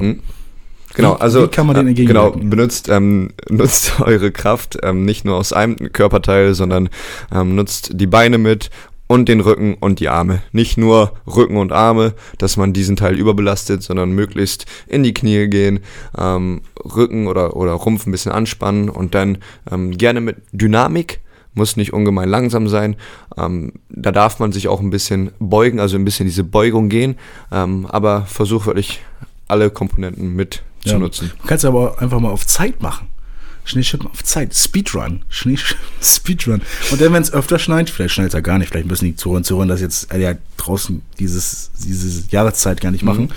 Genau, 0.95 1.15
Wie- 1.17 1.21
also 1.21 1.43
wie 1.43 1.47
kann 1.49 1.67
man 1.67 1.75
denen 1.75 1.88
äh, 1.88 1.91
entgegenwirken? 1.91 2.39
Genau, 2.41 2.49
benutzt, 2.49 2.89
ähm, 2.89 3.29
nutzt 3.49 4.01
eure 4.01 4.32
Kraft 4.32 4.77
ähm, 4.84 5.05
nicht 5.05 5.23
nur 5.25 5.36
aus 5.38 5.53
einem 5.53 5.75
Körperteil, 5.93 6.53
sondern 6.55 6.89
ähm, 7.34 7.55
nutzt 7.55 7.91
die 7.93 8.08
Beine 8.08 8.38
mit 8.38 8.69
und 9.08 9.27
den 9.29 9.39
Rücken 9.39 9.75
und 9.79 9.99
die 9.99 10.10
Arme. 10.10 10.41
Nicht 10.51 10.77
nur 10.77 11.13
Rücken 11.25 11.58
und 11.58 11.71
Arme, 11.71 12.13
dass 12.38 12.58
man 12.58 12.73
diesen 12.73 12.95
Teil 12.95 13.17
überbelastet, 13.17 13.82
sondern 13.82 14.12
möglichst 14.12 14.65
in 14.88 15.01
die 15.03 15.13
Knie 15.15 15.47
gehen, 15.47 15.79
ähm, 16.17 16.62
Rücken 16.95 17.27
oder, 17.27 17.55
oder 17.55 17.71
Rumpf 17.73 18.05
ein 18.05 18.12
bisschen 18.12 18.32
anspannen 18.32 18.88
und 18.89 19.15
dann 19.15 19.39
ähm, 19.71 19.97
gerne 19.97 20.21
mit 20.21 20.38
Dynamik. 20.51 21.21
Muss 21.53 21.75
nicht 21.77 21.93
ungemein 21.93 22.29
langsam 22.29 22.67
sein. 22.67 22.95
Ähm, 23.38 23.73
da 23.89 24.12
darf 24.12 24.39
man 24.39 24.51
sich 24.51 24.67
auch 24.67 24.79
ein 24.79 24.89
bisschen 24.91 25.31
beugen, 25.39 25.79
also 25.79 25.97
ein 25.97 26.05
bisschen 26.05 26.25
diese 26.27 26.43
Beugung 26.43 26.89
gehen. 26.89 27.17
Ähm, 27.51 27.85
aber 27.88 28.23
versuch 28.27 28.65
wirklich 28.67 29.01
alle 29.47 29.69
Komponenten 29.71 30.35
mit 30.35 30.62
zu 30.83 30.89
Ja. 30.93 30.99
nutzen. 30.99 31.31
Du 31.41 31.47
kannst 31.47 31.65
aber 31.65 31.99
einfach 32.01 32.19
mal 32.19 32.29
auf 32.31 32.45
Zeit 32.45 32.81
machen. 32.81 33.07
Schneeschippen 33.69 34.08
auf 34.08 34.23
Zeit. 34.23 34.53
Speedrun. 34.55 35.21
Schnee 35.29 35.58
Speedrun. 36.01 36.62
Und 36.91 37.01
dann, 37.01 37.13
wenn 37.13 37.21
es 37.21 37.32
öfter 37.34 37.60
schneit, 37.60 37.89
vielleicht 37.89 38.15
schneit 38.15 38.27
es 38.27 38.34
ja 38.34 38.39
gar 38.41 38.58
nicht, 38.58 38.69
vielleicht 38.71 38.88
müssen 38.88 39.05
die 39.05 39.15
Zuhörer 39.15 39.43
Zuhörer 39.43 39.67
das 39.67 39.82
jetzt 39.82 40.13
äh, 40.13 40.19
ja, 40.19 40.34
draußen 40.58 41.01
dieses, 41.19 41.71
diese 41.77 42.23
Jahreszeit 42.29 42.82
gar 42.82 42.91
nicht 42.91 43.03
machen. 43.03 43.25
Mhm. 43.25 43.29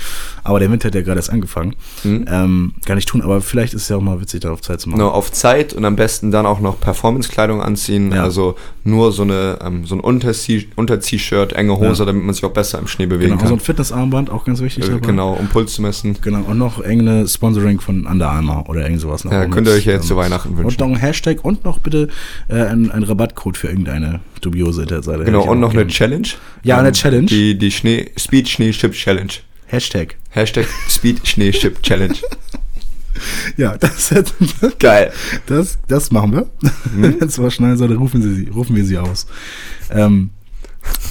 Aber 0.44 0.58
der 0.58 0.70
Winter 0.70 0.88
hat 0.88 0.94
ja 0.94 1.02
gerade 1.02 1.18
erst 1.18 1.30
angefangen. 1.30 1.76
Ähm, 2.04 2.74
gar 2.84 2.94
nicht 2.96 3.08
tun, 3.08 3.22
aber 3.22 3.40
vielleicht 3.40 3.74
ist 3.74 3.82
es 3.82 3.88
ja 3.88 3.96
auch 3.96 4.00
mal 4.00 4.20
witzig, 4.20 4.40
da 4.40 4.50
auf 4.50 4.60
Zeit 4.60 4.80
zu 4.80 4.88
machen. 4.88 4.98
Genau, 4.98 5.10
auf 5.10 5.30
Zeit 5.30 5.72
und 5.72 5.84
am 5.84 5.94
besten 5.96 6.30
dann 6.30 6.46
auch 6.46 6.60
noch 6.60 6.80
Performance-Kleidung 6.80 7.62
anziehen. 7.62 8.12
Ja. 8.12 8.22
Also 8.24 8.56
nur 8.84 9.12
so, 9.12 9.22
eine, 9.22 9.58
ähm, 9.62 9.84
so 9.86 9.94
ein 9.94 10.00
Unter-T-Shirt, 10.00 11.52
enge 11.52 11.76
Hose, 11.78 12.02
Ja. 12.02 12.06
damit 12.06 12.24
man 12.24 12.34
sich 12.34 12.44
auch 12.44 12.52
besser 12.52 12.78
im 12.78 12.86
Schnee 12.88 13.06
bewegen 13.06 13.30
Genau, 13.32 13.40
so 13.42 13.44
kann. 13.46 13.54
ein 13.54 13.60
Fitnessarmband, 13.60 14.30
auch 14.30 14.44
ganz 14.44 14.60
wichtig. 14.60 14.84
Äh, 14.84 14.88
dabei. 14.88 15.06
genau, 15.06 15.32
um 15.34 15.48
Puls 15.48 15.72
zu 15.74 15.82
messen. 15.82 16.16
Genau, 16.20 16.40
und 16.42 16.58
noch 16.58 16.78
irgendeine 16.82 17.28
Sponsoring 17.28 17.80
von 17.80 18.06
Under 18.06 18.30
Armour 18.30 18.68
oder 18.68 18.82
irgend 18.82 19.00
sowas. 19.00 19.24
noch 19.24 19.32
Ja, 19.32 19.46
könnt 19.46 19.66
ihr 19.68 19.74
euch 19.74 19.84
ja 19.86 19.92
jetzt 19.92 20.02
ähm, 20.04 20.08
so 20.08 20.16
Weihnachten 20.24 20.50
wünschen. 20.56 20.64
Und 20.66 20.78
noch 20.80 20.88
ein 20.88 20.96
Hashtag 21.00 21.44
und 21.44 21.64
noch 21.64 21.78
bitte 21.78 22.08
äh, 22.48 22.54
ein, 22.62 22.90
ein 22.90 23.02
Rabattcode 23.02 23.56
für 23.56 23.68
irgendeine 23.68 24.20
dubiose 24.40 24.82
Internetseite. 24.82 25.24
Genau, 25.24 25.44
und 25.50 25.60
noch 25.60 25.70
eine 25.70 25.80
gern. 25.80 25.88
Challenge. 25.88 26.28
Ja, 26.62 26.78
eine 26.78 26.88
Ähm, 26.88 26.94
Challenge. 26.94 27.26
Die, 27.26 27.56
die 27.58 27.70
Schnee, 27.70 28.10
Speed 28.18 28.48
Schnee 28.48 28.70
Chip 28.72 28.92
Challenge. 28.92 29.32
Hashtag. 29.66 30.16
Hashtag 30.30 30.66
Speed 30.88 31.26
Schnee 31.26 31.50
Chip 31.52 31.82
Challenge. 31.82 32.14
Ja, 33.56 33.76
das 33.76 34.12
Geil. 34.78 35.12
Das, 35.46 35.78
das 35.86 36.10
machen 36.10 36.32
wir. 36.32 36.46
Hm? 36.94 37.20
Wenn 37.20 37.28
es 37.28 37.38
was 37.38 37.54
schneiden 37.54 37.76
soll, 37.76 37.88
dann 37.88 37.98
rufen, 37.98 38.22
sie- 38.22 38.48
rufen 38.48 38.74
wir 38.74 38.84
sie 38.84 38.96
aus. 38.98 39.26
Ähm, 39.90 40.30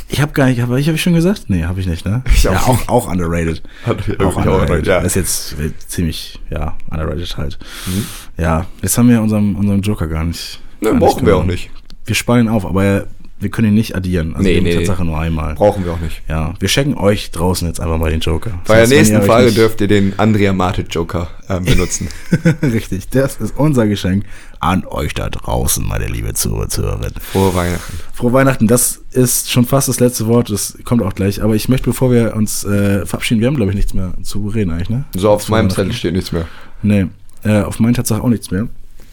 ich 0.09 0.21
habe 0.21 0.33
gar 0.33 0.47
nicht, 0.47 0.61
habe 0.61 0.79
ich, 0.79 0.87
hab 0.87 0.95
ich 0.95 1.01
schon 1.01 1.13
gesagt? 1.13 1.45
Nee, 1.47 1.63
habe 1.65 1.79
ich 1.79 1.87
nicht, 1.87 2.05
ne? 2.05 2.21
Ich 2.33 2.43
ja, 2.43 2.51
auch 2.51 2.87
auch, 2.87 3.09
underrated. 3.11 3.61
Hat- 3.85 3.97
auch 4.19 4.35
underrated. 4.35 4.37
underrated, 4.37 4.87
ja. 4.87 4.99
Ist 4.99 5.15
jetzt 5.15 5.55
ziemlich, 5.87 6.39
ja, 6.49 6.75
underrated 6.89 7.37
halt. 7.37 7.57
Mhm. 7.87 8.05
Ja, 8.37 8.65
jetzt 8.81 8.97
haben 8.97 9.09
wir 9.09 9.21
unseren, 9.21 9.55
unseren 9.55 9.81
Joker 9.81 10.07
gar 10.07 10.23
nicht. 10.23 10.59
Ne, 10.81 10.93
brauchen 10.95 11.25
wir 11.25 11.37
auch 11.37 11.45
nicht. 11.45 11.69
Wir 12.05 12.15
sparen 12.15 12.45
ihn 12.45 12.49
auf, 12.49 12.65
aber 12.65 12.83
er, 12.83 13.07
wir 13.41 13.49
können 13.49 13.69
ihn 13.69 13.73
nicht 13.73 13.95
addieren. 13.95 14.35
Also 14.35 14.47
Nee, 14.47 14.61
nee, 14.61 14.75
Tatsache 14.75 15.03
nur 15.03 15.19
einmal. 15.19 15.55
Brauchen 15.55 15.83
wir 15.83 15.93
auch 15.93 15.99
nicht. 15.99 16.21
Ja, 16.29 16.53
wir 16.59 16.69
schenken 16.69 16.93
euch 16.95 17.31
draußen 17.31 17.67
jetzt 17.67 17.79
einfach 17.79 17.97
mal 17.97 18.11
den 18.11 18.19
Joker. 18.19 18.51
Bei 18.67 18.77
der 18.77 18.87
nächsten 18.87 19.21
Frage 19.23 19.51
dürft 19.51 19.81
ihr 19.81 19.87
den 19.87 20.13
Andrea 20.17 20.53
Mate 20.53 20.85
Joker 20.89 21.29
ähm, 21.49 21.65
benutzen. 21.65 22.07
Richtig, 22.61 23.09
das 23.09 23.37
ist 23.37 23.57
unser 23.57 23.87
Geschenk 23.87 24.25
an 24.59 24.85
euch 24.85 25.15
da 25.15 25.29
draußen, 25.29 25.85
meine 25.85 26.05
liebe 26.05 26.33
Zuhörer, 26.33 26.69
Zuhörerinnen. 26.69 27.15
Frohe 27.19 27.55
Weihnachten. 27.55 27.97
Frohe 28.13 28.33
Weihnachten, 28.33 28.67
das 28.67 29.01
ist 29.11 29.49
schon 29.51 29.65
fast 29.65 29.87
das 29.87 29.99
letzte 29.99 30.27
Wort, 30.27 30.51
das 30.51 30.77
kommt 30.85 31.01
auch 31.01 31.15
gleich. 31.15 31.41
Aber 31.41 31.55
ich 31.55 31.67
möchte, 31.67 31.85
bevor 31.89 32.11
wir 32.11 32.35
uns 32.35 32.63
äh, 32.63 33.05
verabschieden, 33.07 33.41
wir 33.41 33.47
haben, 33.47 33.55
glaube 33.55 33.71
ich, 33.71 33.75
nichts 33.75 33.93
mehr 33.95 34.13
zu 34.21 34.47
reden 34.47 34.71
eigentlich, 34.71 34.89
ne? 34.89 35.05
So, 35.15 35.31
auf 35.31 35.49
meinem. 35.49 35.71
Zettel 35.71 35.93
steht 35.93 36.13
nichts 36.13 36.31
mehr. 36.31 36.47
Nee, 36.83 37.07
äh, 37.43 37.61
auf 37.61 37.79
meinen 37.79 37.95
Tatsache 37.95 38.21
auch 38.21 38.29
nichts 38.29 38.51
mehr. 38.51 38.67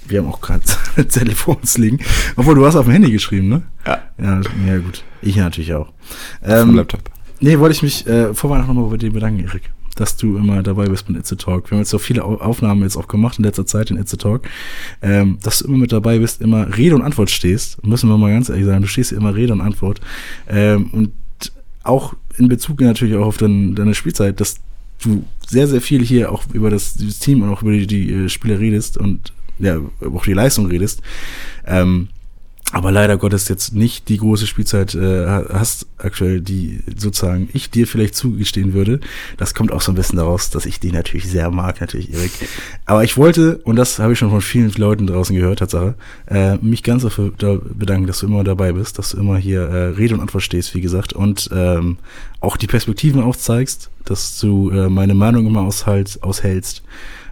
Wir 0.09 0.21
haben 0.21 0.29
auch 0.29 0.41
gerade 0.41 0.63
Zettel 1.09 1.35
vor 1.35 1.57
uns 1.59 1.79
liegen. 1.79 1.99
Obwohl, 2.37 2.55
du 2.55 2.65
hast 2.67 2.77
auf 2.77 2.87
dem 2.87 2.93
Handy 2.93 3.11
geschrieben, 3.13 3.49
ne? 3.49 3.63
Ja. 3.87 3.99
Ja, 4.21 4.41
ja 4.67 4.79
gut. 4.79 5.05
Ich 5.23 5.37
natürlich 5.37 5.75
auch. 5.75 5.93
Dem 6.47 6.75
Laptop. 6.75 7.01
Nee, 7.41 7.59
wollte 7.59 7.75
ich 7.75 7.83
mich 7.83 8.07
äh, 8.07 8.35
vor 8.35 8.51
Weihnachten 8.51 8.75
nochmal 8.75 8.91
bei 8.91 8.97
dir 8.97 9.13
bedanken, 9.13 9.45
Erik, 9.45 9.71
dass 9.95 10.17
du 10.17 10.37
immer 10.39 10.63
dabei 10.63 10.87
bist 10.87 11.09
mit 11.09 11.19
It's 11.19 11.33
a 11.33 11.37
Talk. 11.37 11.71
Wir 11.71 11.77
haben 11.77 11.83
jetzt 11.83 11.91
so 11.91 11.99
viele 11.99 12.25
Au- 12.25 12.39
Aufnahmen 12.41 12.83
jetzt 12.83 12.97
auch 12.97 13.07
gemacht 13.07 13.39
in 13.39 13.45
letzter 13.45 13.65
Zeit 13.67 13.91
in 13.91 13.97
It's 13.97 14.13
a 14.13 14.17
Talk, 14.17 14.49
ähm, 15.03 15.39
dass 15.43 15.61
du 15.61 15.67
immer 15.69 15.79
mit 15.79 15.93
dabei 15.93 16.19
bist, 16.19 16.41
immer 16.41 16.77
Rede 16.77 16.97
und 16.97 17.03
Antwort 17.03 17.31
stehst. 17.31 17.85
Müssen 17.87 18.09
wir 18.09 18.19
mal 18.19 18.33
ganz 18.33 18.49
ehrlich 18.49 18.65
sagen, 18.65 18.83
du 18.83 18.89
stehst 18.89 19.13
immer 19.13 19.35
Rede 19.35 19.53
und 19.53 19.61
Antwort. 19.61 20.01
Ähm, 20.49 20.89
und 20.93 21.13
auch 21.85 22.15
in 22.37 22.49
Bezug 22.49 22.81
natürlich 22.81 23.15
auch 23.17 23.27
auf 23.27 23.37
dein, 23.37 23.75
deine 23.77 23.95
Spielzeit, 23.95 24.41
dass 24.41 24.57
du 25.03 25.25
sehr, 25.47 25.69
sehr 25.69 25.81
viel 25.81 26.05
hier 26.05 26.33
auch 26.33 26.43
über 26.53 26.71
das, 26.71 26.95
dieses 26.95 27.21
Team 27.21 27.43
und 27.43 27.51
auch 27.51 27.63
über 27.63 27.73
die, 27.73 27.87
die 27.87 28.13
äh, 28.13 28.29
Spieler 28.29 28.59
redest 28.59 28.97
und 28.99 29.33
ja, 29.59 29.79
auch 30.13 30.25
die 30.25 30.33
Leistung 30.33 30.67
redest. 30.67 31.03
Ähm, 31.67 32.09
aber 32.71 32.93
leider 32.93 33.17
Gottes 33.17 33.49
jetzt 33.49 33.73
nicht 33.73 34.11
die 34.11 34.19
große 34.19 34.47
Spielzeit 34.47 34.95
äh, 34.95 35.27
hast 35.27 35.87
aktuell, 35.97 36.43
die 36.43 36.83
sozusagen 36.99 37.49
ich 37.55 37.71
dir 37.71 37.87
vielleicht 37.87 38.15
zugestehen 38.15 38.75
würde. 38.75 39.01
Das 39.39 39.55
kommt 39.55 39.73
auch 39.73 39.81
so 39.81 39.91
ein 39.91 39.95
bisschen 39.95 40.19
daraus, 40.19 40.51
dass 40.51 40.67
ich 40.67 40.79
die 40.79 40.93
natürlich 40.93 41.27
sehr 41.31 41.51
mag, 41.51 41.81
natürlich, 41.81 42.13
Erik. 42.13 42.31
Aber 42.85 43.05
ich 43.05 43.17
wollte, 43.17 43.57
und 43.65 43.77
das 43.77 43.99
habe 43.99 44.13
ich 44.13 44.19
schon 44.19 44.29
von 44.29 44.43
vielen 44.43 44.71
Leuten 44.73 45.07
draußen 45.07 45.35
gehört, 45.35 45.61
Tatsache, 45.61 45.95
äh, 46.27 46.57
mich 46.57 46.83
ganz 46.83 47.05
dafür 47.05 47.33
da 47.39 47.57
bedanken, 47.57 48.07
dass 48.07 48.19
du 48.19 48.27
immer 48.27 48.45
dabei 48.45 48.73
bist, 48.73 48.99
dass 48.99 49.11
du 49.11 49.17
immer 49.17 49.39
hier 49.39 49.63
äh, 49.63 49.85
Rede 49.95 50.15
und 50.15 50.21
Antwort 50.21 50.43
stehst, 50.43 50.75
wie 50.75 50.83
gesagt, 50.83 51.15
und 51.15 51.49
ähm, 51.55 51.97
auch 52.41 52.59
die 52.59 52.67
Perspektiven 52.67 53.23
aufzeigst, 53.23 53.89
dass 54.05 54.39
du 54.41 54.69
äh, 54.71 54.91
meine 54.91 55.15
Meinung 55.15 55.47
immer 55.47 55.63
aushalt, 55.63 56.19
aushältst. 56.23 56.83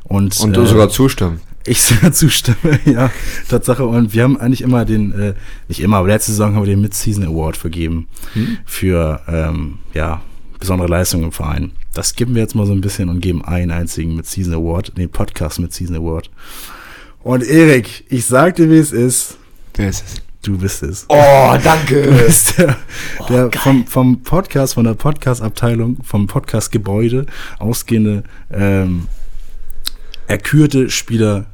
Und, 0.04 0.40
Und 0.40 0.56
du 0.56 0.62
äh, 0.62 0.66
sogar 0.66 0.88
zustimmen. 0.88 1.40
Ich 1.66 1.82
sogar 1.82 2.12
zustimme, 2.12 2.78
ja, 2.84 3.10
Tatsache. 3.48 3.84
Und 3.84 4.12
wir 4.14 4.22
haben 4.22 4.36
eigentlich 4.38 4.62
immer 4.62 4.84
den, 4.84 5.12
äh, 5.12 5.34
nicht 5.68 5.80
immer, 5.80 5.98
aber 5.98 6.08
letzte 6.08 6.32
Saison 6.32 6.54
haben 6.54 6.62
wir 6.62 6.70
den 6.74 6.80
Mid-Season 6.80 7.24
Award 7.24 7.56
vergeben 7.56 8.08
Hm? 8.34 8.58
für, 8.64 9.20
ähm, 9.28 9.78
ja, 9.94 10.22
besondere 10.58 10.88
Leistungen 10.88 11.24
im 11.24 11.32
Verein. 11.32 11.72
Das 11.92 12.14
geben 12.14 12.34
wir 12.34 12.42
jetzt 12.42 12.54
mal 12.54 12.66
so 12.66 12.72
ein 12.72 12.80
bisschen 12.80 13.08
und 13.08 13.20
geben 13.20 13.44
einen 13.44 13.70
einzigen 13.70 14.16
Mid-Season 14.16 14.54
Award, 14.54 14.96
den 14.96 15.08
Podcast 15.10 15.58
Mid-Season 15.58 15.96
Award. 15.96 16.30
Und 17.22 17.42
Erik, 17.42 18.04
ich 18.08 18.24
sag 18.26 18.56
dir, 18.56 18.70
wie 18.70 18.78
es 18.78 18.92
ist. 18.92 19.36
Wer 19.74 19.88
ist 19.88 20.04
es? 20.06 20.14
Du 20.42 20.56
bist 20.56 20.82
es. 20.84 21.06
Oh, 21.08 21.56
danke. 21.64 22.02
Du 22.02 22.12
bist 22.24 22.56
der, 22.58 22.76
der 23.28 23.50
vom, 23.50 23.84
vom 23.86 24.22
Podcast, 24.22 24.74
von 24.74 24.84
der 24.84 24.94
Podcast-Abteilung, 24.94 25.98
vom 26.04 26.28
Podcast-Gebäude 26.28 27.26
ausgehende, 27.58 28.22
ähm, 28.52 29.08
erkürte 30.28 30.88
Spieler 30.88 31.46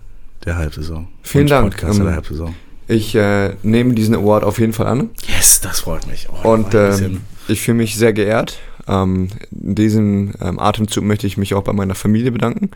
der 0.44 0.56
Halbsaison. 0.56 1.08
Vielen 1.22 1.46
Dank. 1.46 1.72
Podcaster 1.72 2.00
Ähm, 2.00 2.06
der 2.06 2.14
Halbsaison. 2.14 2.54
Ich 2.88 3.14
äh, 3.14 3.54
nehme 3.62 3.94
diesen 3.94 4.14
Award 4.14 4.44
auf 4.44 4.58
jeden 4.58 4.72
Fall 4.72 4.86
an. 4.86 5.10
Yes, 5.26 5.60
das 5.60 5.80
freut 5.80 6.06
mich. 6.06 6.28
Oh, 6.30 6.52
Und 6.52 6.74
ähm, 6.74 7.22
ich 7.48 7.60
fühle 7.62 7.78
mich 7.78 7.96
sehr 7.96 8.12
geehrt. 8.12 8.58
Ähm, 8.88 9.28
in 9.50 9.74
diesem 9.74 10.32
ähm, 10.40 10.58
Atemzug 10.58 11.04
möchte 11.04 11.26
ich 11.26 11.36
mich 11.36 11.54
auch 11.54 11.62
bei 11.62 11.72
meiner 11.72 11.94
Familie 11.94 12.32
bedanken, 12.32 12.70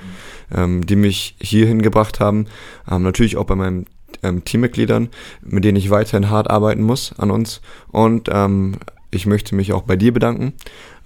ähm, 0.55 0.87
die 0.87 0.96
mich 0.96 1.35
hierhin 1.40 1.83
gebracht 1.83 2.20
haben. 2.20 2.46
Ähm, 2.90 3.02
natürlich 3.02 3.37
auch 3.37 3.44
bei 3.44 3.57
meinen 3.57 3.87
ähm, 4.22 4.44
Teammitgliedern, 4.44 5.09
mit 5.42 5.64
denen 5.64 5.76
ich 5.76 5.90
weiterhin 5.90 6.31
hart 6.31 6.48
arbeiten 6.48 6.83
muss 6.83 7.12
an 7.18 7.31
uns. 7.31 7.61
Und 7.90 8.29
ähm, 8.33 8.76
ich 9.11 9.26
möchte 9.26 9.55
mich 9.55 9.72
auch 9.72 9.83
bei 9.83 9.96
dir 9.96 10.12
bedanken, 10.12 10.52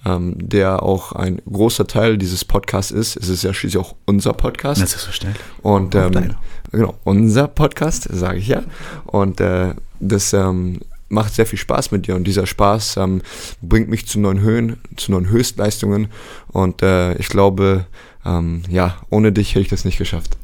ähm, 0.05 0.35
der 0.39 0.83
auch 0.83 1.13
ein 1.13 1.41
großer 1.51 1.87
Teil 1.87 2.17
dieses 2.19 2.45
Podcasts 2.45 2.91
ist. 2.91 3.17
Es 3.17 3.29
ist 3.29 3.43
ja 3.45 3.53
schließlich 3.53 3.83
auch 3.83 3.95
unser 4.07 4.33
Podcast. 4.33 4.81
Ja, 4.81 4.87
selbstverständlich. 4.87 5.45
Und 5.63 5.95
Auch 5.97 6.07
ähm, 6.07 6.13
deiner. 6.13 6.35
genau, 6.73 6.95
unser 7.05 7.49
Podcast, 7.49 8.09
sage 8.11 8.39
ich 8.39 8.49
ja. 8.49 8.63
Und 9.05 9.41
äh, 9.41 9.75
das 10.01 10.33
ähm, 10.33 10.81
macht 11.09 11.35
sehr 11.35 11.45
viel 11.47 11.59
Spaß 11.59 11.91
mit 11.91 12.07
dir 12.07 12.15
und 12.17 12.25
dieser 12.25 12.47
Spaß 12.47 12.97
ähm, 12.99 13.21
bringt 13.61 13.89
mich 13.89 14.07
zu 14.07 14.19
neuen 14.21 14.41
Höhen, 14.41 14.79
zu 14.97 15.11
neuen 15.13 15.29
Höchstleistungen 15.29 16.09
und 16.49 16.83
äh, 16.83 17.15
ich 17.17 17.29
glaube, 17.29 17.87
ähm, 18.25 18.63
ja, 18.71 18.97
ohne 19.11 19.33
dich 19.33 19.51
hätte 19.51 19.61
ich 19.63 19.69
das 19.69 19.85
nicht 19.85 19.99
geschafft. 19.99 20.37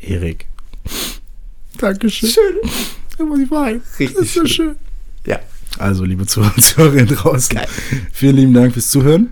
Erik. 0.00 0.46
Dankeschön. 1.78 2.28
Schön. 2.28 2.70
Da 3.16 3.24
muss 3.24 3.38
ich 3.38 3.50
weinen. 3.50 3.82
Richtig 3.98 4.16
Das 4.16 4.26
ist 4.26 4.34
so 4.34 4.40
schön. 4.40 4.48
schön. 4.48 4.76
Also, 5.78 6.04
liebe 6.04 6.26
Zuhörer 6.26 6.54
und 6.56 6.62
Zuhörerinnen 6.62 7.06
draußen, 7.16 7.60
vielen 8.12 8.36
lieben 8.36 8.54
Dank 8.54 8.72
fürs 8.72 8.90
Zuhören. 8.90 9.30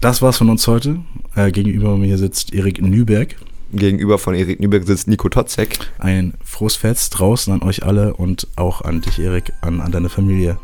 Das 0.00 0.20
war's 0.20 0.38
von 0.38 0.50
uns 0.50 0.66
heute. 0.66 1.00
Äh, 1.34 1.50
gegenüber 1.52 1.96
mir 1.96 2.18
sitzt 2.18 2.52
Erik 2.52 2.82
Nüberg. 2.82 3.36
Gegenüber 3.72 4.18
von 4.18 4.34
Erik 4.34 4.60
Nüberg 4.60 4.84
sitzt 4.84 5.08
Nico 5.08 5.28
Totzek. 5.28 5.78
Ein 5.98 6.34
frohes 6.44 6.76
Fest 6.76 7.18
draußen 7.18 7.52
an 7.52 7.62
euch 7.62 7.84
alle 7.84 8.14
und 8.14 8.48
auch 8.56 8.82
an 8.82 9.00
dich, 9.00 9.18
Erik, 9.18 9.52
an, 9.60 9.80
an 9.80 9.92
deine 9.92 10.08
Familie. 10.08 10.58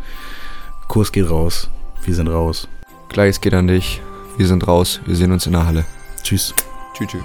Kurs 0.89 1.13
geht 1.13 1.31
raus. 1.31 1.71
Wir 2.05 2.15
sind 2.15 2.29
raus. 2.29 2.69
Gleiches 3.09 3.41
geht 3.41 3.55
an 3.55 3.69
dich. 3.69 4.03
Wir 4.37 4.47
sind 4.47 4.67
raus. 4.67 5.01
Wir 5.07 5.17
sehen 5.17 5.33
uns 5.33 5.47
in 5.47 5.53
der 5.53 5.67
Halle. 5.67 5.87
Tschüss. 6.23 6.55
Tschüss. 6.95 7.09
tschüss. 7.09 7.23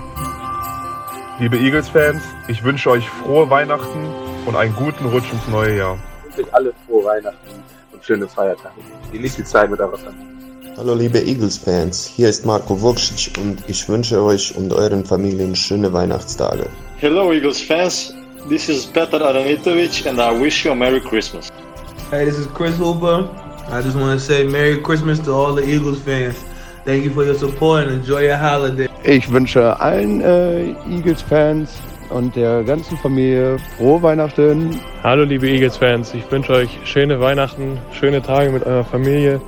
Liebe 1.39 1.58
Eagles-Fans, 1.58 2.22
ich 2.48 2.63
wünsche 2.63 2.91
euch 2.91 3.10
frohe 3.10 3.50
Weihnachten 3.50 4.06
und 4.46 4.56
einen 4.56 4.76
guten 4.76 5.06
Rutsch 5.06 5.34
ins 5.34 5.48
neue 5.48 5.78
Jahr. 5.78 5.98
Ich 6.34 6.39
wünsche 6.39 6.50
euch 6.50 6.56
alle 6.56 6.74
frohe 6.88 7.06
Weihnachten 7.06 7.63
und 7.91 8.04
schöne 8.04 8.28
Feiertage. 8.28 8.82
Genießt 9.12 9.38
die 9.38 9.43
Zeit 9.43 9.69
mit 9.69 9.80
eurer 9.80 9.98
Familie. 9.98 10.34
Hallo 10.78 10.96
liebe 10.96 11.19
Eagles-Fans, 11.19 12.08
hier 12.08 12.30
ist 12.30 12.43
Marco 12.43 12.82
Vukcic 12.82 13.38
und 13.38 13.63
ich 13.67 13.88
wünsche 13.88 14.19
euch 14.19 14.56
und 14.58 14.74
euren 14.74 15.06
Familien 15.06 15.56
schöne 15.56 15.93
Weihnachtstage. 15.93 16.65
Hello, 16.98 17.32
Eagles 17.32 17.62
fans. 17.62 18.15
This 18.50 18.67
is 18.67 18.86
Petar 18.88 19.22
Aranitovic, 19.22 20.08
and 20.08 20.19
I 20.19 20.32
wish 20.32 20.65
you 20.65 20.72
a 20.72 20.76
Merry 20.76 21.00
Christmas. 21.00 21.52
Hey, 22.10 22.26
this 22.26 22.39
is 22.39 22.48
Chris 22.56 22.76
Hooper. 22.78 23.30
I 23.69 23.84
just 23.84 23.96
want 23.96 24.19
to 24.19 24.19
say 24.19 24.43
Merry 24.43 24.82
Christmas 24.82 25.19
to 25.19 25.32
all 25.34 25.54
the 25.54 25.63
Eagles 25.63 26.02
fans. 26.02 26.36
Thank 26.84 27.04
you 27.04 27.13
for 27.13 27.24
your 27.24 27.36
support 27.36 27.84
and 27.88 28.02
enjoy 28.02 28.24
your 28.24 28.38
holiday. 28.38 28.89
Ich 29.04 29.32
wünsche 29.32 29.80
allen 29.80 30.22
äh, 30.22 30.72
Eagles-Fans 30.89 31.69
und 32.13 32.36
der 32.36 32.63
ganzen 32.63 32.97
Familie 32.97 33.58
frohe 33.78 34.02
Weihnachten. 34.04 34.80
Hallo 35.02 35.23
liebe 35.23 35.47
Eagles-Fans, 35.49 36.13
ich 36.13 36.30
wünsche 36.32 36.54
euch 36.54 36.80
schöne 36.86 37.19
Weihnachten, 37.19 37.80
schöne 37.91 38.21
Tage 38.21 38.52
mit 38.52 38.65
eurer 38.65 38.86
Familie 38.86 39.41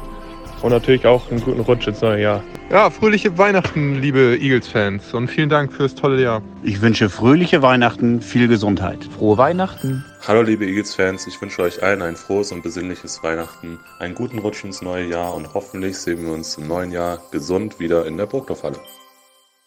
und 0.61 0.71
natürlich 0.71 1.05
auch 1.05 1.29
einen 1.29 1.41
guten 1.41 1.61
Rutsch 1.61 1.87
ins 1.87 2.01
neue 2.01 2.21
Jahr. 2.21 2.43
Ja, 2.71 2.89
fröhliche 2.89 3.37
Weihnachten, 3.37 4.01
liebe 4.01 4.37
Eagles-Fans 4.41 5.13
und 5.13 5.27
vielen 5.27 5.49
Dank 5.49 5.71
fürs 5.71 5.93
tolle 5.93 6.21
Jahr. 6.21 6.41
Ich 6.63 6.81
wünsche 6.81 7.09
fröhliche 7.09 7.61
Weihnachten, 7.61 8.21
viel 8.21 8.47
Gesundheit. 8.47 9.07
Frohe 9.15 9.37
Weihnachten. 9.37 10.03
Hallo 10.27 10.41
liebe 10.41 10.65
Eagles-Fans, 10.65 11.27
ich 11.27 11.39
wünsche 11.39 11.61
euch 11.61 11.83
allen 11.83 12.01
ein 12.01 12.15
frohes 12.15 12.51
und 12.51 12.63
besinnliches 12.63 13.21
Weihnachten, 13.21 13.79
einen 13.99 14.15
guten 14.15 14.39
Rutsch 14.39 14.63
ins 14.63 14.81
neue 14.81 15.05
Jahr 15.05 15.35
und 15.35 15.53
hoffentlich 15.53 15.99
sehen 15.99 16.25
wir 16.25 16.33
uns 16.33 16.57
im 16.57 16.67
neuen 16.67 16.91
Jahr 16.91 17.21
gesund 17.31 17.79
wieder 17.79 18.07
in 18.07 18.17
der 18.17 18.25
Burgdorfhalle. 18.25 18.79